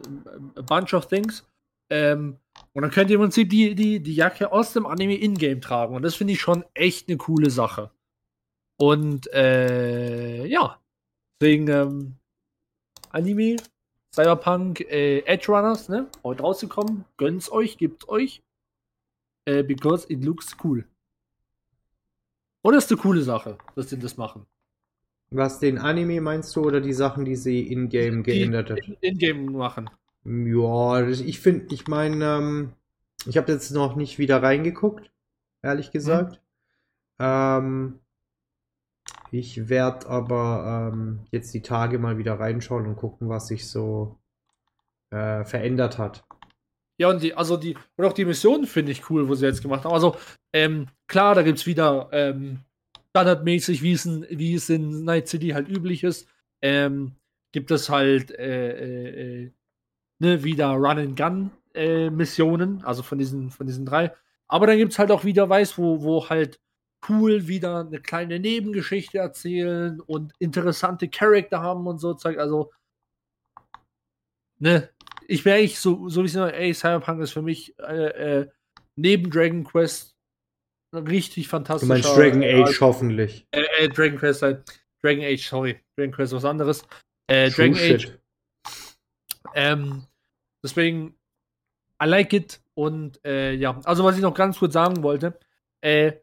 [0.65, 1.47] bunch of things.
[1.89, 2.37] Ähm,
[2.73, 5.95] und dann könnt ihr im Prinzip die, die, die Jacke aus dem Anime in-game tragen.
[5.95, 7.91] Und das finde ich schon echt eine coole Sache.
[8.77, 10.79] Und äh, ja,
[11.39, 12.15] deswegen ähm,
[13.09, 13.57] Anime,
[14.15, 16.07] Cyberpunk, äh, Edge Runners, ne?
[16.23, 17.05] Heute rausgekommen.
[17.17, 18.41] Gönnt's euch, gibt's euch.
[19.45, 20.85] Äh, because it looks cool.
[22.63, 24.45] Oder ist eine coole Sache, dass sie das machen.
[25.31, 28.79] Was den Anime meinst du oder die Sachen, die sie in-game geändert hat?
[28.99, 29.89] In-game machen.
[30.25, 32.73] Ja, ich finde, ich meine, ähm,
[33.25, 35.09] ich habe jetzt noch nicht wieder reingeguckt,
[35.63, 35.91] ehrlich mhm.
[35.93, 36.41] gesagt.
[37.17, 37.25] Mhm.
[37.25, 37.99] Ähm,
[39.31, 44.19] ich werde aber ähm, jetzt die Tage mal wieder reinschauen und gucken, was sich so
[45.11, 46.25] äh, verändert hat.
[46.97, 49.61] Ja, und die, also die, und auch die Missionen finde ich cool, wo sie jetzt
[49.61, 49.93] gemacht haben.
[49.93, 50.17] Also,
[50.51, 52.59] ähm, klar, da gibt es wieder ähm,
[53.11, 56.27] standardmäßig, wie es, in, wie es in Night City halt üblich ist,
[56.61, 57.15] ähm,
[57.51, 59.51] gibt es halt äh, äh, äh
[60.19, 64.13] ne, wieder Run-and-Gun-Missionen, äh, also von diesen, von diesen drei.
[64.47, 66.61] Aber dann gibt es halt auch wieder, weiß, wo, wo halt
[67.09, 72.37] cool wieder eine kleine Nebengeschichte erzählen und interessante Charakter haben und so Zeug.
[72.37, 72.71] Also,
[74.59, 74.89] ne,
[75.27, 78.49] ich wäre eigentlich so, so wie es immer, ey, Cyberpunk ist für mich äh, äh,
[78.95, 80.10] neben Dragon Quest
[80.93, 81.87] richtig fantastisch.
[81.87, 83.47] Du meinst Dragon Age also, hoffentlich.
[83.51, 84.61] Äh, äh, Dragon Quest, äh,
[85.01, 85.79] Dragon Age, sorry.
[85.95, 86.83] Dragon Quest was anderes.
[87.27, 88.17] Äh, Dragon Age.
[89.55, 90.03] Ähm,
[90.63, 91.15] deswegen,
[92.01, 92.61] I like it.
[92.73, 95.37] Und äh, ja, also was ich noch ganz kurz sagen wollte,
[95.81, 96.13] äh,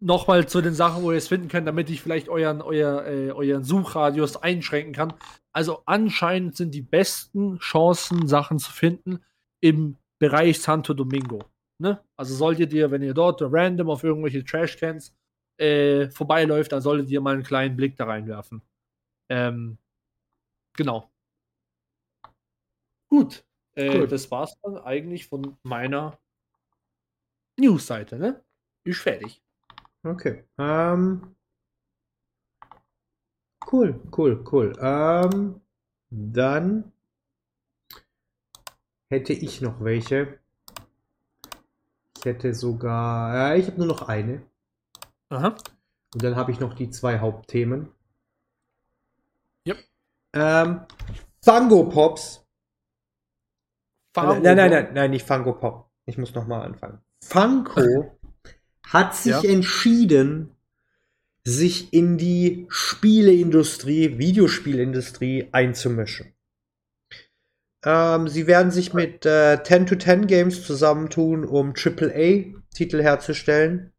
[0.00, 3.30] nochmal zu den Sachen, wo ihr es finden könnt, damit ich vielleicht euren, euer, äh,
[3.30, 5.14] euren Suchradius einschränken kann.
[5.52, 9.20] Also anscheinend sind die besten Chancen, Sachen zu finden
[9.60, 11.44] im Bereich Santo Domingo.
[11.80, 12.02] Ne?
[12.16, 15.14] Also solltet ihr, wenn ihr dort random auf irgendwelche Trashcans
[15.58, 18.62] äh, vorbeiläuft, dann solltet ihr mal einen kleinen Blick da reinwerfen.
[19.28, 19.78] Ähm,
[20.76, 21.10] genau.
[23.08, 23.44] Gut.
[23.74, 26.18] Äh, Das war's dann eigentlich von meiner
[27.58, 28.44] Newsseite, ne?
[28.84, 29.42] Ist fertig.
[30.04, 30.44] Okay.
[30.58, 31.36] Ähm,
[33.70, 34.72] cool, cool, cool.
[34.80, 35.60] Ähm,
[36.10, 36.92] dann
[39.10, 40.40] hätte ich noch welche.
[42.18, 43.52] Ich hätte sogar.
[43.52, 44.42] Äh, ich habe nur noch eine.
[45.28, 45.54] Aha.
[46.14, 47.90] Und dann habe ich noch die zwei Hauptthemen.
[49.66, 49.78] Yep.
[50.32, 50.80] Ähm,
[51.44, 52.44] Fango Pops.
[54.14, 55.90] Fango nein, nein, nein, nein, nicht Fango Pop.
[56.06, 57.00] Ich muss nochmal anfangen.
[57.22, 58.18] Funko
[58.86, 59.50] hat sich ja.
[59.50, 60.56] entschieden,
[61.44, 66.34] sich in die Spieleindustrie, Videospielindustrie einzumischen.
[67.84, 73.92] Ähm, sie werden sich mit äh, 10 to 10 Games zusammentun, um AAA-Titel herzustellen.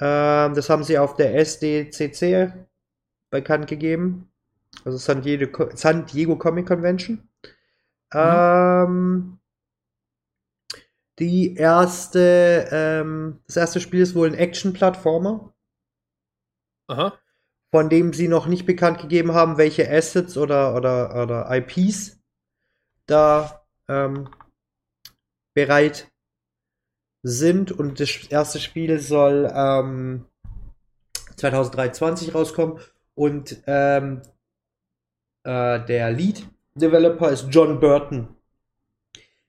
[0.00, 2.52] Ähm, das haben sie auf der SDCC
[3.30, 4.30] bekannt gegeben.
[4.84, 7.28] Also San Diego, San Diego Comic Convention.
[8.12, 9.38] Ähm,
[11.18, 15.54] die erste, ähm, das erste Spiel ist wohl ein Action-Plattformer,
[16.88, 17.18] Aha.
[17.70, 22.23] von dem sie noch nicht bekannt gegeben haben, welche Assets oder, oder, oder IPs
[23.06, 24.28] da ähm,
[25.54, 26.10] bereit
[27.22, 27.72] sind.
[27.72, 30.26] Und das erste Spiel soll ähm,
[31.36, 32.80] 2023 rauskommen.
[33.14, 34.22] Und ähm,
[35.44, 38.36] äh, der Lead-Developer ist John Burton,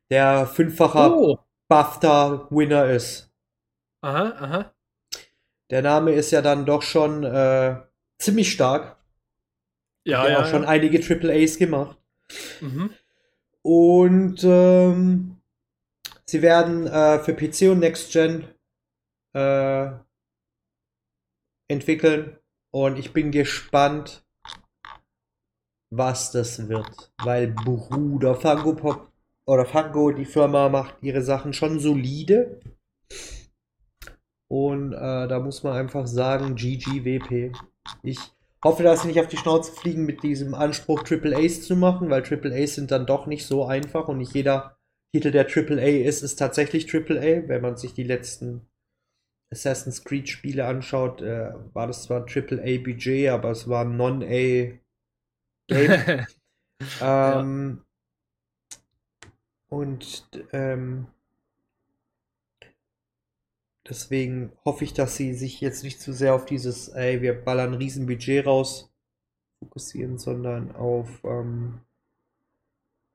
[0.10, 1.40] der fünffacher Oh.
[1.68, 3.32] BAFTA-Winner ist.
[4.02, 4.72] Aha, aha.
[5.72, 7.78] Der Name ist ja dann doch schon äh,
[8.20, 8.98] ziemlich stark.
[10.04, 10.42] Ja, Hat ja.
[10.42, 10.70] auch schon ja.
[10.70, 11.98] einige Triple A's gemacht.
[12.62, 12.92] Mhm.
[13.66, 15.42] Und ähm,
[16.28, 18.48] sie werden äh, für PC und Next Gen
[19.34, 19.90] äh,
[21.68, 22.38] entwickeln.
[22.72, 24.24] Und ich bin gespannt,
[25.90, 27.12] was das wird.
[27.24, 29.12] Weil Bruder Fango Pop
[29.48, 32.60] oder Fango, die Firma, macht ihre Sachen schon solide.
[34.48, 37.52] Und äh, da muss man einfach sagen, GGWP.
[38.04, 41.76] Ich hoffe, dass sie nicht auf die Schnauze fliegen mit diesem Anspruch, Triple A's zu
[41.76, 44.78] machen, weil Triple A's sind dann doch nicht so einfach und nicht jeder
[45.14, 47.48] Titel, der Triple A ist, ist tatsächlich Triple A.
[47.48, 48.68] Wenn man sich die letzten
[49.52, 54.80] Assassin's Creed Spiele anschaut, äh, war das zwar Triple A Budget, aber es war Non-A
[55.68, 56.28] Game.
[57.02, 57.86] Ähm,
[59.70, 61.08] Und ähm,
[63.88, 67.74] deswegen hoffe ich, dass sie sich jetzt nicht zu sehr auf dieses, ey, wir ballern
[67.74, 68.92] ein riesen Budget raus,
[69.60, 71.82] fokussieren, sondern auf ähm,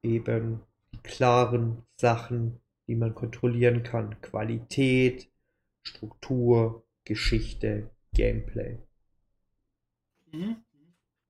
[0.03, 0.61] eben
[0.93, 4.21] die klaren Sachen, die man kontrollieren kann.
[4.21, 5.31] Qualität,
[5.83, 8.79] Struktur, Geschichte, Gameplay.
[10.33, 10.57] Mhm.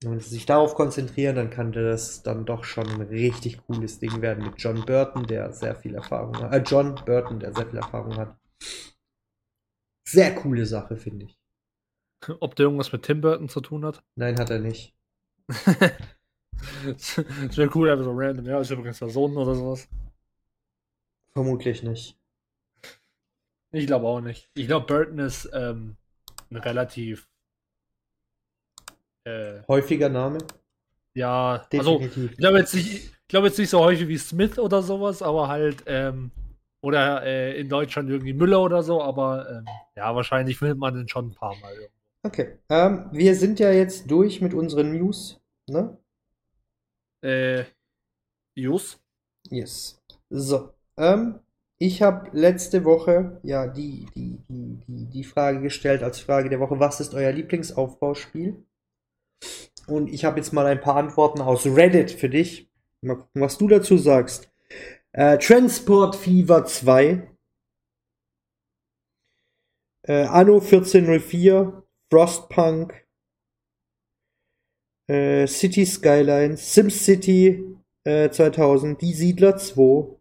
[0.02, 4.22] Wenn sie sich darauf konzentrieren, dann kann das dann doch schon ein richtig cooles Ding
[4.22, 6.54] werden mit John Burton, der sehr viel Erfahrung hat.
[6.54, 8.34] Äh, John Burton, der sehr viel Erfahrung hat.
[10.10, 11.38] Sehr coole Sache, finde ich.
[12.40, 14.02] Ob der irgendwas mit Tim Burton zu tun hat?
[14.16, 14.94] Nein, hat er nicht.
[16.84, 17.16] das
[17.56, 18.46] wäre cool, einfach so random.
[18.46, 19.88] Ja, ist übrigens der Sohn oder sowas.
[21.32, 22.18] Vermutlich nicht.
[23.72, 24.50] Ich glaube auch nicht.
[24.54, 25.96] Ich glaube, Burton ist ähm,
[26.50, 27.28] ein relativ.
[29.24, 30.38] Äh, Häufiger Name?
[31.14, 32.32] ja, also Definitiv.
[32.32, 35.48] ich glaube jetzt nicht, ich glaube jetzt nicht so häufig wie Smith oder sowas, aber
[35.48, 36.30] halt ähm,
[36.82, 39.66] oder äh, in Deutschland irgendwie Müller oder so, aber ähm,
[39.96, 41.72] ja, wahrscheinlich findet man den schon ein paar Mal.
[41.72, 42.00] irgendwo.
[42.22, 42.58] Okay.
[42.68, 45.96] Ähm, wir sind ja jetzt durch mit unseren News, ne?
[47.22, 47.64] Äh,
[48.54, 49.00] Jus?
[49.48, 50.02] Yes.
[50.28, 50.74] So.
[50.96, 51.40] Ähm,
[51.78, 56.60] ich habe letzte Woche ja die, die, die, die, die Frage gestellt als Frage der
[56.60, 58.62] Woche, was ist euer Lieblingsaufbauspiel?
[59.86, 62.70] Und ich habe jetzt mal ein paar Antworten aus Reddit für dich.
[63.00, 64.49] Mal gucken, was du dazu sagst.
[65.12, 67.28] Äh, Transport Fever 2.
[70.02, 71.82] Äh, Anno 1404.
[72.10, 73.06] Frostpunk.
[75.08, 76.74] Äh, City Skylines.
[76.74, 79.00] SimCity äh, 2000.
[79.00, 80.16] Die Siedler 2.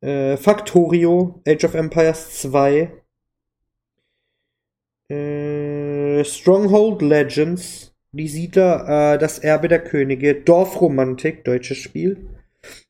[0.00, 1.42] Äh, Factorio.
[1.46, 3.02] Age of Empires 2.
[5.10, 12.37] Äh, Stronghold Legends, die Siedler, äh, das Erbe der Könige, Dorfromantik, deutsches Spiel.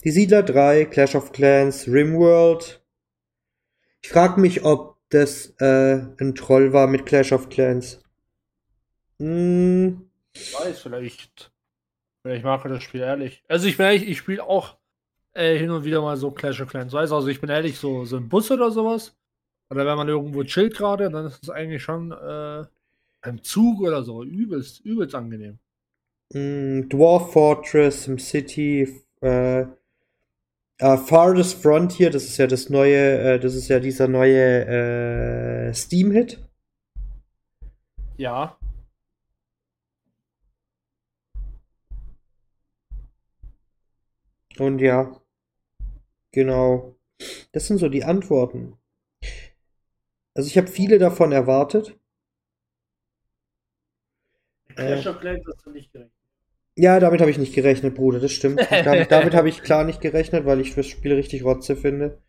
[0.05, 2.83] Die Siedler 3, Clash of Clans, Rimworld.
[4.03, 8.01] Ich frage mich, ob das äh, ein Troll war mit Clash of Clans.
[9.19, 11.53] Hm, Ich weiß, vielleicht.
[12.23, 13.43] Vielleicht mag er das Spiel ehrlich.
[13.49, 14.77] Also ich bin ehrlich, ich spiele auch
[15.33, 16.93] äh, hin und wieder mal so Clash of Clans.
[16.93, 19.17] Weiß also ich bin ehrlich, so, so im Bus oder sowas.
[19.71, 22.65] Oder wenn man irgendwo chillt gerade, dann ist es eigentlich schon äh,
[23.29, 25.59] im Zug oder so übelst, übelst angenehm.
[26.33, 29.67] mh, Dwarf Fortress, SimCity, äh,
[30.79, 35.75] äh, Farthest Frontier, das ist ja das neue, äh, das ist ja dieser neue äh,
[35.75, 36.39] Steam-Hit.
[38.17, 38.59] Ja.
[44.59, 45.21] Und ja,
[46.33, 46.97] genau.
[47.53, 48.77] Das sind so die Antworten.
[50.35, 51.99] Also ich habe viele davon erwartet.
[54.75, 56.18] Clash of Clans hast du nicht gerechnet.
[56.81, 58.61] Ja, damit habe ich nicht gerechnet, Bruder, das stimmt.
[58.71, 62.23] damit damit habe ich klar nicht gerechnet, weil ich das Spiel richtig Rotze finde.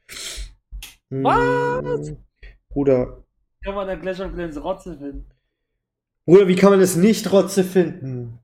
[1.11, 2.13] Hm, Was?
[2.67, 3.23] Bruder.
[3.63, 5.29] Kann man der Clash of Clans Rotze finden?
[6.25, 8.39] Bruder, wie kann man es nicht Rotze finden?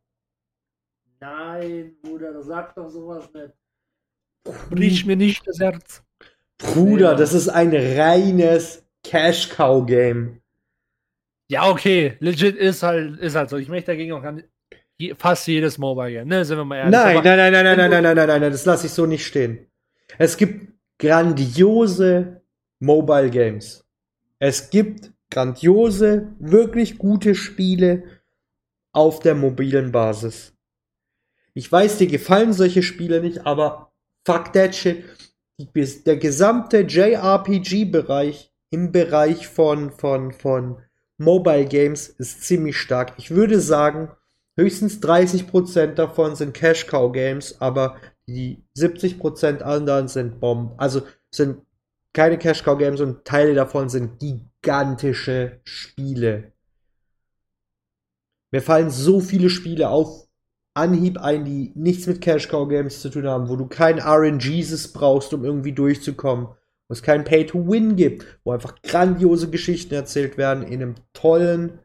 [1.20, 3.54] Nein, Bruder, sag doch sowas nicht.
[4.70, 6.04] Brich mir nicht das Herz.
[6.60, 10.40] Bruder, das ist ein reines Cash-Cow-Game.
[11.48, 13.58] Ja, okay, legit ist halt, ist halt so.
[13.58, 14.48] Ich möchte dagegen auch gar nicht,
[14.98, 16.92] je- fast jedes Mobile Game, ne, sind wir mal ehrlich.
[16.92, 19.06] Nein, nein, nein, nein, nein, nein, nein, nein, nein, nein, nein, das lasse ich so
[19.06, 19.68] nicht stehen.
[20.18, 22.42] Es gibt grandiose
[22.80, 23.86] Mobile Games.
[24.40, 28.04] Es gibt grandiose, wirklich gute Spiele
[28.94, 30.54] auf der mobilen Basis.
[31.54, 33.92] Ich weiß, dir gefallen solche Spiele nicht, aber
[34.26, 35.04] fuck that shit.
[36.06, 40.78] Der gesamte JRPG-Bereich im Bereich von, von, von
[41.18, 43.14] Mobile Games ist ziemlich stark.
[43.18, 44.10] Ich würde sagen,
[44.58, 50.74] höchstens 30% davon sind Cash Cow Games, aber die 70% anderen sind Bomben.
[50.78, 51.02] Also
[51.32, 51.62] sind
[52.14, 56.54] keine Cash Cow Games und Teile davon sind gigantische Spiele.
[58.52, 60.26] Mir fallen so viele Spiele auf
[60.74, 64.92] Anhieb ein, die nichts mit Cash Cow Games zu tun haben, wo du kein RNGs
[64.92, 69.94] brauchst, um irgendwie durchzukommen, wo es kein Pay to Win gibt, wo einfach grandiose Geschichten
[69.94, 71.80] erzählt werden in einem tollen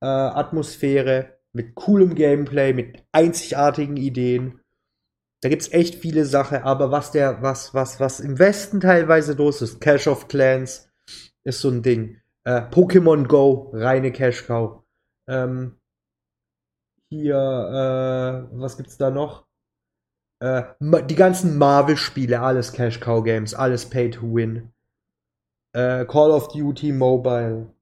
[0.00, 4.60] äh, Atmosphäre, mit coolem Gameplay, mit einzigartigen Ideen.
[5.42, 9.60] Da gibt's echt viele Sachen, aber was der, was, was, was im Westen teilweise los
[9.60, 10.88] ist, Cash of Clans
[11.44, 12.20] ist so ein Ding.
[12.44, 14.82] Äh, Pokémon Go, reine Cash Cow.
[15.28, 15.80] Ähm,
[17.10, 19.46] hier, äh, was gibt's da noch?
[20.40, 24.72] Äh, die ganzen Marvel-Spiele, alles Cash Cow Games, alles Pay to Win.
[25.74, 27.74] Äh, Call of Duty Mobile.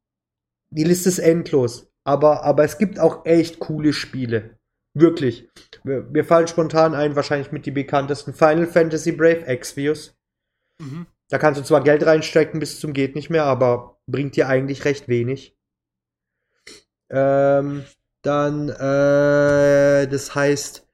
[0.71, 1.90] Die Liste ist endlos.
[2.05, 4.59] Aber, aber es gibt auch echt coole Spiele.
[4.95, 5.49] Wirklich.
[5.85, 10.17] Mir, fallen spontan ein, wahrscheinlich mit die bekanntesten Final Fantasy Brave Exvius.
[10.81, 11.07] Mhm.
[11.29, 14.85] Da kannst du zwar Geld reinstecken bis zum geht nicht mehr, aber bringt dir eigentlich
[14.85, 15.57] recht wenig.
[17.09, 17.85] Ähm,
[18.23, 20.89] dann, äh, das heißt,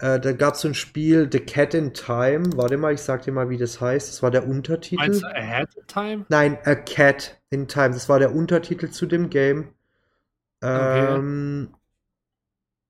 [0.00, 2.50] äh, da gab es so ein Spiel, The Cat in Time.
[2.56, 4.08] Warte mal, ich sag dir mal, wie das heißt.
[4.08, 5.00] Das war der Untertitel.
[5.00, 6.26] Meinst du Ahead of Time?
[6.28, 7.90] Nein, A Cat in Time.
[7.90, 9.74] Das war der Untertitel zu dem Game.
[10.62, 11.74] Ähm,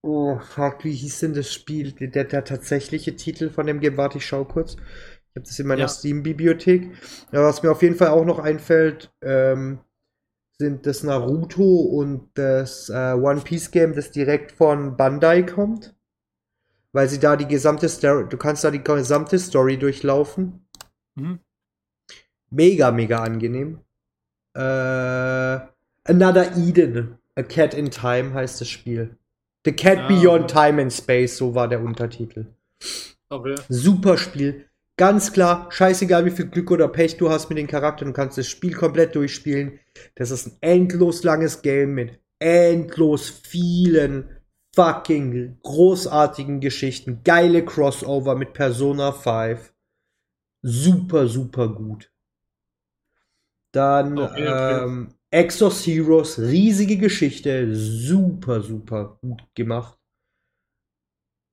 [0.03, 1.93] oh, fuck, wie hieß denn das Spiel?
[1.93, 4.75] Der, der tatsächliche Titel von dem Game, warte, ich schau kurz.
[4.75, 5.89] Ich habe das in meiner Ja.
[5.89, 6.91] Steam-Bibliothek.
[7.33, 9.81] Ja, was mir auf jeden Fall auch noch einfällt, ähm,
[10.59, 15.95] sind das Naruto und das äh, One Piece Game, das direkt von Bandai kommt.
[16.93, 20.67] Weil sie da die gesamte Story, du kannst da die gesamte Story durchlaufen.
[21.15, 21.39] Mhm.
[22.51, 23.81] Mega, mega angenehm.
[24.55, 24.61] Äh,
[26.05, 27.19] Another Eden.
[27.39, 29.17] A Cat in Time heißt das Spiel.
[29.65, 30.09] The Cat Ah.
[30.09, 32.47] Beyond Time and Space, so war der Untertitel.
[33.31, 33.55] Okay.
[33.69, 34.65] Super Spiel.
[34.97, 38.37] Ganz klar, scheißegal wie viel Glück oder Pech du hast mit den Charakteren, du kannst
[38.39, 39.79] das Spiel komplett durchspielen.
[40.17, 44.37] Das ist ein endlos langes Game mit endlos vielen
[44.75, 47.21] fucking großartigen Geschichten.
[47.23, 49.73] Geile Crossover mit Persona 5.
[50.63, 52.11] Super, super gut.
[53.71, 54.83] Dann Okay, okay.
[54.83, 59.99] ähm, Exos Heroes, riesige Geschichte, super, super gut gemacht.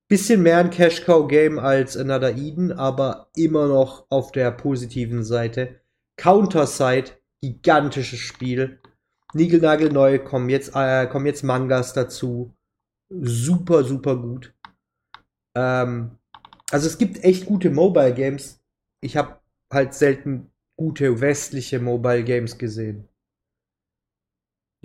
[0.08, 5.24] Bisschen mehr ein Cash Cow Game als Another Eden, aber immer noch auf der positiven
[5.24, 5.80] Seite.
[6.16, 7.10] Counterside,
[7.42, 8.80] gigantisches Spiel.
[9.34, 12.56] Nigelnagel neu, kommen jetzt, äh, kommen jetzt Mangas dazu.
[13.10, 14.54] Super, super gut.
[15.54, 16.12] Ähm,
[16.70, 18.62] also es gibt echt gute Mobile Games.
[19.02, 19.40] Ich habe
[19.70, 23.08] halt selten gute westliche Mobile Games gesehen.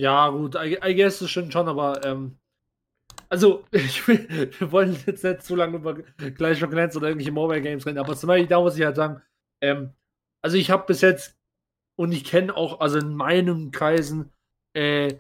[0.01, 2.39] Ja, gut, I, I guess das stimmt schon, aber ähm,
[3.29, 5.93] also will, wir wollen jetzt nicht zu lange über
[6.35, 8.95] Clash of Clans oder irgendwelche Mobile Games reden, aber zum Beispiel da muss ich halt
[8.95, 9.21] sagen,
[9.61, 9.93] ähm,
[10.41, 11.37] also ich habe bis jetzt
[11.97, 14.31] und ich kenne auch, also in meinen Kreisen,
[14.73, 15.13] äh,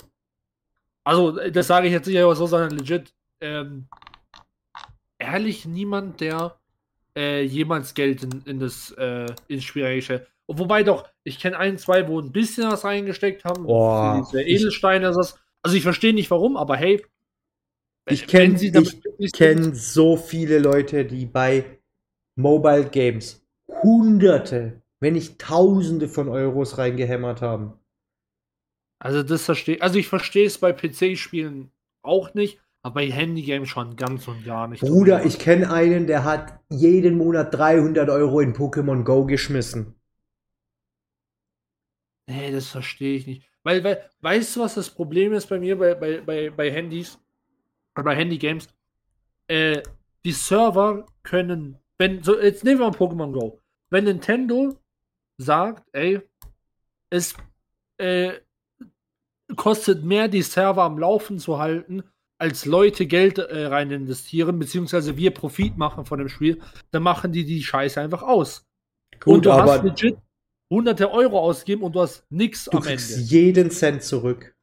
[1.03, 3.87] also das sage ich jetzt nicht einfach so, sondern legit, ähm,
[5.19, 6.59] ehrlich niemand, der
[7.15, 10.27] äh, jemals Geld in, in das äh, ins Spiel reingestellt.
[10.57, 13.63] Wobei doch, ich kenne ein, zwei, wo ein bisschen was reingesteckt haben.
[13.63, 17.05] Boah, für Edelsteine, das ist, also ich verstehe nicht warum, aber hey,
[18.09, 21.79] Ich wenn kenn- kenne so viele Leute, die bei
[22.35, 23.45] Mobile Games
[23.83, 27.73] Hunderte, wenn nicht Tausende von Euros reingehämmert haben.
[28.99, 31.71] Also das verstehe, also ich verstehe es bei PC-Spielen
[32.03, 34.81] auch nicht, aber bei Handygames schon ganz und gar nicht.
[34.81, 39.95] Bruder, ich kenne einen, der hat jeden Monat 300 Euro in Pokémon Go geschmissen.
[42.31, 43.43] Nee, das verstehe ich nicht.
[43.63, 47.19] Weil, weil, weißt du, was das Problem ist bei mir bei, bei, bei, bei Handys?
[47.95, 48.67] Oder bei Handygames?
[49.47, 49.81] Äh,
[50.23, 53.59] die Server können, wenn, so, jetzt nehmen wir mal Pokémon Go.
[53.89, 54.77] Wenn Nintendo
[55.37, 56.21] sagt, ey,
[57.09, 57.35] es
[57.97, 58.33] äh,
[59.55, 62.03] kostet mehr, die Server am Laufen zu halten,
[62.37, 67.33] als Leute Geld äh, rein investieren, beziehungsweise wir Profit machen von dem Spiel, dann machen
[67.33, 68.65] die die Scheiße einfach aus.
[69.19, 70.17] Gut, und du aber hast legit
[70.71, 73.23] hunderte Euro ausgegeben und du hast nichts du am kriegst Ende.
[73.25, 74.55] jeden Cent zurück.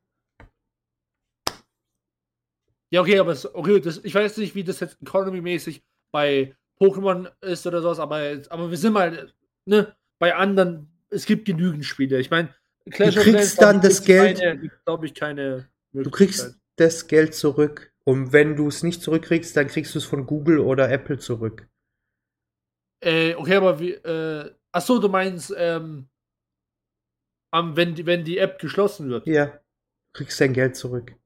[2.90, 7.30] Ja, okay, aber es, okay, das, ich weiß nicht, wie das jetzt economy-mäßig bei Pokémon
[7.42, 9.30] ist oder sowas, aber, aber wir sind mal,
[9.66, 12.18] ne, bei anderen, es gibt genügend Spiele.
[12.18, 12.54] Ich meine,
[12.90, 14.40] Clash Du kriegst dann das Geld-
[14.86, 17.92] glaube ich, keine Du kriegst das Geld zurück.
[18.04, 21.68] Und wenn du es nicht zurückkriegst, dann kriegst du es von Google oder Apple zurück.
[23.00, 26.08] Äh, okay, aber wie, äh, ach so, du meinst, ähm,
[27.50, 29.26] am, wenn, die, wenn die App geschlossen wird.
[29.26, 29.46] Ja.
[29.46, 31.16] Du kriegst dein Geld zurück.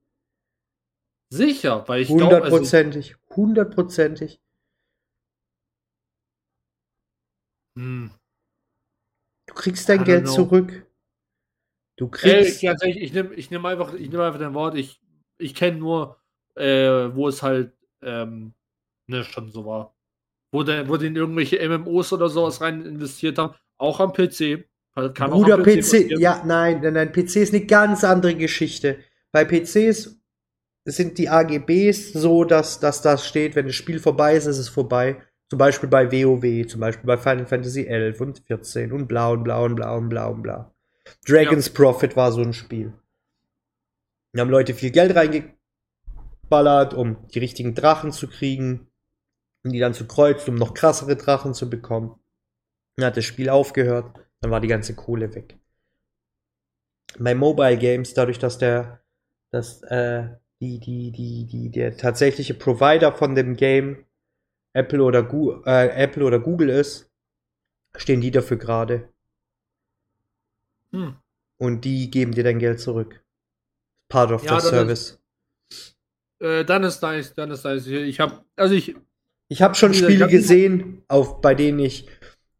[1.30, 3.16] Sicher, weil ich glaube, also, Hundertprozentig.
[3.30, 4.40] Hundertprozentig.
[7.76, 8.10] hm.
[9.46, 10.34] Du kriegst dein Geld know.
[10.34, 10.86] zurück.
[11.98, 12.62] Du Ey, kriegst.
[12.62, 14.76] ganz ehrlich, ich nehme ich nehm einfach, ich nehm einfach dein Wort.
[14.76, 15.00] Ich,
[15.38, 16.18] ich kenne nur,
[16.54, 18.54] äh, wo es halt ähm,
[19.06, 19.94] ne, schon so war.
[20.52, 23.54] Wo, der, wo die in irgendwelche MMOs oder sowas rein investiert haben.
[23.78, 24.64] Auch am PC.
[25.14, 26.20] Kann Bruder, PC, passieren.
[26.20, 28.98] ja, nein, nein, nein, PC ist eine ganz andere Geschichte.
[29.32, 30.20] Bei PCs
[30.84, 34.68] sind die AGBs so, dass, dass das steht, wenn das Spiel vorbei ist, ist es
[34.68, 35.22] vorbei.
[35.48, 39.44] Zum Beispiel bei WoW, zum Beispiel bei Final Fantasy 11 und 14 und bla und
[39.44, 40.74] bla und bla und bla und bla.
[41.26, 42.92] Dragon's Prophet war so ein Spiel.
[44.32, 48.88] Da haben Leute viel Geld reingeballert, um die richtigen Drachen zu kriegen,
[49.64, 52.18] und die dann zu kreuzen, um noch krassere Drachen zu bekommen.
[52.96, 55.58] Dann hat das Spiel aufgehört, dann war die ganze Kohle weg.
[57.18, 59.02] Bei Mobile Games, dadurch, dass der,
[59.50, 60.28] dass, äh,
[60.60, 64.04] die, die, die, die, der tatsächliche Provider von dem Game
[64.74, 67.10] Apple oder, Gu äh, Apple oder Google ist,
[67.96, 69.08] stehen die dafür gerade.
[70.92, 71.16] Hm.
[71.58, 73.22] Und die geben dir dein Geld zurück.
[74.08, 75.18] Part of Ja, the das ist- service.
[76.40, 77.86] Äh, dann ist nice, dann ist nice.
[77.86, 78.96] Ich habe, also ich,
[79.52, 82.08] Ich habe schon Spiele gesehen, auf, bei denen ich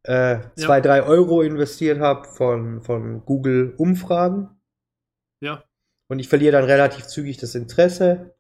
[0.02, 4.50] äh, zwei, drei Euro investiert habe von, von Google Umfragen.
[5.40, 5.64] ja.
[6.08, 8.34] Und ich verliere dann relativ zügig das Interesse.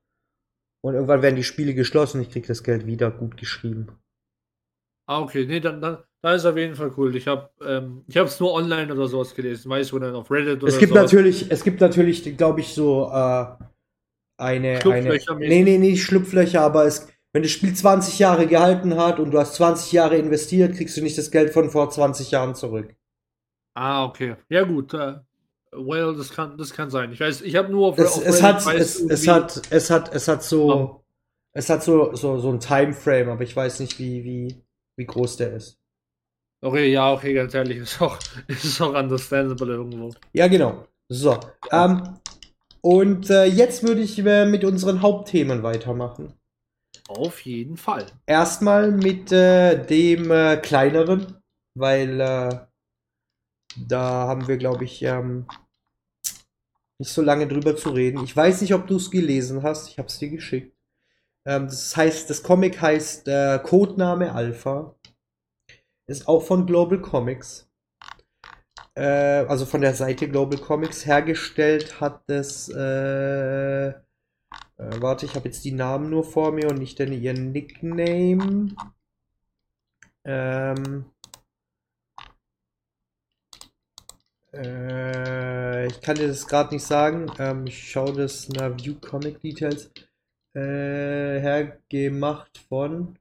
[0.84, 3.98] Und irgendwann werden die Spiele geschlossen ich kriege das Geld wieder gut geschrieben.
[5.08, 5.46] Ah, okay.
[5.46, 7.16] Nee, dann, dann, dann ist auf jeden Fall cool.
[7.16, 9.70] Ich habe ähm, ich es nur online oder sowas gelesen.
[9.70, 11.10] Weißt du, dann auf Reddit oder Es gibt sowas.
[11.10, 13.46] natürlich, es gibt natürlich, glaube ich, so äh,
[14.36, 15.18] eine, eine.
[15.38, 19.38] Nee, nee, nicht Schlupflöcher, aber es, wenn das Spiel 20 Jahre gehalten hat und du
[19.38, 22.94] hast 20 Jahre investiert, kriegst du nicht das Geld von vor 20 Jahren zurück.
[23.74, 24.36] Ah, okay.
[24.50, 24.92] Ja, gut.
[24.92, 25.14] Äh,
[25.72, 27.12] well, das kann, das kann sein.
[27.12, 30.14] Ich weiß, ich habe nur auf, Es, auf es hat, es, es hat, es hat,
[30.14, 31.04] es hat so, Oh.
[31.54, 34.62] es hat so, so, so ein Timeframe, aber ich weiß nicht, wie, wie,
[34.96, 35.78] wie groß der ist.
[36.60, 40.12] Okay, ja, okay, ganz ehrlich, ist auch, ist auch understandable irgendwo.
[40.32, 40.86] Ja, genau.
[41.08, 41.38] So.
[41.70, 42.18] Ähm,
[42.82, 46.34] und äh, jetzt würde ich äh, mit unseren Hauptthemen weitermachen.
[47.16, 48.06] Auf jeden Fall.
[48.26, 51.36] Erstmal mit äh, dem äh, kleineren,
[51.74, 52.58] weil äh,
[53.76, 55.46] da haben wir, glaube ich, ähm,
[56.98, 58.24] nicht so lange drüber zu reden.
[58.24, 59.88] Ich weiß nicht, ob du es gelesen hast.
[59.88, 60.76] Ich habe es dir geschickt.
[61.46, 64.94] Ähm, das heißt, das Comic heißt äh, Codename Alpha.
[66.06, 67.70] Ist auch von Global Comics.
[68.94, 72.68] Äh, also von der Seite Global Comics hergestellt hat es.
[74.78, 78.74] Äh, warte, ich habe jetzt die Namen nur vor mir und nicht denn ihren Nickname.
[80.24, 81.04] Ähm,
[84.52, 87.30] äh, ich kann dir das gerade nicht sagen.
[87.38, 89.90] Ähm, ich schaue das nach View Comic Details.
[90.54, 93.18] Äh, hergemacht von.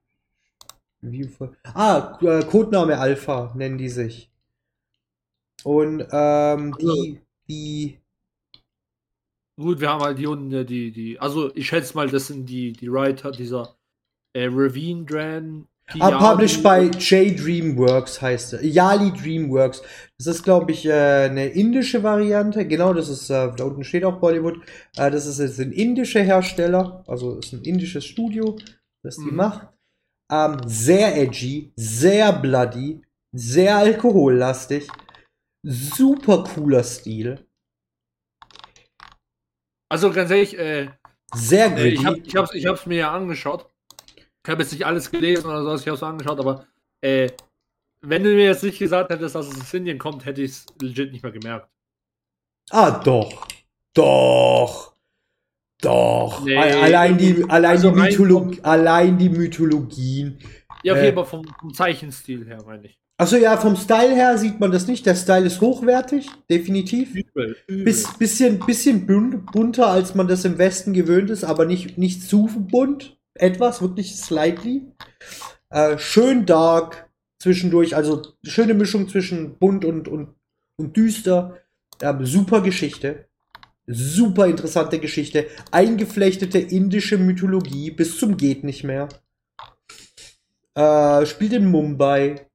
[1.01, 4.29] View von ah, äh, Codename Alpha nennen die sich.
[5.63, 8.00] Und ähm, die, die
[9.59, 12.47] Gut, wir haben halt die unten, äh, die, die, also ich schätze mal, das sind
[12.47, 13.75] die, die Writer dieser
[14.33, 15.67] äh, Ravine Dran.
[15.99, 18.63] Ah, published by J Dreamworks heißt er.
[18.63, 19.81] Yali Dreamworks.
[20.17, 20.91] Das ist, glaube ich, äh,
[21.29, 22.65] eine indische Variante.
[22.65, 24.61] Genau, das ist, äh, da unten steht auch Bollywood.
[24.95, 27.03] Äh, das ist jetzt ein indischer Hersteller.
[27.07, 28.57] Also ist ein indisches Studio,
[29.03, 29.35] das die Mhm.
[29.35, 29.67] macht.
[30.31, 33.01] Ähm, sehr edgy, sehr bloody,
[33.33, 34.87] sehr alkohollastig.
[35.63, 37.45] Super cooler Stil.
[39.91, 40.87] Also ganz ehrlich, äh,
[41.35, 42.29] Sehr äh, ich, hab, gritty.
[42.29, 43.69] ich, hab's, ich hab's mir ja angeschaut.
[44.15, 46.65] Ich habe jetzt nicht alles gelesen oder so, ich hab's angeschaut, aber
[47.01, 47.29] äh,
[47.99, 50.65] wenn du mir jetzt nicht gesagt hättest, dass es aus Indien kommt, hätte ich es
[50.81, 51.67] legit nicht mehr gemerkt.
[52.69, 53.45] Ah, doch.
[53.93, 54.95] Doch.
[55.81, 56.41] Doch.
[56.45, 60.39] Nee, allein die, allein also die rein Mythologie, allein die Mythologien.
[60.83, 61.11] Ja, okay, Äh.
[61.11, 63.00] aber vom, vom Zeichenstil her meine ich.
[63.21, 65.05] Also ja, vom Style her sieht man das nicht.
[65.05, 67.13] Der Style ist hochwertig, definitiv.
[67.13, 67.83] Übel, übel.
[67.85, 72.27] Bis, bisschen, bisschen bun- bunter, als man das im Westen gewöhnt ist, aber nicht, nicht
[72.27, 73.19] zu bunt.
[73.35, 74.87] Etwas, wirklich slightly.
[75.69, 80.29] Äh, schön dark zwischendurch, also schöne Mischung zwischen bunt und, und,
[80.77, 81.59] und düster.
[82.01, 83.27] Ähm, super Geschichte.
[83.85, 85.45] Super interessante Geschichte.
[85.69, 89.09] Eingeflechtete indische Mythologie bis zum geht nicht mehr.
[90.73, 92.47] Äh, spielt in Mumbai.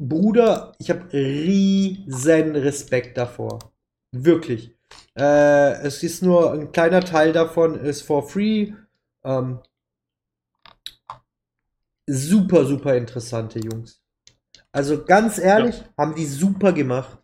[0.00, 3.58] Bruder, ich habe riesen Respekt davor.
[4.12, 4.74] Wirklich.
[5.14, 8.72] Äh, es ist nur ein kleiner Teil davon ist for free.
[9.24, 9.60] Ähm,
[12.06, 14.02] super, super interessante Jungs.
[14.72, 17.18] Also ganz ehrlich, haben die super gemacht.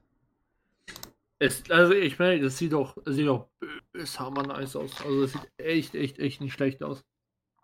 [1.39, 3.49] Es, also ich meine, das sieht doch, sieht doch
[3.93, 5.01] bös hammer nice aus.
[5.03, 7.05] Also das sieht echt, echt, echt nicht schlecht aus.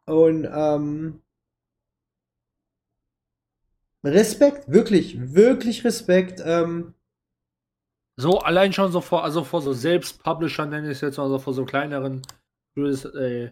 [0.07, 1.21] Und ähm,
[4.05, 6.43] Respekt, wirklich, wirklich Respekt.
[6.45, 6.95] Ähm,
[8.17, 11.55] So, allein schon so vor, also vor so Selbstpublishern nenne ich es jetzt, also vor
[11.55, 12.23] so kleineren,
[12.77, 13.51] äh,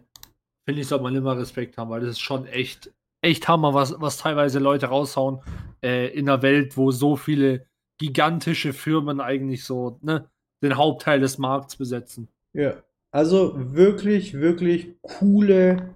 [0.65, 2.91] finde ich, sollte man immer Respekt haben, weil das ist schon echt,
[3.21, 5.39] echt Hammer, was, was teilweise Leute raushauen
[5.83, 7.65] äh, in einer Welt, wo so viele
[7.97, 10.29] gigantische Firmen eigentlich so, ne,
[10.61, 12.27] den Hauptteil des Markts besetzen.
[12.53, 12.75] Ja,
[13.11, 15.95] also wirklich, wirklich coole,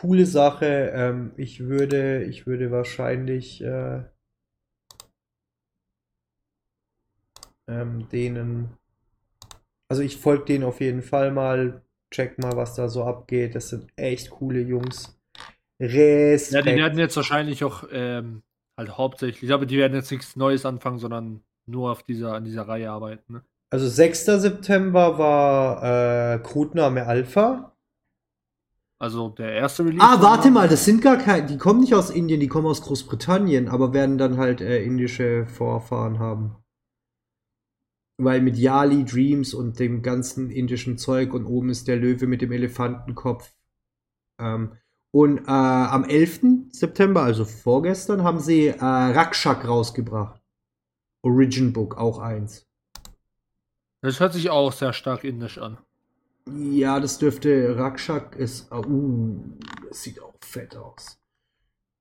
[0.00, 0.92] coole Sache.
[0.94, 4.02] Ähm, ich würde, ich würde wahrscheinlich äh,
[7.68, 8.76] ähm, denen,
[9.88, 13.54] also ich folge denen auf jeden Fall mal, check mal, was da so abgeht.
[13.54, 15.18] Das sind echt coole Jungs.
[15.80, 16.66] Ja, Respekt.
[16.66, 18.42] die werden jetzt wahrscheinlich auch ähm,
[18.76, 22.66] halt hauptsächlich, aber die werden jetzt nichts Neues anfangen, sondern nur auf dieser, an dieser
[22.66, 23.34] Reihe arbeiten.
[23.34, 23.42] Ne?
[23.70, 24.24] Also 6.
[24.24, 27.76] September war äh, Codename Alpha.
[29.00, 30.04] Also der erste Release.
[30.04, 32.82] Ah, warte mal, das sind gar keine, die kommen nicht aus Indien, die kommen aus
[32.82, 36.56] Großbritannien, aber werden dann halt äh, indische Vorfahren haben.
[38.20, 42.42] Weil mit Yali, Dreams und dem ganzen indischen Zeug und oben ist der Löwe mit
[42.42, 43.54] dem Elefantenkopf.
[44.40, 44.72] Ähm,
[45.12, 46.72] und äh, am 11.
[46.72, 50.42] September, also vorgestern, haben sie äh, Rakshak rausgebracht.
[51.22, 52.66] Origin Book, auch eins.
[54.02, 55.78] Das hört sich auch sehr stark indisch an.
[56.56, 58.70] Ja, das dürfte Rakshak ist.
[58.72, 59.40] Uh,
[59.88, 61.18] das sieht auch fett aus.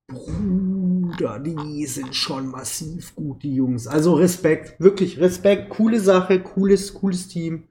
[0.08, 3.88] Bruder, die sind schon massiv gut, die Jungs.
[3.88, 7.68] Also Respekt, wirklich Respekt, coole Sache, cooles, cooles Team.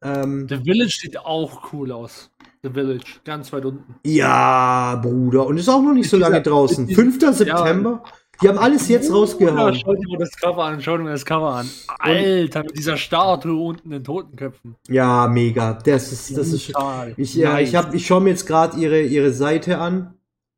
[0.00, 2.30] Ähm, The Village sieht auch cool aus.
[2.62, 3.96] The Village, ganz weit unten.
[4.04, 6.88] ja, Bruder, und ist auch noch nicht so lange draußen.
[6.88, 7.36] ist 5.
[7.36, 8.04] September.
[8.42, 9.74] Die haben alles jetzt Ja, rausgehauen.
[9.74, 11.70] schau dir mal das Cover an, schau dir mal das Cover an.
[11.98, 14.76] Alter, mit dieser Statue unten in Totenköpfen.
[14.88, 15.74] Ja, mega.
[15.74, 16.72] Das ist, das ist.
[17.16, 20.14] Ich, ja, ich, hab, ich schaue mir jetzt gerade ihre, ihre Seite an.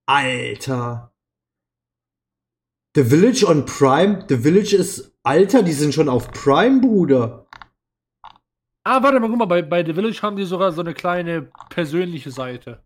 [0.06, 1.12] Alter.
[2.96, 4.24] The Village on Prime?
[4.28, 5.12] The Village ist.
[5.22, 7.46] Alter, die sind schon auf Prime, Bruder.
[8.82, 11.48] Ah, warte mal, guck mal, bei, bei The Village haben die sogar so eine kleine
[11.68, 12.82] persönliche Seite.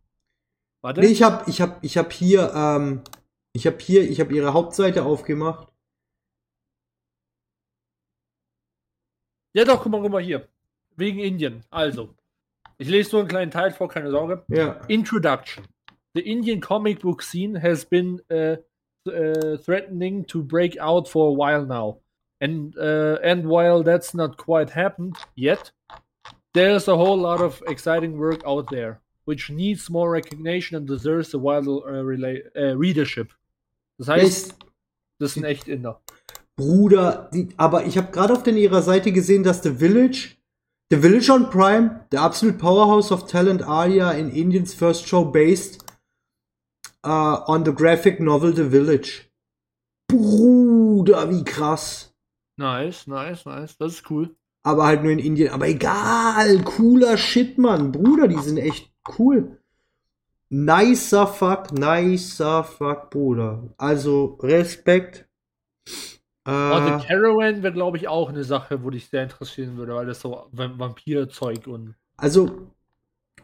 [0.82, 1.01] Warte.
[1.01, 3.02] Nee, ich hab, ich hab, ich hab hier, ähm,
[3.52, 5.72] ich hab hier, ich hab ihre Hauptseite aufgemacht.
[9.54, 10.48] Ja, doch, guck mal, guck mal hier.
[10.96, 11.64] Wegen Indien.
[11.70, 12.14] Also,
[12.78, 14.44] ich lese nur einen kleinen Teil vor, keine Sorge.
[14.48, 14.80] Ja.
[14.88, 15.66] Introduction.
[16.14, 18.56] The Indian comic book scene has been uh,
[19.06, 22.00] uh, threatening to break out for a while now.
[22.40, 25.70] And, uh, and while that's not quite happened yet,
[26.54, 31.32] there's a whole lot of exciting work out there, which needs more recognition and deserves
[31.34, 33.32] a wider uh, uh, readership.
[34.02, 34.56] Das heißt,
[35.20, 36.02] das sind echt Inder.
[36.56, 40.30] Bruder, die, aber ich habe gerade auf den ihrer Seite gesehen, dass The Village,
[40.90, 45.84] The Village on Prime, the absolute powerhouse of talent Aria in Indians first show based
[47.06, 49.30] uh, on the graphic novel The Village.
[50.08, 52.12] Bruder, wie krass.
[52.58, 53.76] Nice, nice, nice.
[53.78, 54.34] Das ist cool.
[54.64, 55.50] Aber halt nur in Indien.
[55.50, 57.92] Aber egal, cooler Shit, Mann.
[57.92, 59.61] Bruder, die sind echt cool.
[60.54, 63.70] Nicer Fuck, nicer Fuck, Bruder.
[63.78, 65.26] Also, Respekt.
[66.44, 69.94] Und Äh, The Caravan wäre, glaube ich, auch eine Sache, wo dich sehr interessieren würde,
[69.94, 71.94] weil das so Va- Vampirzeug und.
[72.18, 72.66] Also,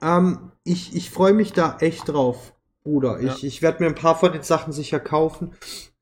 [0.03, 3.21] ähm, ich, ich freue mich da echt drauf, Bruder.
[3.23, 3.33] Ja.
[3.33, 5.55] Ich, ich werde mir ein paar von den Sachen sicher kaufen.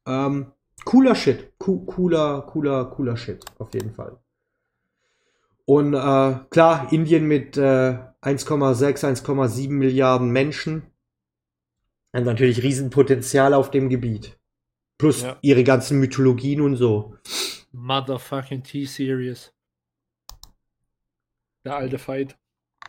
[0.06, 0.46] Ähm,
[0.84, 1.52] cooler Shit.
[1.58, 3.44] Co cooler, cooler, cooler Shit.
[3.58, 4.18] Auf jeden Fall.
[5.66, 7.60] Und äh, klar, Indien mit äh,
[8.22, 10.82] 1,6, 1,7 Milliarden Menschen.
[12.16, 14.38] Hat natürlich Riesenpotenzial auf dem Gebiet.
[14.98, 15.36] Plus Ja.
[15.42, 17.14] ihre ganzen Mythologien und so.
[17.72, 19.52] Motherfucking T-Series.
[21.66, 22.38] Der alte Fight.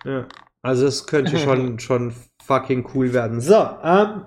[0.06, 0.30] Ja.
[0.62, 3.42] Also es könnte schon, schon fucking cool werden.
[3.42, 4.26] So, ähm.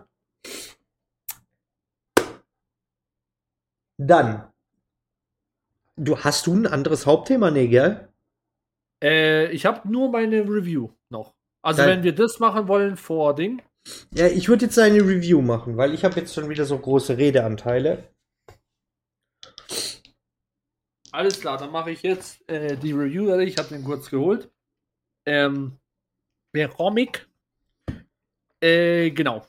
[3.97, 4.53] Dann.
[5.97, 8.09] Du hast du ein anderes Hauptthema, nee, gell?
[9.03, 11.35] Äh, ich habe nur meine Review noch.
[11.63, 11.97] Also, Geil.
[11.97, 13.63] wenn wir das machen wollen vor Ding.
[14.15, 17.17] Ja, ich würde jetzt eine Review machen, weil ich habe jetzt schon wieder so große
[17.17, 18.05] Redeanteile.
[21.13, 23.37] Alles klar, dann mache ich jetzt äh, die Review.
[23.39, 24.51] Ich habe den kurz geholt.
[25.27, 25.79] Ähm,
[26.55, 27.29] der Comic.
[28.61, 29.47] Äh, genau.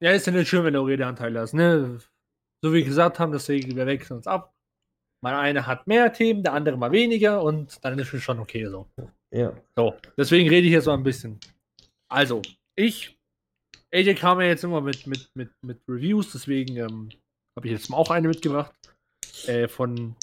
[0.00, 1.98] Ja, ist ja nicht schön, wenn du Redeanteile hast, ne?
[2.62, 4.54] So wie wir gesagt haben, deswegen, wir wechseln uns ab.
[5.22, 8.66] Mal einer hat mehr Themen, der andere mal weniger und dann ist es schon okay
[8.66, 8.88] so.
[9.30, 9.52] Ja.
[9.76, 11.38] So, deswegen rede ich jetzt mal ein bisschen.
[12.08, 12.40] Also,
[12.74, 13.19] ich,
[13.92, 17.08] AJ kam ja jetzt immer mit, mit, mit, mit Reviews, deswegen ähm,
[17.56, 18.74] habe ich jetzt mal auch eine mitgebracht.
[19.46, 20.16] Äh, von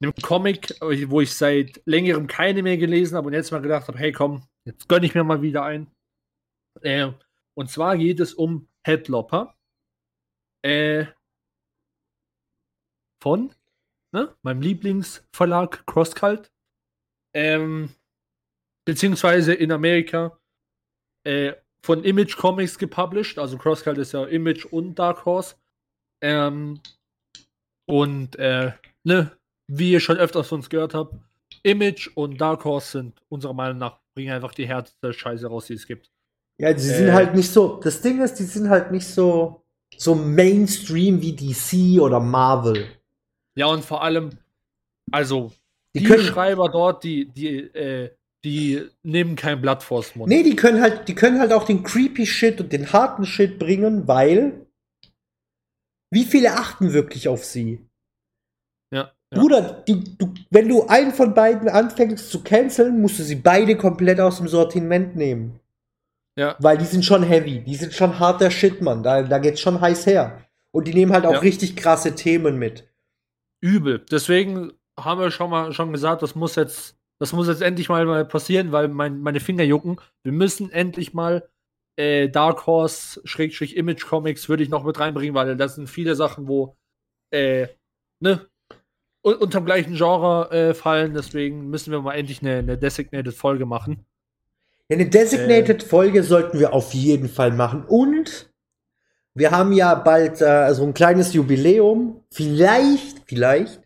[0.00, 3.98] einem Comic, wo ich seit längerem keine mehr gelesen habe und jetzt mal gedacht habe,
[3.98, 5.90] hey komm, jetzt gönne ich mir mal wieder ein.
[6.82, 7.12] Äh,
[7.54, 9.54] und zwar geht es um Headlopper.
[10.62, 11.06] Äh,
[13.22, 13.54] von
[14.12, 16.50] ne, meinem Lieblingsverlag CrossCult.
[17.34, 17.94] Ähm,
[18.86, 20.40] beziehungsweise in Amerika
[21.26, 23.38] äh, von Image Comics gepublished.
[23.38, 25.54] Also CrossCult ist ja Image und Dark Horse.
[26.20, 26.80] Ähm,
[27.86, 28.72] und äh,
[29.04, 29.32] ne,
[29.66, 31.14] wie ihr schon öfters von uns gehört habt,
[31.62, 35.74] Image und Dark Horse sind unserer Meinung nach bringen einfach die härteste Scheiße raus, die
[35.74, 36.10] es gibt.
[36.58, 37.12] Ja, sie sind Äh.
[37.12, 37.80] halt nicht so.
[37.82, 39.64] Das Ding ist, die sind halt nicht so
[39.96, 42.86] so Mainstream wie DC oder Marvel.
[43.54, 44.30] Ja, und vor allem,
[45.10, 45.52] also,
[45.94, 48.10] Die die, Schreiber dort, die, die, äh,
[48.44, 50.28] die nehmen kein Blatt vors Mund.
[50.28, 53.58] Nee, die können halt, die können halt auch den creepy Shit und den harten Shit
[53.58, 54.66] bringen, weil
[56.10, 57.86] wie viele achten wirklich auf sie?
[58.92, 59.38] Ja, ja.
[59.40, 63.76] Bruder, du, du, wenn du einen von beiden anfängst zu canceln, musst du sie beide
[63.76, 65.60] komplett aus dem Sortiment nehmen.
[66.36, 66.56] ja.
[66.58, 69.02] Weil die sind schon heavy, die sind schon harter Shit, Mann.
[69.02, 70.44] Da, da geht's schon heiß her.
[70.72, 71.38] Und die nehmen halt auch Ja.
[71.40, 72.88] richtig krasse Themen mit.
[73.62, 74.04] übel.
[74.10, 78.06] Deswegen haben wir schon mal schon gesagt, das muss jetzt, das muss jetzt endlich mal,
[78.06, 80.00] mal passieren, weil mein, meine Finger jucken.
[80.22, 81.48] Wir müssen endlich mal
[81.96, 86.14] äh, Dark Horse Schrägstrich Image Comics würde ich noch mit reinbringen, weil das sind viele
[86.14, 86.76] Sachen, wo
[87.30, 87.68] äh,
[88.20, 88.46] ne
[89.22, 91.12] un unterm gleichen Genre äh, fallen.
[91.12, 94.06] Deswegen müssen wir mal endlich eine, eine Designated Folge machen.
[94.88, 97.84] Ja, eine Designated Folge sollten wir auf jeden Fall machen.
[97.84, 98.50] Und
[99.34, 102.24] wir haben ja bald äh, so ein kleines Jubiläum.
[102.30, 103.82] Vielleicht, vielleicht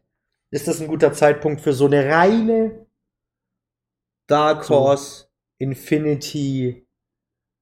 [0.52, 2.83] ist das ein guter Zeitpunkt für so eine reine
[4.26, 4.74] Dark So.
[4.74, 5.26] Horse
[5.58, 6.86] Infinity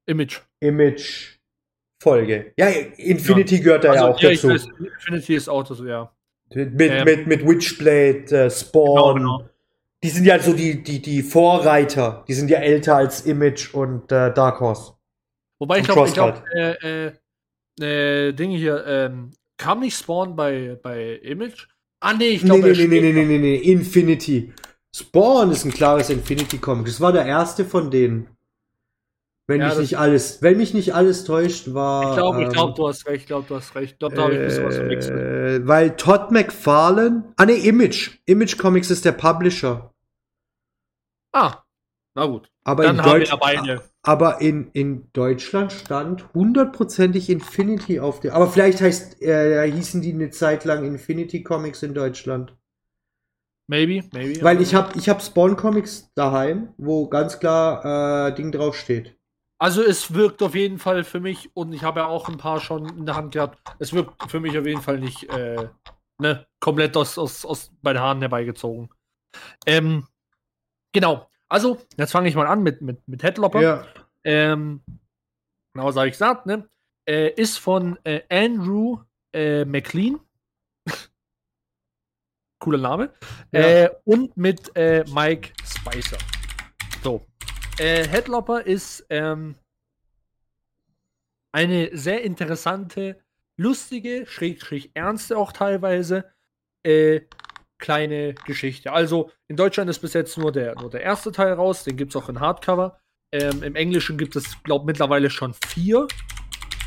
[0.06, 0.40] Image.
[0.60, 1.38] Image
[2.02, 2.52] Folge.
[2.56, 4.48] Ja, Infinity gehört da ja auch Also, ich dazu.
[4.48, 6.12] weiß, Infinity ist auch so, ja.
[6.54, 7.04] Mit, mit, Ähm.
[7.04, 9.16] mit, mit Witchblade, äh, Spawn.
[9.18, 9.48] Genau, genau.
[10.02, 12.24] Die sind ja so die, die, die Vorreiter.
[12.26, 14.94] Die sind ja älter als Image und äh, Dark Horse.
[15.60, 20.76] Wobei ich glaube, ich glaube, äh, äh, äh, Dinge hier, ähm, kam nicht Spawn bei,
[20.82, 21.68] bei Image?
[22.00, 24.52] Ah, nee, ich Nee, glaube, nee, nee, nee, nee, nee, nee, nee, Infinity.
[24.94, 26.86] Spawn ist ein klares Infinity-Comic.
[26.86, 28.28] Das war der erste von denen.
[29.48, 32.10] Wenn Ja, mich nicht alles, wenn mich nicht alles täuscht, war.
[32.10, 33.96] Ich glaube, ich ähm, glaube, du hast recht, ich glaube, du hast recht.
[34.00, 35.16] Dort habe ich ein bisschen was verwechselt.
[35.18, 37.32] äh, weil Todd McFarlane.
[37.36, 38.18] Ah, nee, Image.
[38.26, 39.92] Image Comics ist der Publisher.
[41.32, 41.64] Ah,
[42.14, 42.50] na gut.
[42.64, 43.82] Aber Dann in haben wir Deutsch, ja beide.
[44.02, 48.34] aber in, in Deutschland stand hundertprozentig Infinity auf der.
[48.34, 52.56] Aber vielleicht heißt, äh, hießen die eine Zeit lang Infinity Comics in Deutschland.
[53.68, 54.42] Maybe, maybe.
[54.42, 59.16] Weil ich habe ich hab Spawn Comics daheim, wo ganz klar äh, Ding draufsteht.
[59.58, 62.60] Also, es wirkt auf jeden Fall für mich, und ich habe ja auch ein paar
[62.60, 65.68] schon in der Hand gehabt, es wirkt für mich auf jeden Fall nicht, äh,
[66.18, 68.90] ne, komplett aus, aus, aus bei den Haaren herbeigezogen.
[69.64, 70.08] Ähm,
[70.92, 71.30] genau.
[71.48, 73.86] Also, jetzt fange ich mal an mit, mit, mit Headlopper.
[74.24, 74.82] Ähm,
[75.74, 76.68] genau, sage ich gesagt, ne?
[77.08, 78.98] Äh, ist von äh, Andrew
[79.32, 80.20] äh, McLean.
[82.62, 83.10] Cooler Name.
[83.50, 83.60] Ja.
[83.60, 86.18] Äh, und mit äh, Mike Spicer.
[87.02, 87.26] So.
[87.78, 89.56] Äh, Headlopper ist ähm,
[91.52, 93.20] eine sehr interessante,
[93.56, 96.24] lustige, schräg, schräg ernste auch teilweise,
[96.84, 97.22] äh,
[97.78, 98.92] kleine Geschichte.
[98.92, 102.14] Also in Deutschland ist bis jetzt nur der, nur der erste Teil raus, den gibt
[102.14, 103.00] es auch in Hardcover.
[103.32, 106.06] Ähm, Im Englischen gibt es, glaube mittlerweile schon vier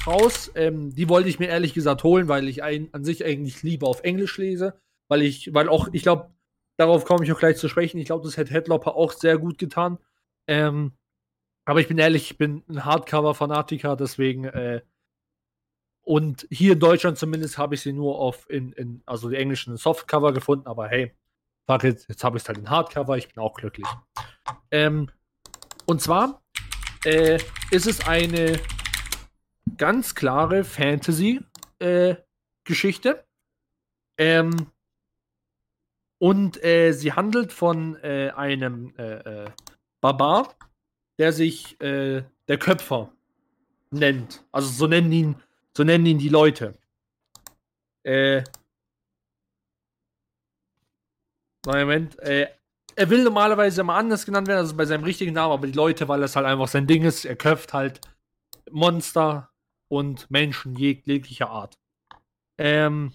[0.08, 0.52] raus.
[0.56, 3.88] Ähm, die wollte ich mir ehrlich gesagt holen, weil ich ein, an sich eigentlich lieber
[3.88, 4.80] auf Englisch lese.
[5.08, 6.34] Weil ich, weil auch, ich glaube,
[6.78, 8.00] darauf komme ich auch gleich zu sprechen.
[8.00, 10.00] Ich glaube, das hätte Headlopper auch sehr gut getan.
[10.48, 10.94] Ähm,
[11.66, 14.82] aber ich bin ehrlich, ich bin ein Hardcover-Fanatiker, deswegen, äh,
[16.02, 19.76] und hier in Deutschland zumindest habe ich sie nur auf in, in also die englischen
[19.76, 21.16] Softcover gefunden, aber hey,
[21.66, 23.88] fuck it, jetzt habe ich es halt in Hardcover, ich bin auch glücklich.
[24.70, 25.10] Ähm,
[25.88, 26.44] und zwar
[27.06, 27.40] äh,
[27.72, 28.60] ist es eine
[29.78, 33.26] ganz klare Fantasy-Geschichte.
[34.18, 34.72] ähm,
[36.18, 39.50] Und äh, sie handelt von äh, einem äh, äh
[40.02, 40.54] Barbar,
[41.18, 43.12] der sich äh, der Köpfer
[43.90, 44.46] nennt.
[44.52, 45.36] Also so nennen ihn,
[45.76, 46.78] so nennen ihn die Leute.
[48.04, 48.44] Äh,
[51.66, 52.48] Moment, äh,
[52.96, 56.08] er will normalerweise immer anders genannt werden, also bei seinem richtigen Namen, aber die Leute,
[56.08, 58.02] weil das halt einfach sein Ding ist, er köpft halt
[58.72, 59.50] Monster
[59.88, 61.78] und Menschen jeglicher Art.
[62.58, 63.12] Ähm,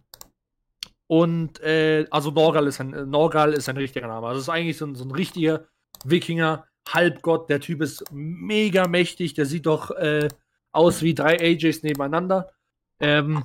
[1.10, 4.28] und äh, also Norgal ist ein Norgal ist ein richtiger Name.
[4.28, 5.66] Also es ist eigentlich so ein, so ein richtiger
[6.04, 7.50] Wikinger, Halbgott.
[7.50, 9.34] Der Typ ist mega mächtig.
[9.34, 10.28] Der sieht doch äh,
[10.70, 12.52] aus wie drei AJs nebeneinander.
[13.00, 13.44] Ähm,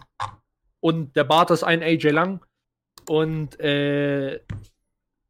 [0.80, 2.46] und der Bart ist ein AJ lang.
[3.10, 4.42] Und äh,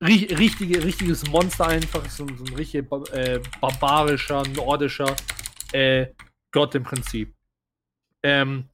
[0.02, 2.03] richtige, richtiges Monster einfach.
[2.10, 5.16] So, so ein richtig äh, barbarischer, nordischer
[5.72, 6.07] äh,
[6.52, 7.34] Gott im Prinzip.
[8.24, 8.68] Ähm,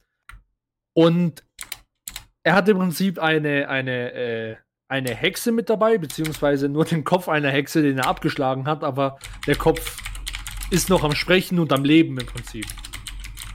[0.94, 1.44] und
[2.44, 4.56] er hat im Prinzip eine, eine, äh,
[4.88, 9.18] eine Hexe mit dabei, beziehungsweise nur den Kopf einer Hexe, den er abgeschlagen hat, aber
[9.46, 9.98] der Kopf
[10.70, 12.66] ist noch am Sprechen und am Leben im Prinzip.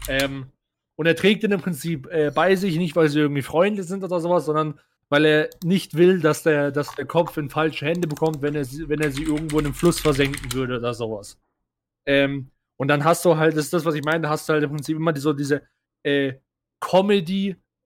[0.08, 0.52] Ähm,
[0.96, 4.04] und er trägt ihn im Prinzip äh, bei sich, nicht weil sie irgendwie Freunde sind
[4.04, 8.08] oder sowas, sondern weil er nicht will, dass der, dass der Kopf in falsche Hände
[8.08, 11.40] bekommt, wenn er, sie, wenn er sie irgendwo in einem Fluss versenken würde oder sowas.
[12.06, 14.64] Ähm, und dann hast du halt, das ist das, was ich meine, hast du halt
[14.64, 15.64] im Prinzip immer so diese
[16.04, 16.34] äh,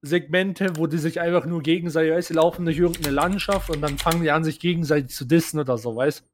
[0.01, 3.97] Comedy-Segmente, wo die sich einfach nur gegenseitig, weißt, sie laufen durch irgendeine Landschaft und dann
[3.97, 6.25] fangen die an, sich gegenseitig zu dissen oder so, weißt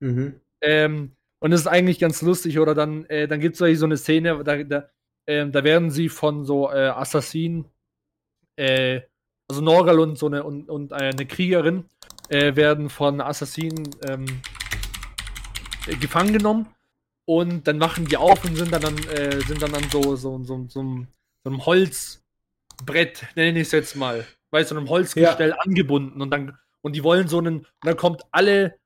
[0.00, 0.40] mhm.
[0.62, 3.96] ähm, und das ist eigentlich ganz lustig, oder dann, äh, dann gibt es so eine
[3.96, 4.88] Szene, da, da,
[5.26, 7.64] äh, da werden sie von so äh, Assassinen,
[8.56, 9.02] äh,
[9.48, 11.84] also Norgal und so eine und, und eine Kriegerin
[12.28, 14.26] äh, werden von Assassinen ähm,
[15.86, 16.68] äh, gefangen genommen
[17.26, 20.42] und dann machen die auf und sind dann, dann äh, sind dann an so, so,
[20.44, 21.06] so, so,
[21.44, 21.66] so einem
[22.86, 25.56] Holzbrett, nenne ich es jetzt mal, du, so einem Holzgestell ja.
[25.56, 28.78] angebunden und dann und die wollen so einen, und dann kommt alle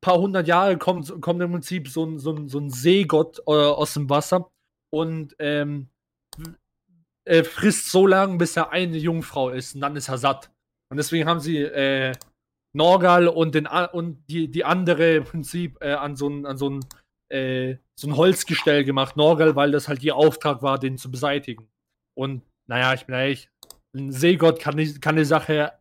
[0.00, 3.52] paar hundert Jahre kommt, kommt im Prinzip so ein, so ein, so ein Seegott äh,
[3.52, 4.50] aus dem Wasser
[4.92, 5.88] und ähm,
[7.24, 10.50] äh, frisst so lange, bis er eine Jungfrau ist und dann ist er satt.
[10.90, 12.12] Und deswegen haben sie äh,
[12.72, 16.70] Norgal und, den, und die, die andere im Prinzip äh, an so ein, an so
[16.70, 16.84] ein,
[17.32, 19.16] äh, so ein Holzgestell gemacht.
[19.16, 21.68] Norgal, weil das halt ihr Auftrag war, den zu beseitigen.
[22.14, 23.50] Und naja, ich bin ehrlich,
[23.94, 25.72] ein Seegott kann die, kann die Sache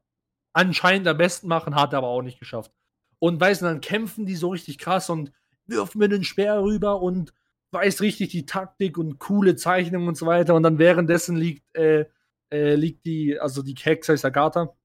[0.53, 2.72] anscheinend am besten machen, hat er aber auch nicht geschafft.
[3.20, 5.32] Und weißt du, dann kämpfen die so richtig krass und
[5.66, 7.34] wirft mir den Speer rüber und
[7.72, 10.56] weiß richtig die Taktik und coole Zeichnungen und so weiter.
[10.56, 12.06] Und dann währenddessen liegt, äh,
[12.52, 14.76] äh, liegt die, also die Hexe heißt Agatha,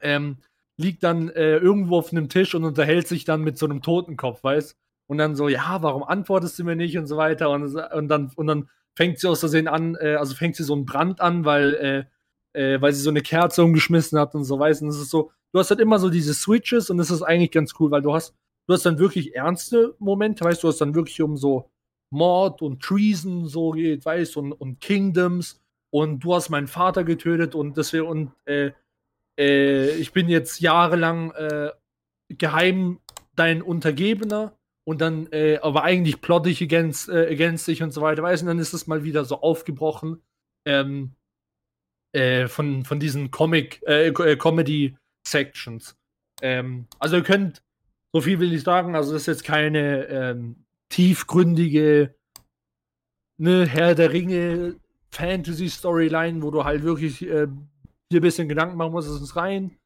[0.00, 0.38] ähm,
[0.76, 4.42] liegt dann äh, irgendwo auf einem Tisch und unterhält sich dann mit so einem Totenkopf,
[4.44, 4.76] weißt
[5.06, 7.50] Und dann so, ja, warum antwortest du mir nicht und so weiter.
[7.50, 10.74] Und, und dann, und dann fängt sie aus Versehen an, äh, also fängt sie so
[10.74, 12.08] einen Brand an, weil,
[12.54, 14.82] äh, äh, weil sie so eine Kerze umgeschmissen hat und so weißt.
[14.82, 17.50] Und es ist so, du hast halt immer so diese Switches und das ist eigentlich
[17.50, 18.34] ganz cool, weil du hast,
[18.66, 21.70] du hast dann wirklich ernste Momente, weißt du, hast dann wirklich um so
[22.10, 25.60] Mord und Treason so geht, weißt und, und Kingdoms
[25.90, 28.72] und du hast meinen Vater getötet und deswegen und äh,
[29.38, 31.70] äh, ich bin jetzt jahrelang äh,
[32.28, 33.00] geheim
[33.34, 38.00] dein Untergebener und dann äh, aber eigentlich plotte ich against, äh, against dich und so
[38.00, 40.22] weiter, weißt und dann ist es mal wieder so aufgebrochen
[40.66, 41.12] ähm,
[42.12, 43.80] äh, von, von diesen Comic,
[44.38, 44.96] Comedy
[45.26, 45.96] Sections.
[46.42, 47.62] Ähm, also ihr könnt,
[48.12, 52.14] so viel will ich sagen, also das ist jetzt keine ähm, tiefgründige
[53.38, 54.76] ne, Herr der Ringe
[55.10, 57.46] Fantasy-Storyline, wo du halt wirklich äh,
[58.10, 59.76] dir ein bisschen Gedanken machen musst, ist es rein,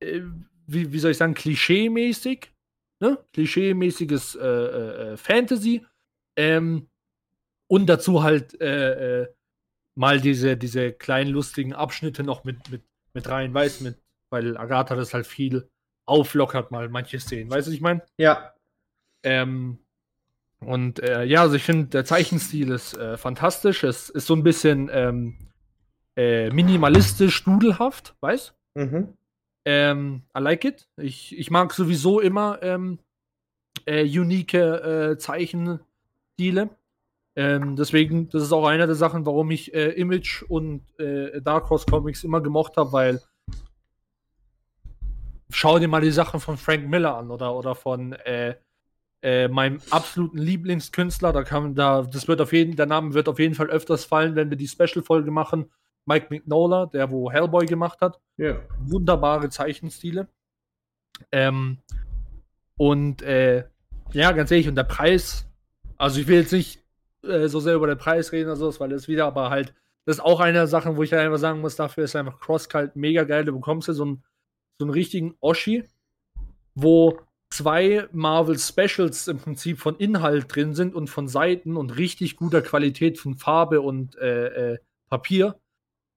[0.00, 0.22] äh,
[0.66, 2.50] wie, wie soll ich sagen, klischee-mäßig,
[3.00, 3.18] ne?
[3.32, 5.84] Klischee-mäßiges äh, äh, äh, Fantasy.
[6.36, 6.88] Ähm,
[7.68, 9.28] und dazu halt äh, äh,
[9.94, 13.98] mal diese, diese kleinen lustigen Abschnitte noch mit, mit, mit rein, weißt mit,
[14.30, 15.68] weil Agatha das halt viel
[16.06, 17.50] auflockert, mal manche Szenen.
[17.50, 18.02] Weißt du, was ich meine?
[18.16, 18.54] Ja.
[19.22, 19.78] Ähm,
[20.60, 23.84] und äh, ja, also ich finde, der Zeichenstil ist fantastisch.
[23.84, 25.48] Es ist so ein bisschen ähm,
[26.18, 29.14] äh, minimalistisch, dudelhaft, weißt mhm.
[29.70, 30.88] Ähm, I like it.
[30.96, 33.00] Ich, ich mag sowieso immer ähm,
[33.84, 36.70] äh, unique äh, Zeichenstile.
[37.36, 41.68] Ähm, deswegen, das ist auch eine der Sachen, warum ich äh, Image und äh, Dark
[41.68, 43.20] Horse Comics immer gemocht habe, weil
[45.50, 48.54] schau dir mal die Sachen von Frank Miller an oder, oder von äh,
[49.20, 53.38] äh, meinem absoluten Lieblingskünstler, da kann da, das wird auf jeden, der Name wird auf
[53.38, 55.70] jeden Fall öfters fallen, wenn wir die Special-Folge machen.
[56.08, 58.20] Mike Mignola, der wo Hellboy gemacht hat.
[58.36, 58.56] Ja.
[58.80, 60.28] Wunderbare Zeichenstile.
[61.30, 61.78] Ähm,
[62.76, 63.64] und äh,
[64.12, 65.48] ja, ganz ehrlich, und der Preis,
[65.96, 66.82] also ich will jetzt nicht
[67.22, 69.74] äh, so sehr über den Preis reden oder so, weil das wieder, aber halt,
[70.04, 72.40] das ist auch eine der Sachen, wo ich halt einfach sagen muss, dafür ist einfach
[72.40, 73.44] Crosscut mega geil.
[73.44, 74.22] Du bekommst ja so ein
[74.78, 75.84] so einen richtigen Oschi,
[76.74, 77.18] wo
[77.50, 82.62] zwei Marvel Specials im Prinzip von Inhalt drin sind und von Seiten und richtig guter
[82.62, 84.78] Qualität von Farbe und äh, äh,
[85.08, 85.58] Papier.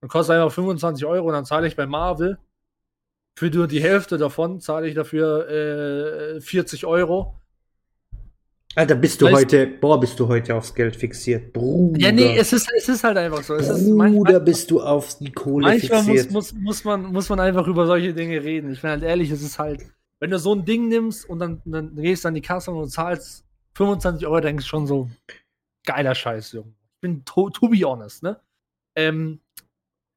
[0.01, 2.37] Dann kostet einfach 25 Euro und dann zahle ich bei Marvel
[3.37, 7.35] für nur die Hälfte davon, zahle ich dafür äh, 40 Euro.
[8.75, 11.99] Alter, bist du weißt, heute, boah, bist du heute aufs Geld fixiert, Bruder.
[11.99, 13.55] Ja, nee, es ist, es ist halt einfach so.
[13.55, 16.31] Es Bruder, ist manchmal, bist du auf die Kohle manchmal fixiert.
[16.31, 18.71] Muss, muss, muss, man, muss man einfach über solche Dinge reden.
[18.71, 19.85] Ich bin halt ehrlich, es ist halt,
[20.19, 22.89] wenn du so ein Ding nimmst und dann, dann gehst du an die Kasse und
[22.89, 25.09] zahlst 25 Euro, denkst du schon so,
[25.85, 26.73] geiler Scheiß, Junge.
[26.95, 28.39] Ich bin to, to be honest, ne?
[28.95, 29.39] Ähm,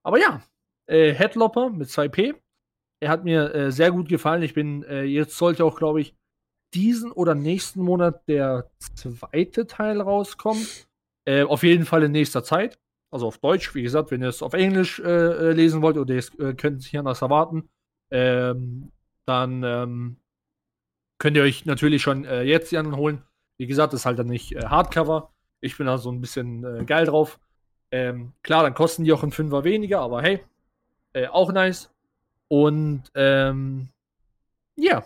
[0.04, 0.42] aber ja,
[0.86, 2.34] äh, Headlopper mit 2P.
[3.00, 4.42] Er hat mir äh, sehr gut gefallen.
[4.42, 6.14] Ich bin, äh, jetzt sollte auch, glaube ich,
[6.74, 10.66] diesen oder nächsten Monat der zweite Teil rauskommen.
[11.24, 12.78] Äh, auf jeden Fall in nächster Zeit.
[13.10, 16.14] Also auf Deutsch, wie gesagt, wenn ihr es auf Englisch äh, äh lesen wollt oder
[16.14, 17.68] ihr könnt sich anders erwarten,
[18.10, 18.90] ähm,
[19.24, 20.16] dann ähm,
[21.18, 23.22] könnt ihr euch natürlich schon jetzt die anderen holen.
[23.56, 25.32] Wie gesagt, ist halt dann nicht Hardcover.
[25.60, 27.38] Ich bin da so ein bisschen geil drauf.
[27.94, 30.40] Ähm, klar, dann kosten die auch ein Fünfer weniger, aber hey,
[31.30, 31.94] auch nice.
[32.48, 33.88] Und ähm,
[34.74, 35.04] ja,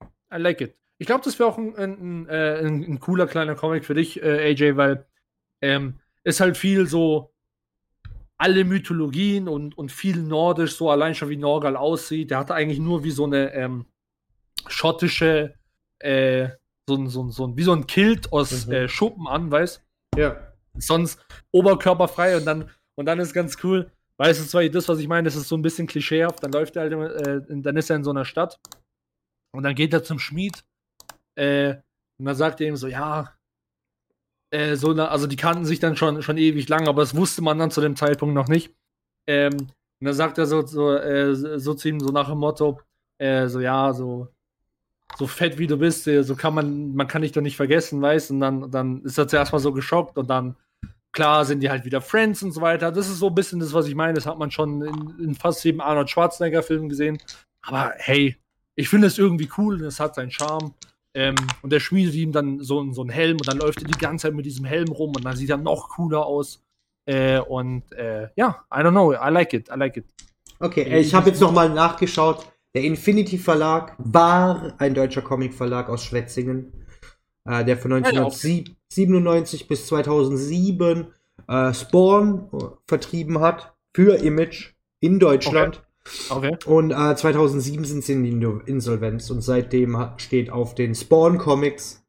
[0.00, 0.74] yeah, I like it.
[0.96, 4.50] Ich glaube, das wäre auch ein, ein, ein, ein, cooler kleiner Comic für dich, äh,
[4.50, 5.04] AJ, weil
[5.60, 7.34] ähm, ist halt viel so
[8.38, 12.30] alle Mythologien und, und viel nordisch, so allein schon wie Norgal aussieht.
[12.30, 13.84] Der hatte eigentlich nur wie so eine ähm,
[14.68, 15.54] schottische,
[15.98, 16.48] äh,
[16.88, 18.72] so, so, so, wie so ein Kilt aus mhm.
[18.72, 19.84] äh, Schuppen an, weißt
[20.16, 20.45] Ja.
[20.78, 21.18] Sonst
[21.52, 25.26] oberkörperfrei und dann, und dann ist ganz cool, weißt du, zwar das, was ich meine,
[25.26, 28.04] das ist so ein bisschen klischeehaft, dann läuft er halt, äh, dann ist er in
[28.04, 28.58] so einer Stadt
[29.52, 30.64] und dann geht er zum Schmied
[31.36, 31.74] äh,
[32.18, 33.36] und dann sagt er ihm so, ja,
[34.50, 37.58] äh, so, also die kannten sich dann schon, schon ewig lang, aber das wusste man
[37.58, 38.74] dann zu dem Zeitpunkt noch nicht.
[39.26, 39.52] Ähm,
[40.00, 42.80] und dann sagt er so, so, äh, so zu ihm so nach dem Motto,
[43.18, 44.28] äh, so ja, so,
[45.18, 48.02] so fett wie du bist, äh, so kann man, man kann dich doch nicht vergessen,
[48.02, 50.56] weißt Und dann, dann ist er zuerst mal so geschockt und dann,
[51.16, 52.92] klar, sind die halt wieder Friends und so weiter.
[52.92, 54.12] Das ist so ein bisschen das, was ich meine.
[54.12, 57.18] Das hat man schon in, in fast jedem Arnold Schwarzenegger-Film gesehen.
[57.62, 58.36] Aber hey,
[58.76, 60.74] ich finde es irgendwie cool und es hat seinen Charme.
[61.14, 63.98] Ähm, und der schmiedet ihm dann so, so einen Helm und dann läuft er die
[63.98, 66.62] ganze Zeit mit diesem Helm rum und dann sieht er noch cooler aus.
[67.06, 70.04] Äh, und äh, ja, I don't know, I like it, I like it.
[70.60, 72.46] Okay, äh, ich habe jetzt nochmal nachgeschaut.
[72.74, 76.84] Der Infinity Verlag war ein deutscher Comicverlag aus Schwetzingen,
[77.46, 81.06] äh, der von 1997 bis 2007
[81.48, 85.76] äh, Spawn äh, vertrieben hat für Image in Deutschland.
[85.76, 85.82] Okay.
[86.30, 86.56] Okay.
[86.66, 92.04] Und äh, 2007 sind sie in die Insolvenz und seitdem steht auf den Spawn Comics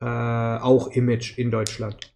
[0.00, 2.12] äh, auch Image in Deutschland.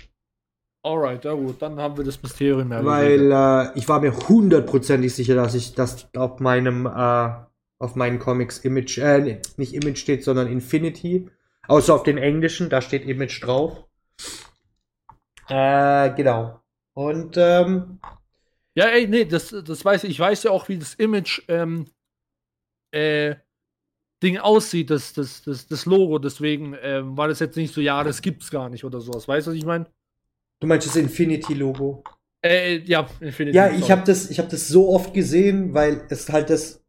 [0.82, 2.84] Alright, ja gut, dann haben wir das Mysterium mehr.
[2.84, 7.30] Weil äh, ich war mir hundertprozentig sicher, dass ich das auf meinem äh,
[7.78, 11.28] auf meinen Comics Image, äh, nicht Image steht, sondern Infinity.
[11.68, 13.84] Außer auf den englischen, da steht Image drauf.
[15.48, 16.60] Äh, genau.
[16.94, 18.00] Und ähm,
[18.74, 20.10] ja, ey, nee, das, das weiß ich.
[20.10, 21.86] Ich weiß ja auch, wie das Image ähm,
[22.90, 23.36] äh,
[24.22, 26.18] Ding aussieht, das, das, das, das Logo.
[26.18, 29.26] Deswegen ähm, war das jetzt nicht so, ja, das gibt's gar nicht oder sowas.
[29.26, 29.86] Weißt du, was ich meine?
[30.60, 32.04] Du meinst das Infinity-Logo?
[32.44, 33.56] Äh, ja, Infinity.
[33.56, 36.82] Ja, ich habe das, hab das so oft gesehen, weil es halt das.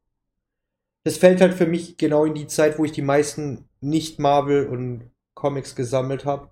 [1.07, 5.09] Das fällt halt für mich genau in die Zeit, wo ich die meisten Nicht-Marvel und
[5.35, 6.51] Comics gesammelt habe.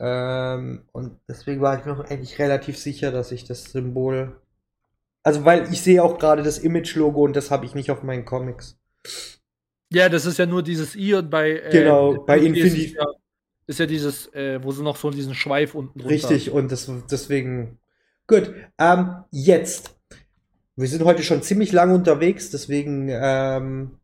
[0.00, 4.34] Ähm, und deswegen war ich mir noch eigentlich relativ sicher, dass ich das Symbol.
[5.22, 8.24] Also, weil ich sehe auch gerade das Image-Logo und das habe ich nicht auf meinen
[8.24, 8.80] Comics.
[9.92, 11.52] Ja, das ist ja nur dieses I und bei.
[11.52, 12.86] Äh, genau, bei Infinity.
[12.86, 13.06] Ist ja,
[13.68, 16.90] ist ja dieses, äh, wo sie noch so diesen Schweif unten drunter Richtig, und das,
[17.08, 17.78] deswegen.
[18.26, 19.94] Gut, ähm, jetzt.
[20.76, 24.00] Wir sind heute schon ziemlich lange unterwegs, deswegen ähm,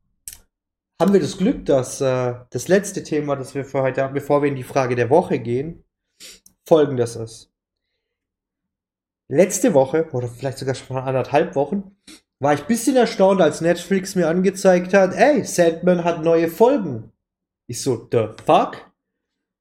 [1.01, 4.41] haben wir das Glück, dass äh, das letzte Thema, das wir für heute haben, bevor
[4.43, 5.83] wir in die Frage der Woche gehen,
[6.69, 7.53] folgendes ist.
[9.29, 11.97] Letzte Woche, oder vielleicht sogar schon mal anderthalb Wochen,
[12.39, 17.13] war ich ein bisschen erstaunt, als Netflix mir angezeigt hat, ey, Sandman hat neue Folgen.
[17.67, 18.93] Ich so, the fuck?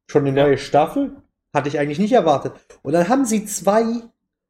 [0.09, 1.15] Schon eine neue Staffel?
[1.55, 2.53] Hatte ich eigentlich nicht erwartet.
[2.83, 4.03] Und dann haben sie zwei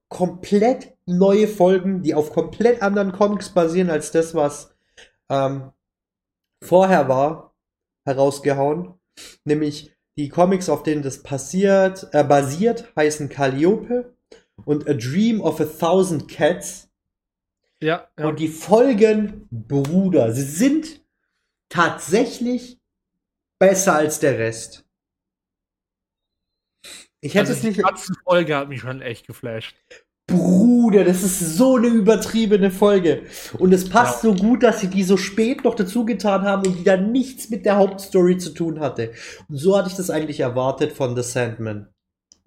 [0.10, 4.76] komplett neue Folgen, die auf komplett anderen Comics basieren als das, was
[5.30, 5.72] ähm,
[6.64, 7.56] vorher war,
[8.06, 8.94] herausgehauen.
[9.44, 14.14] Nämlich die Comics, auf denen das passiert, äh, basiert, heißen Calliope
[14.66, 16.90] und A Dream of a Thousand Cats.
[17.82, 18.28] Ja, ja.
[18.28, 20.34] Und die folgen Bruder.
[20.34, 21.02] Sie sind
[21.70, 22.80] tatsächlich
[23.58, 24.86] besser als der Rest.
[27.22, 27.78] Ich hätte also es nicht.
[27.80, 29.76] Die Folge hat mich schon echt geflasht.
[30.30, 33.24] Bruder, das ist so eine übertriebene Folge.
[33.58, 34.30] Und es passt Ja.
[34.32, 37.50] so gut, dass sie die so spät noch dazu getan haben und die dann nichts
[37.50, 39.12] mit der Hauptstory zu tun hatte.
[39.48, 41.88] Und so hatte ich das eigentlich erwartet von The Sandman.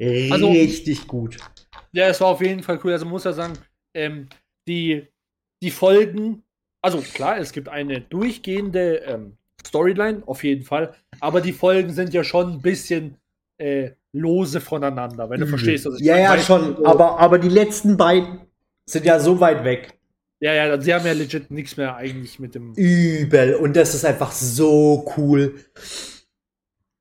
[0.00, 1.36] Also- Richtig gut.
[1.92, 2.92] Ja, es war auf jeden Fall cool.
[2.92, 3.54] Also muss ja sagen,
[3.94, 4.28] ähm,
[4.66, 5.06] die,
[5.62, 6.42] die Folgen,
[6.82, 9.36] also klar, es gibt eine durchgehende ähm,
[9.66, 13.16] Storyline, auf jeden Fall, aber die Folgen sind ja schon ein bisschen
[13.58, 15.86] äh, lose voneinander, wenn du verstehst.
[15.86, 16.24] was ich ja, meine.
[16.26, 16.76] ja, schon.
[16.76, 18.40] so- Aber, aber die letzten beiden
[18.88, 19.98] sind ja so weit weg.
[20.40, 22.72] Ja, ja, sie haben ja legit nichts mehr eigentlich mit dem.
[22.74, 23.54] Übel.
[23.54, 25.54] Und das ist einfach so cool.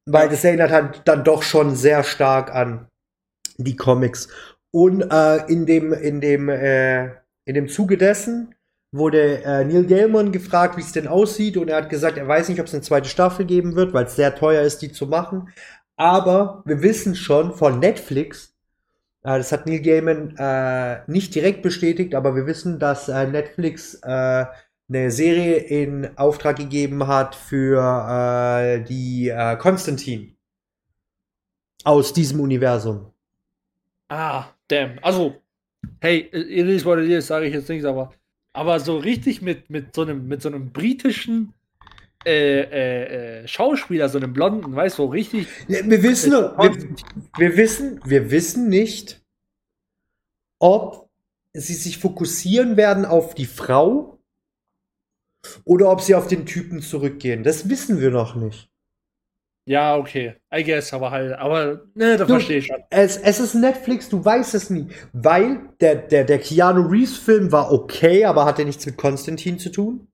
[0.05, 2.87] Weil das erinnert halt dann doch schon sehr stark an
[3.57, 4.27] die Comics.
[4.71, 7.05] Und äh, in dem, in dem, äh,
[7.45, 8.53] in dem Zuge dessen
[8.93, 12.49] wurde äh, Neil Gaiman gefragt, wie es denn aussieht, und er hat gesagt, er weiß
[12.49, 15.07] nicht, ob es eine zweite Staffel geben wird, weil es sehr teuer ist, die zu
[15.07, 15.49] machen.
[16.01, 18.55] Aber wir wissen schon von Netflix,
[19.21, 23.99] äh, das hat Neil Gaiman äh, nicht direkt bestätigt, aber wir wissen, dass äh, Netflix
[24.01, 24.45] äh,
[24.89, 30.35] eine Serie in Auftrag gegeben hat für äh, die äh, Konstantin
[31.83, 33.13] aus diesem Universum.
[34.09, 34.97] Ah, damn.
[35.03, 35.35] Also,
[35.99, 38.11] hey, it is what it is, sage ich jetzt nichts, aber,
[38.53, 41.53] aber so richtig mit, mit, so, einem, mit so einem britischen
[42.25, 45.47] äh, äh, äh, Schauspieler, so einem Blonden, weißt du, so richtig.
[45.67, 46.95] Wir wissen, wir,
[47.37, 49.21] wir wissen, wir wissen nicht,
[50.59, 51.09] ob
[51.53, 54.19] sie sich fokussieren werden auf die Frau
[55.65, 57.43] oder ob sie auf den Typen zurückgehen.
[57.43, 58.69] Das wissen wir noch nicht.
[59.65, 60.35] Ja, okay.
[60.53, 62.83] I guess, aber halt, aber, ne, da verstehe ich schon.
[62.89, 64.87] Es, es ist Netflix, du weißt es nie.
[65.13, 70.10] Weil der, der, der Keanu Reeves-Film war okay, aber hatte nichts mit Konstantin zu tun.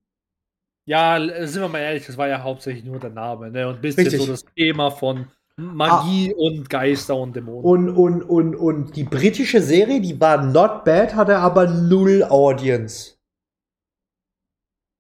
[0.88, 3.76] Ja, l- sind wir mal ehrlich, das war ja hauptsächlich nur der Name, ne, und
[3.76, 4.22] ein bisschen Richtig.
[4.22, 5.28] so das Thema von
[5.58, 7.64] Magie und Geister und Dämonen.
[7.66, 13.16] Und, und, und, und die britische Serie, die war not bad, hatte aber null Audience.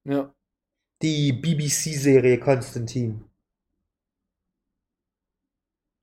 [0.05, 0.33] ja.
[1.01, 3.23] Die BBC-Serie Konstantin.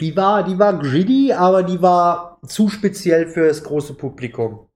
[0.00, 4.68] Die war, die war gritty, aber die war zu speziell für das große Publikum.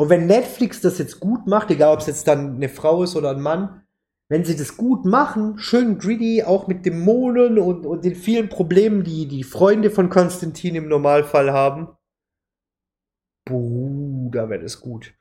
[0.00, 3.16] Und wenn Netflix das jetzt gut macht, egal ob es jetzt dann eine Frau ist
[3.16, 3.86] oder ein Mann,
[4.30, 9.04] wenn sie das gut machen, schön gritty, auch mit Dämonen und, und den vielen Problemen,
[9.04, 11.94] die die Freunde von Konstantin im Normalfall haben,
[13.46, 15.12] Bruder, wäre das gut.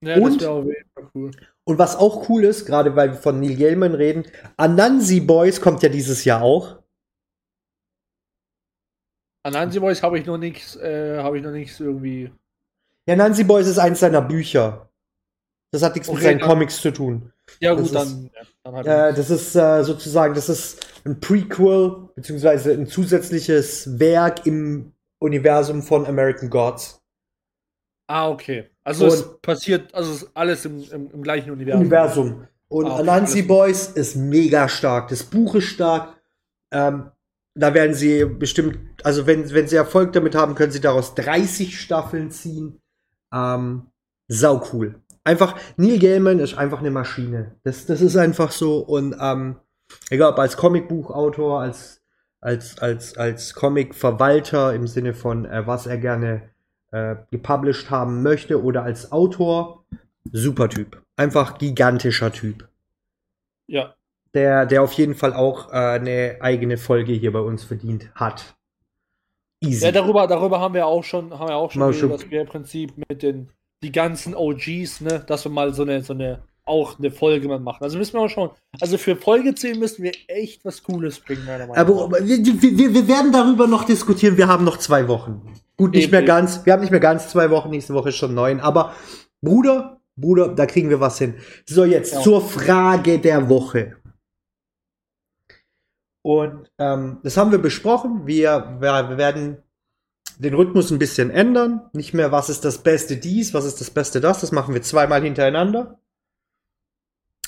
[0.00, 1.32] ja Und- das Fall cool.
[1.64, 5.82] Und was auch cool ist, gerade weil wir von Neil Gaiman reden, Anansi Boys kommt
[5.82, 6.84] ja dieses Jahr auch.
[9.44, 12.30] An Ansi Boys habe ich noch nichts, äh, habe ich noch nichts irgendwie.
[13.06, 14.88] Ja, Nancy Boys ist eins seiner Bücher.
[15.72, 17.32] Das hat nichts mit Okay, seinen dann- Comics zu tun.
[17.60, 18.30] Ja, Das gut, ist- dann,
[18.62, 24.46] dann halt Äh, das ist äh, sozusagen, das ist ein Prequel, beziehungsweise ein zusätzliches Werk
[24.46, 27.02] im Universum von American Gods.
[28.06, 28.70] Ah, okay.
[28.84, 31.80] Also Und- es passiert, also es ist alles im, im, im gleichen Universum.
[31.80, 32.48] Universum.
[32.68, 35.08] Und Ah, okay, alles- Boys ist mega stark.
[35.08, 36.14] Das Buch ist stark.
[36.72, 37.10] Ähm,
[37.54, 41.78] da werden sie bestimmt, also wenn, wenn sie Erfolg damit haben, können sie daraus 30
[41.78, 42.80] Staffeln ziehen.
[43.34, 43.86] Ähm,
[44.28, 44.94] sau cool.
[45.24, 47.56] Einfach, Neil Gaiman ist einfach eine Maschine.
[47.64, 48.78] Das, das ist einfach so.
[48.78, 49.56] Und ähm,
[50.10, 52.02] egal ob als Comicbuchautor, als,
[52.40, 56.50] als, als, als Comic-Verwalter im Sinne von, äh, was er gerne
[56.92, 59.84] äh, gepublished haben möchte oder als Autor,
[60.30, 61.02] super Typ.
[61.16, 62.68] Einfach gigantischer Typ.
[63.66, 63.94] Ja.
[64.34, 68.56] Der, der auf jeden Fall auch äh, eine eigene Folge hier bei uns verdient hat.
[69.68, 69.84] Easy.
[69.84, 72.40] Ja, darüber, darüber haben wir auch schon, haben wir auch schon Mal schon- dass wir
[72.42, 73.48] im Prinzip mit den
[73.82, 77.60] die ganzen OGs, ne, dass wir mal so eine, so eine, auch eine Folge mal
[77.60, 77.82] machen.
[77.84, 78.50] Also müssen wir mal schauen.
[78.80, 82.26] Also für Folge 10 müssen wir echt was Cooles bringen, meiner Meinung Aber nach.
[82.26, 82.38] wir,
[82.78, 84.38] wir, wir werden darüber noch diskutieren.
[84.38, 85.42] Wir haben noch zwei Wochen.
[85.76, 86.26] Gut, nicht Eben, mehr eben.
[86.28, 86.64] ganz.
[86.64, 87.68] Wir haben nicht mehr ganz zwei Wochen.
[87.70, 88.60] Nächste Woche ist schon neun.
[88.60, 88.94] Aber
[89.42, 91.34] Bruder, Bruder, da kriegen wir was hin.
[91.66, 92.20] So, jetzt Ja.
[92.20, 93.96] zur Frage der Woche.
[96.24, 98.26] Und ähm, das haben wir besprochen.
[98.26, 99.58] Wir, wir, werden
[100.38, 101.82] den Rhythmus ein bisschen ändern.
[101.92, 104.40] Nicht mehr, was ist das Beste dies, was ist das Beste das.
[104.40, 106.00] Das machen wir zweimal hintereinander.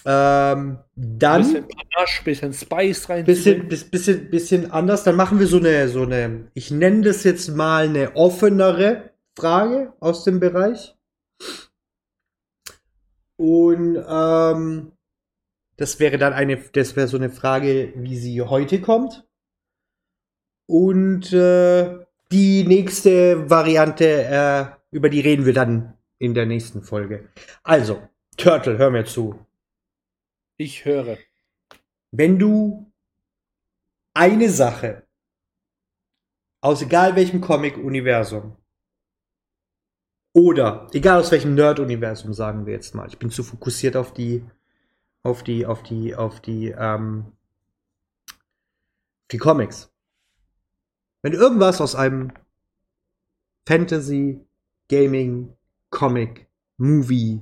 [0.05, 3.25] Ähm, dann bisschen Panache, bisschen Spice rein.
[3.25, 5.05] bisschen, bis, bisschen, bisschen anders.
[5.05, 9.95] Dann machen wir so eine, so eine, ich nenne das jetzt mal eine offenere Frage
[10.01, 10.95] aus dem Bereich.
[13.37, 14.93] Und ähm,
[15.77, 19.27] das wäre dann eine, das wäre so eine Frage, wie sie heute kommt.
[20.67, 27.29] Und äh, die nächste Variante, äh, über die reden wir dann in der nächsten Folge.
[27.63, 28.03] Also,
[28.37, 29.39] Turtle, hör mir zu.
[30.59, 31.19] Ich höre.
[32.11, 32.91] wenn du
[34.15, 35.07] eine Sache
[36.63, 38.57] aus egal welchem Comic-Universum
[40.33, 43.09] Oder, egal aus welchem Nerd-Universum, sagen wir jetzt mal.
[43.09, 44.45] Ich bin zu fokussiert auf die,
[45.27, 47.33] auf die, auf die, auf die, ähm,
[49.33, 49.93] die Comics.
[51.23, 52.33] Wenn irgendwas aus einem
[53.67, 54.41] Fantasy,
[54.89, 55.53] Gaming,
[55.91, 56.47] Comic,
[56.77, 57.41] Movie,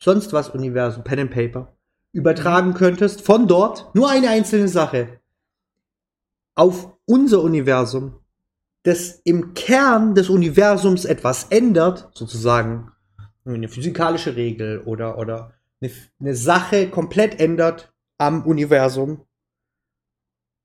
[0.00, 1.76] sonst was Universum, Pen and Paper
[2.12, 5.18] übertragen könntest, von dort, nur eine einzelne Sache,
[6.54, 8.20] auf unser Universum,
[8.84, 12.92] das im Kern des Universums etwas ändert, sozusagen
[13.44, 19.26] eine physikalische Regel oder, oder eine, eine Sache komplett ändert am Universum,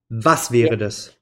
[0.09, 0.77] was wäre Ja.
[0.77, 1.19] das?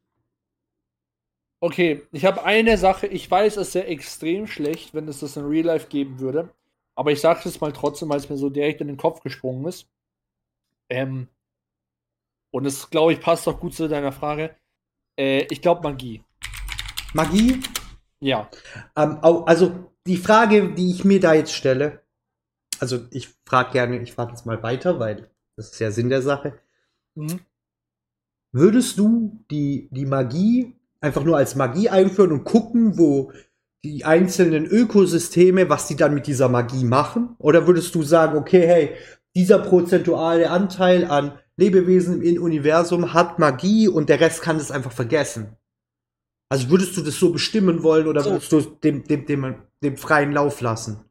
[1.63, 3.07] Okay, ich habe eine Sache.
[3.07, 6.49] Ich weiß, es wäre extrem schlecht, wenn es das in Real Life geben würde.
[6.95, 9.65] Aber ich sage es mal trotzdem, weil es mir so direkt in den Kopf gesprungen
[9.68, 9.88] ist.
[10.89, 11.27] Ähm,
[12.51, 14.55] und es, glaube ich, passt auch gut zu deiner Frage.
[15.18, 16.23] Äh, ich glaube Magie.
[17.13, 17.59] Magie?
[18.19, 18.49] Ja.
[18.95, 22.01] Ähm, also die Frage, die ich mir da jetzt stelle,
[22.81, 26.23] also ich frage gerne, ich frage jetzt mal weiter, weil das ist ja Sinn der
[26.23, 26.53] Sache.
[27.15, 27.39] Mhm.
[28.51, 33.31] Würdest du die, die Magie einfach nur als Magie einführen und gucken, wo
[33.83, 37.35] die einzelnen Ökosysteme, was die dann mit dieser Magie machen?
[37.37, 38.95] Oder würdest du sagen, okay, hey,
[39.35, 44.91] dieser prozentuale Anteil an Lebewesen im Universum hat Magie und der Rest kann das einfach
[44.91, 45.55] vergessen?
[46.49, 48.31] Also würdest du das so bestimmen wollen oder So.
[48.31, 51.05] würdest du es dem, dem, dem, dem freien Lauf lassen?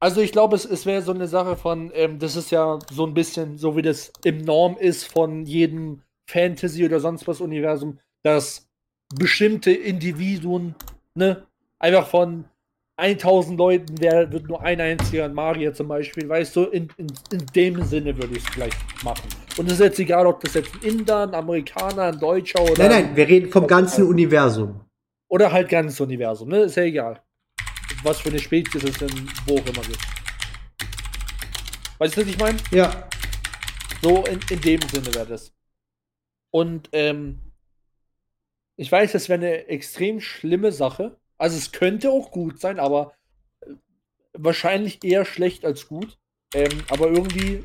[0.00, 3.04] Also ich glaube, es, es wäre so eine Sache von, ähm, das ist ja so
[3.04, 7.98] ein bisschen so, wie das im Norm ist von jedem Fantasy oder sonst was Universum,
[8.22, 8.68] dass
[9.16, 10.74] bestimmte Individuen,
[11.14, 11.46] ne,
[11.78, 12.44] einfach von
[12.96, 17.06] 1000 Leuten wer, wird nur ein einziger ein Magier zum Beispiel, weißt du, in, in,
[17.32, 19.28] in dem Sinne würde ich es vielleicht machen.
[19.56, 22.88] Und es ist jetzt egal, ob das jetzt ein Inder, ein Amerikaner, ein Deutscher oder,
[22.88, 24.80] Nein, nein, wir reden vom ganzen Universum.
[25.28, 27.22] oder halt ganz Universum, ne, ist ja egal.
[28.02, 29.98] Was für eine Spezies es denn wo auch immer gibt.
[31.98, 32.58] Weißt du, was ich meine?
[32.70, 33.08] Ja.
[34.02, 35.52] So in, in dem Sinne wäre das.
[36.50, 37.40] Und ähm,
[38.76, 41.18] ich weiß, das wäre eine extrem schlimme Sache.
[41.36, 43.14] Also es könnte auch gut sein, aber
[43.60, 43.74] äh,
[44.34, 46.18] wahrscheinlich eher schlecht als gut.
[46.54, 47.64] Ähm, aber irgendwie,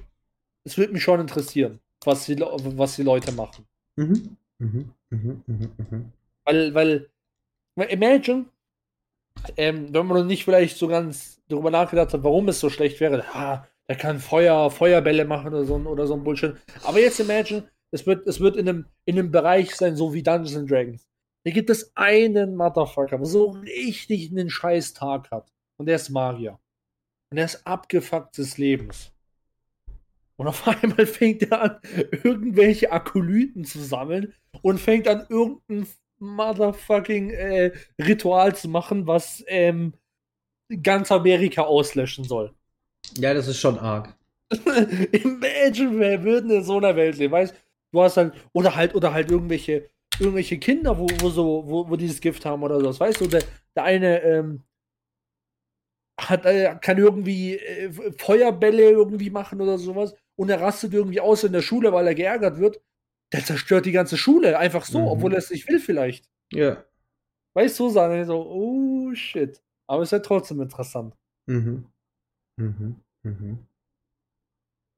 [0.64, 3.65] es würde mich schon interessieren, was die, was die Leute machen.
[3.95, 4.38] Mhm.
[4.57, 4.93] Mhm.
[5.10, 5.43] Mhm.
[5.45, 5.72] Mhm.
[5.77, 6.11] Mhm.
[6.45, 7.10] Weil, weil,
[7.76, 8.45] weil imagine,
[9.57, 12.99] ähm, wenn man noch nicht vielleicht so ganz darüber nachgedacht hat, warum es so schlecht
[12.99, 16.55] wäre, ah, der kann Feuer, Feuerbälle machen oder so, ein- oder so ein Bullshit.
[16.84, 20.23] Aber jetzt imagine, es wird, es wird in einem, in einem Bereich sein, so wie
[20.23, 21.07] Dungeons and Dragons.
[21.45, 25.51] Da gibt es einen Motherfucker, der so richtig einen scheiß Tag hat.
[25.77, 26.60] Und der ist Magier.
[27.30, 29.11] Und der ist abgefuckt des Lebens.
[30.38, 31.80] Und auf einmal fängt er an,
[32.23, 35.88] irgendwelche Akolyten zu sammeln und fängt an, irgendein
[36.24, 37.72] motherfucking äh,
[38.02, 39.94] Ritual zu machen, was ähm,
[40.82, 42.54] ganz Amerika auslöschen soll.
[43.18, 44.16] Ja, das ist schon arg.
[44.52, 47.54] Imagine, wer würde in so einer Welt leben, weißt
[47.94, 48.02] du?
[48.02, 49.90] hast halt, oder halt, oder halt irgendwelche,
[50.20, 53.44] irgendwelche Kinder, wo, wo so, wo, wo dieses Gift haben oder sowas, weißt du, der,
[53.76, 54.64] der eine, ähm,
[56.20, 61.44] hat, äh, kann irgendwie äh, Feuerbälle irgendwie machen oder sowas und er rastet irgendwie aus
[61.44, 62.82] in der Schule, weil er geärgert wird.
[63.34, 65.07] Der zerstört die ganze Schule, einfach so, Mhm.
[65.07, 66.30] obwohl er es nicht will vielleicht.
[66.53, 66.84] Ja.
[67.55, 69.61] Weißt du, sagen so, oh shit.
[69.88, 71.15] Aber es ist ja trotzdem interessant.
[71.47, 71.85] Mhm.
[72.57, 72.95] Mhm.
[73.23, 73.60] Mhm.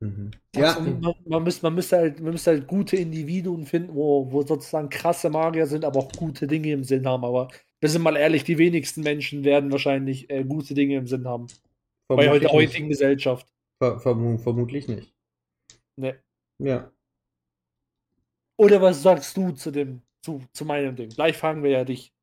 [0.02, 0.32] Mhm.
[0.56, 4.42] Also, man, man, müsste, man, müsste halt, man müsste halt gute Individuen finden, wo, wo
[4.44, 7.24] sozusagen krasse Magier sind, aber auch gute Dinge im Sinn haben.
[7.24, 7.48] Aber
[7.80, 11.48] wir sind mal ehrlich, die wenigsten Menschen werden wahrscheinlich äh, gute Dinge im Sinn haben.
[12.08, 12.70] Bei Vermutlich der nicht.
[12.70, 13.48] heutigen Gesellschaft.
[13.82, 15.14] Ver verm vermutlich nicht.
[15.98, 16.20] Ne.
[16.62, 16.92] Ja.
[18.58, 21.10] Oder was sagst du zu dem, zu, zu meinem Ding?
[21.10, 22.14] Gleich fragen wir ja dich.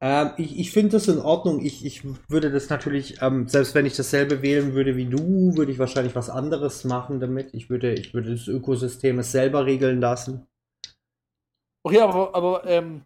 [0.00, 1.64] Ähm, ich ich finde das in Ordnung.
[1.64, 5.72] Ich, ich würde das natürlich, ähm, selbst wenn ich dasselbe wählen würde wie du, würde
[5.72, 7.54] ich wahrscheinlich was anderes machen damit.
[7.54, 10.46] Ich würde, ich würde das Ökosystem es selber regeln lassen.
[11.82, 13.02] Okay, aber, aber ähm,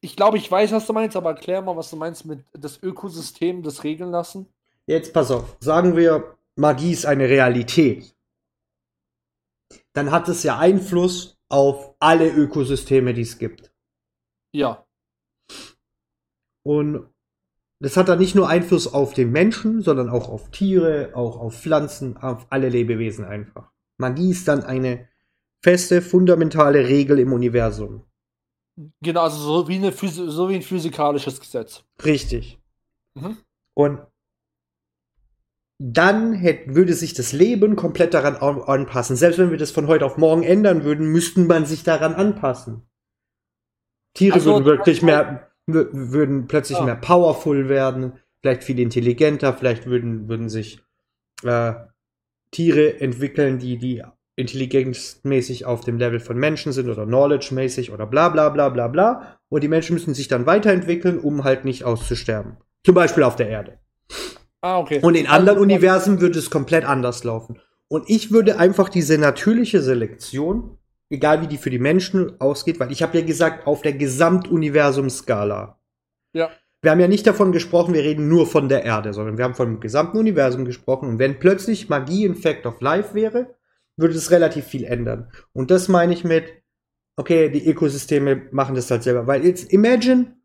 [0.00, 2.80] ich glaube, ich weiß, was du meinst, aber erklär mal, was du meinst mit das
[2.82, 4.46] Ökosystem, das regeln lassen.
[4.86, 8.14] Jetzt pass auf, sagen wir, Magie ist eine Realität.
[9.94, 13.72] Dann hat es ja Einfluss auf alle Ökosysteme, die es gibt.
[14.52, 14.86] Ja.
[16.64, 17.08] Und
[17.80, 21.60] das hat dann nicht nur Einfluss auf den Menschen, sondern auch auf Tiere, auch auf
[21.60, 23.70] Pflanzen, auf alle Lebewesen einfach.
[23.98, 25.08] Magie ist dann eine
[25.62, 28.04] feste, fundamentale Regel im Universum.
[29.00, 31.84] Genau, also so wie, eine Physi so wie ein physikalisches Gesetz.
[32.04, 32.58] Richtig.
[33.14, 33.38] Mhm.
[33.74, 34.00] Und
[35.78, 39.16] dann hätt, würde sich das Leben komplett daran an- anpassen.
[39.16, 42.82] Selbst wenn wir das von heute auf morgen ändern würden, müssten man sich daran anpassen.
[44.14, 46.84] Tiere Also, würden wirklich mehr, wür- würden plötzlich Ja.
[46.84, 48.14] mehr powerful werden.
[48.42, 50.80] vielleicht viel intelligenter, vielleicht würden, würden sich
[51.42, 51.72] äh,
[52.52, 54.04] Tiere entwickeln, die, die
[54.36, 59.38] intelligenzmäßig auf dem Level von Menschen sind oder knowledge-mäßig oder bla bla bla bla bla.
[59.48, 62.56] Und die Menschen müssen sich dann weiterentwickeln, um halt nicht auszusterben.
[62.84, 63.78] Zum Beispiel auf der Erde.
[64.60, 65.00] Ah, okay.
[65.02, 67.60] Und in anderen Universen würde es komplett anders laufen.
[67.88, 70.78] Und ich würde einfach diese natürliche Selektion,
[71.08, 75.78] egal wie die für die Menschen ausgeht, weil ich habe ja gesagt, auf der Gesamtuniversum-Skala.
[76.32, 76.50] Ja.
[76.82, 79.54] Wir haben ja nicht davon gesprochen, wir reden nur von der Erde, sondern wir haben
[79.54, 81.08] vom gesamten Universum gesprochen.
[81.08, 83.54] Und wenn plötzlich Magie in Fact of Life wäre,
[83.96, 85.30] würde es relativ viel ändern.
[85.52, 86.44] Und das meine ich mit,
[87.16, 89.26] okay, die Ökosysteme machen das halt selber.
[89.26, 90.36] Weil jetzt imagine,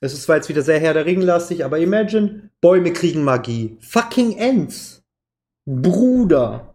[0.00, 3.76] das ist zwar jetzt wieder sehr Herr der Ringlastig, aber imagine, Bäume kriegen Magie.
[3.80, 5.02] Fucking Ents.
[5.64, 6.74] Bruder.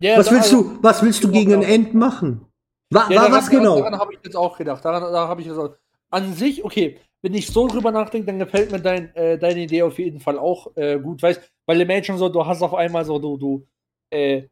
[0.00, 2.44] Ja, was da- willst also- du, was willst du gegen ein Ent machen?
[2.90, 3.78] Wa, Ja, wa, daran, was genau?
[3.78, 4.84] Daran habe ich jetzt auch gedacht.
[4.84, 5.74] Daran, da habe ich jetzt auch.
[6.10, 9.82] An sich, okay, wenn ich so drüber nachdenke, dann gefällt mir dein, äh, deine Idee
[9.82, 13.18] auf jeden Fall auch äh, gut, weißt weil Imagine so, du hast auf einmal so,
[13.18, 13.66] du, du,
[14.10, 14.44] äh,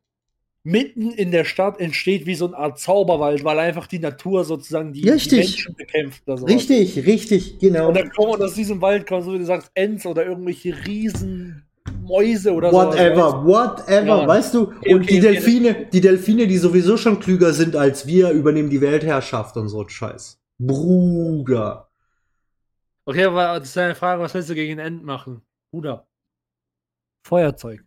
[0.66, 4.93] mitten in der Stadt entsteht wie so eine Art Zauberwald, weil einfach die Natur sozusagen
[4.93, 5.36] die, die.
[5.36, 6.22] Menschen bekämpft.
[6.26, 6.52] Oder sowas.
[6.52, 7.88] Richtig, richtig, genau.
[7.88, 10.74] Und dann kommen und aus diesem Wald kommen, so wie du sagst, Ents oder irgendwelche
[10.84, 12.76] Riesenmäuse oder so.
[12.76, 14.26] Whatever, whatever, Ja.
[14.26, 14.62] weißt du?
[14.62, 15.20] Okay, Und die okay, okay.
[15.20, 19.82] Delfine, die Delfine, die sowieso schon klüger sind als wir, übernehmen die Weltherrschaft und so
[19.82, 20.40] ein Scheiß.
[20.59, 21.88] Bruder.
[23.05, 25.43] Okay, aber das ist eine Frage, was willst du gegen Ent machen?
[25.70, 26.09] Bruder.
[27.24, 27.85] Feuerzeug.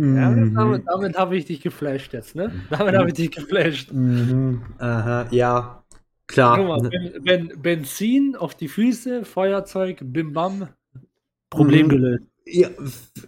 [0.00, 0.54] Ja, Mhm.
[0.54, 2.50] damit damit habe ich dich geflasht jetzt, ne?
[2.70, 3.92] Damit habe ich dich geflasht.
[3.92, 4.62] Mhm.
[4.78, 5.84] Aha, ja.
[6.26, 6.56] Klar.
[6.56, 10.68] Guck mal, ben, ben, Benzin auf die Füße, Feuerzeug, bim bam.
[11.50, 11.90] Problem Mhm.
[11.90, 12.22] gelöst.
[12.46, 12.68] Ja,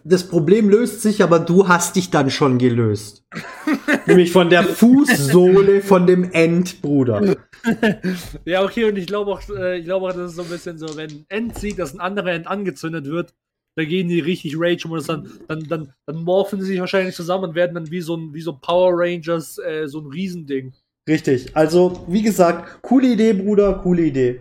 [0.04, 3.24] das Problem löst sich, aber du hast dich dann schon gelöst.
[4.06, 7.36] Nämlich von der Fußsohle von dem End, Bruder.
[8.44, 10.78] Ja, okay, und ich glaube auch, äh, ich glaube auch, das ist so ein bisschen
[10.78, 13.34] so, wenn ein End sieht, dass ein anderer End angezündet wird,
[13.74, 17.44] da gehen die richtig Rage und dann, dann, dann, dann morphen sie sich wahrscheinlich zusammen
[17.44, 20.74] und werden dann wie so ein, wie so Power Rangers, äh, so ein Riesending.
[21.08, 21.56] Richtig.
[21.56, 24.40] Also, wie gesagt, coole Idee, Bruder, coole Idee.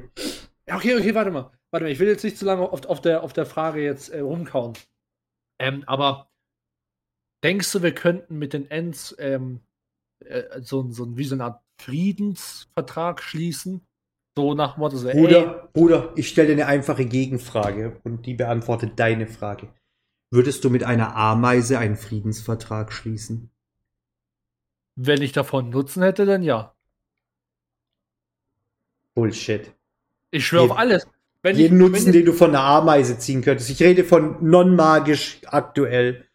[0.68, 1.52] Ja, okay, okay, warte mal.
[1.72, 4.10] Warte mal, ich will jetzt nicht zu lange auf, auf, der, auf der Frage jetzt
[4.10, 4.74] äh, rumkauen.
[5.60, 6.30] Ähm, aber
[7.44, 9.62] denkst du, wir könnten mit den Ends ähm,
[10.26, 13.82] äh, so, so wie so eine Art Friedensvertrag schließen?
[14.38, 18.34] So nach Motto, so, ey, Bruder, Bruder, ich stelle dir eine einfache Gegenfrage und die
[18.34, 19.70] beantwortet deine Frage.
[20.30, 23.52] Würdest du mit einer Ameise einen Friedensvertrag schließen?
[24.96, 26.76] wenn ich davon Nutzen hätte, dann ja.
[29.14, 29.74] Bullshit.
[30.32, 31.08] Ich schwöre auf alles.
[31.42, 33.70] Wenn Jeden ich, Nutzen, wenn den du von einer Ameise ziehen könntest.
[33.70, 36.28] Ich rede von non-magisch aktuell.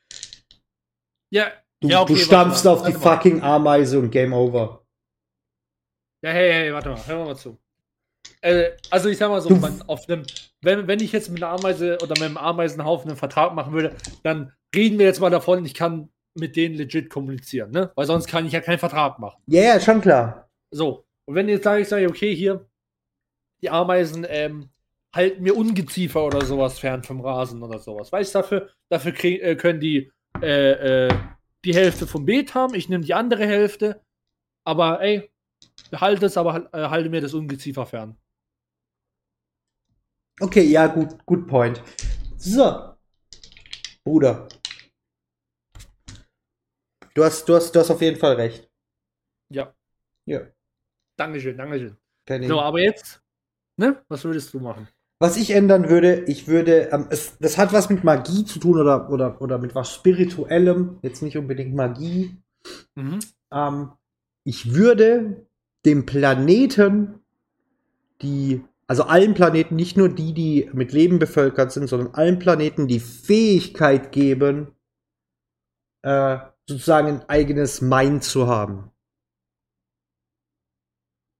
[1.30, 4.82] ja, Du, ja, okay, du stampfst auf die warte fucking Ameise und Game Over.
[6.22, 7.58] Ja, hey, hey, warte mal, hör mal zu.
[8.46, 10.22] Äh, also ich sag mal so, man, auf einem,
[10.62, 13.94] wenn, wenn ich jetzt mit einer Ameise oder mit einem Ameisenhaufen einen Vertrag machen würde,
[14.22, 17.90] dann reden wir jetzt mal davon, ich kann mit denen legit kommunizieren, ne?
[17.94, 19.42] Weil sonst kann ich ja keinen Vertrag machen.
[19.46, 20.48] Ja, ja, schon klar.
[20.70, 21.04] So.
[21.24, 22.68] Und wenn jetzt sage ich, sage, okay, hier,
[23.62, 24.68] die Ameisen ähm,
[25.14, 28.12] halten mir Ungeziefer oder sowas fern vom Rasen oder sowas.
[28.12, 30.12] Weißt du, dafür, dafür krieg, äh, können die
[30.42, 31.14] äh, äh,
[31.64, 34.00] die Hälfte vom Beet haben, ich nehme die andere Hälfte,
[34.64, 35.30] aber ey,
[35.90, 38.16] behalte es, aber äh, halte mir das Ungeziefer fern.
[40.40, 41.82] Okay, ja, gut, gut point.
[42.36, 42.94] So.
[44.04, 44.48] Bruder.
[47.14, 48.70] Du hast, du hast, du hast auf jeden Fall recht.
[49.50, 49.74] Ja.
[50.26, 50.42] Ja.
[51.16, 51.96] Dankeschön, Dankeschön.
[52.26, 53.22] Keine So, aber jetzt,
[53.78, 54.04] ne?
[54.08, 54.88] Was würdest du machen?
[55.18, 58.78] Was ich ändern würde, ich würde, ähm, es, das hat was mit Magie zu tun
[58.78, 62.36] oder, oder, oder mit was Spirituellem, jetzt nicht unbedingt Magie.
[62.96, 63.20] Mhm.
[63.50, 63.92] Ähm,
[64.44, 65.46] ich würde
[65.86, 67.20] dem Planeten,
[68.20, 72.86] die, also allen Planeten, nicht nur die, die mit Leben bevölkert sind, sondern allen Planeten
[72.86, 74.76] die Fähigkeit geben,
[76.02, 76.38] äh,
[76.68, 78.90] sozusagen ein eigenes Mind zu haben.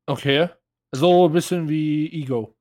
[0.09, 0.51] Okay.
[0.93, 2.57] So ein bisschen wie Ego.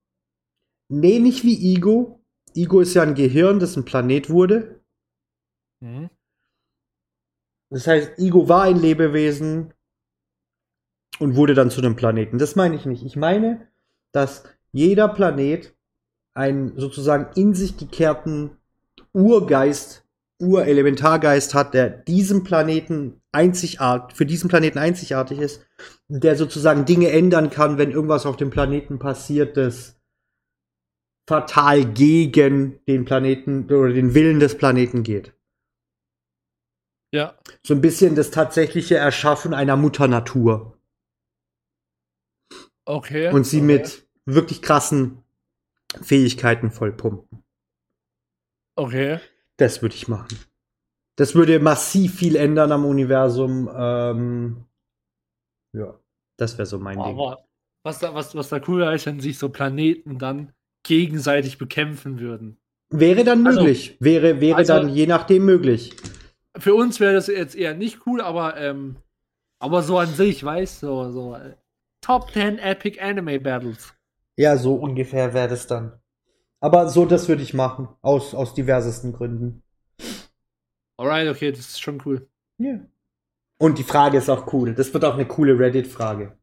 [0.89, 2.23] Nee, nicht wie Ego.
[2.53, 4.83] Ego ist ja ein Gehirn, das ein Planet wurde.
[5.81, 6.09] Mhm.
[7.71, 9.73] Das heißt, Ego war ein Lebewesen
[11.19, 12.37] und wurde dann zu einem Planeten.
[12.37, 13.03] Das meine ich nicht.
[13.03, 13.67] Ich meine,
[14.11, 15.73] dass jeder Planet
[16.33, 18.57] einen sozusagen in sich gekehrten
[19.13, 20.05] Urgeist,
[20.41, 25.65] Urelementargeist hat, der diesem Planeten einzigartig, für diesen Planeten einzigartig ist,
[26.09, 29.95] der sozusagen Dinge ändern kann, wenn irgendwas auf dem Planeten passiert, das
[31.25, 35.33] fatal gegen den Planeten oder den Willen des Planeten geht.
[37.13, 37.39] Ja.
[37.63, 40.77] So ein bisschen das tatsächliche Erschaffen einer Mutter Natur.
[42.83, 43.31] Okay.
[43.31, 43.65] Und sie okay.
[43.65, 45.23] mit wirklich krassen
[46.01, 47.43] Fähigkeiten vollpumpen.
[48.75, 49.19] Okay.
[49.57, 50.37] Das würde ich machen.
[51.15, 53.69] Das würde massiv viel ändern am Universum.
[53.73, 54.65] Ähm,
[55.73, 55.97] ja,
[56.37, 57.05] das wäre so mein Ding.
[57.05, 57.45] Aber
[57.83, 60.51] was da, was, was da cooler ist, wenn sich so Planeten dann
[60.83, 62.57] gegenseitig bekämpfen würden.
[62.89, 63.95] Wäre dann Also- möglich.
[63.99, 65.95] wäre wäre also- dann je nachdem möglich.
[66.57, 68.97] Für uns wäre das jetzt eher nicht cool, aber, ähm,
[69.59, 71.55] aber so an sich, weißt du, so, so äh,
[72.01, 73.93] Top 10 Epic Anime Battles.
[74.37, 75.99] Ja, so ungefähr wäre das dann.
[76.59, 77.87] Aber so, das würde ich machen.
[78.01, 79.63] Aus, aus diversesten Gründen.
[80.97, 82.27] Alright, okay, das ist schon cool.
[82.57, 82.79] Ja.
[83.57, 84.73] Und die Frage ist auch cool.
[84.73, 86.37] Das wird auch eine coole Reddit-Frage.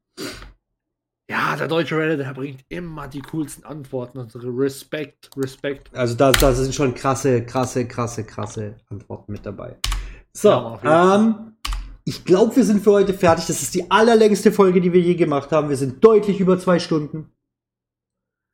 [1.30, 4.18] Ja, der deutsche Reddit, der bringt immer die coolsten Antworten.
[4.18, 5.90] Also Respekt, Respekt.
[5.94, 9.76] Also da, da sind schon krasse, krasse, krasse, krasse Antworten mit dabei.
[10.34, 11.56] So, Ja, ähm,
[12.04, 13.46] ich glaube, wir sind für heute fertig.
[13.46, 15.68] Das ist die allerlängste Folge, die wir je gemacht haben.
[15.68, 17.31] Wir sind deutlich über zwei Stunden.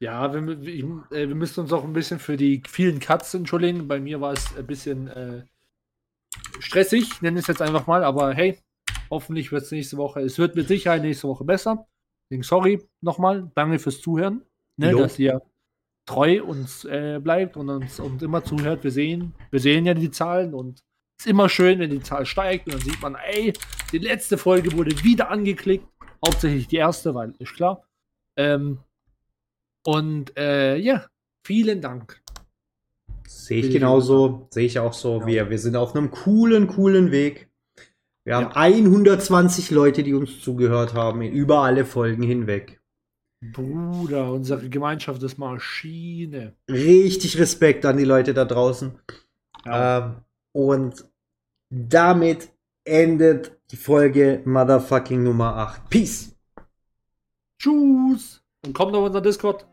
[0.00, 3.88] Ja, wir, wir, äh, wir müssen uns auch ein bisschen für die vielen Cuts entschuldigen.
[3.88, 5.42] Bei mir war es ein bisschen äh,
[6.60, 8.04] stressig, nenne ich es jetzt einfach mal.
[8.04, 8.58] Aber hey,
[9.10, 11.86] hoffentlich wird es nächste Woche, es wird mit Sicherheit nächste Woche besser.
[12.24, 14.42] Deswegen sorry nochmal, danke fürs Zuhören,
[14.76, 15.42] ne, dass ihr
[16.06, 18.84] treu uns äh, bleibt und uns und immer zuhört.
[18.84, 20.84] Wir sehen, wir sehen ja die Zahlen und
[21.18, 23.52] es ist immer schön, wenn die Zahl steigt und dann sieht man, ey,
[23.90, 25.86] die letzte Folge wurde wieder angeklickt.
[26.24, 27.84] Hauptsächlich die erste, weil ist klar.
[28.36, 28.78] Ähm,
[29.88, 31.06] und äh, ja,
[31.46, 32.20] vielen Dank.
[33.26, 34.46] Sehe ich genauso.
[34.50, 35.20] Sehe ich auch so.
[35.20, 35.26] Ja.
[35.26, 37.48] Wir, wir sind auf einem coolen, coolen Weg.
[38.22, 38.56] Wir haben Ja.
[38.56, 42.82] 120 Leute, die uns zugehört haben, über alle Folgen hinweg.
[43.40, 46.54] Bruder, unsere Gemeinschaft ist Maschine.
[46.70, 48.92] Richtig Respekt an die Leute da draußen.
[49.64, 49.98] Ja.
[49.98, 50.16] Ähm,
[50.52, 51.08] und
[51.70, 52.50] damit
[52.84, 55.88] endet die Folge Motherfucking Nummer 8.
[55.88, 56.36] Peace!
[57.58, 58.42] Tschüss.
[58.66, 59.67] Und kommt auf unser Discord.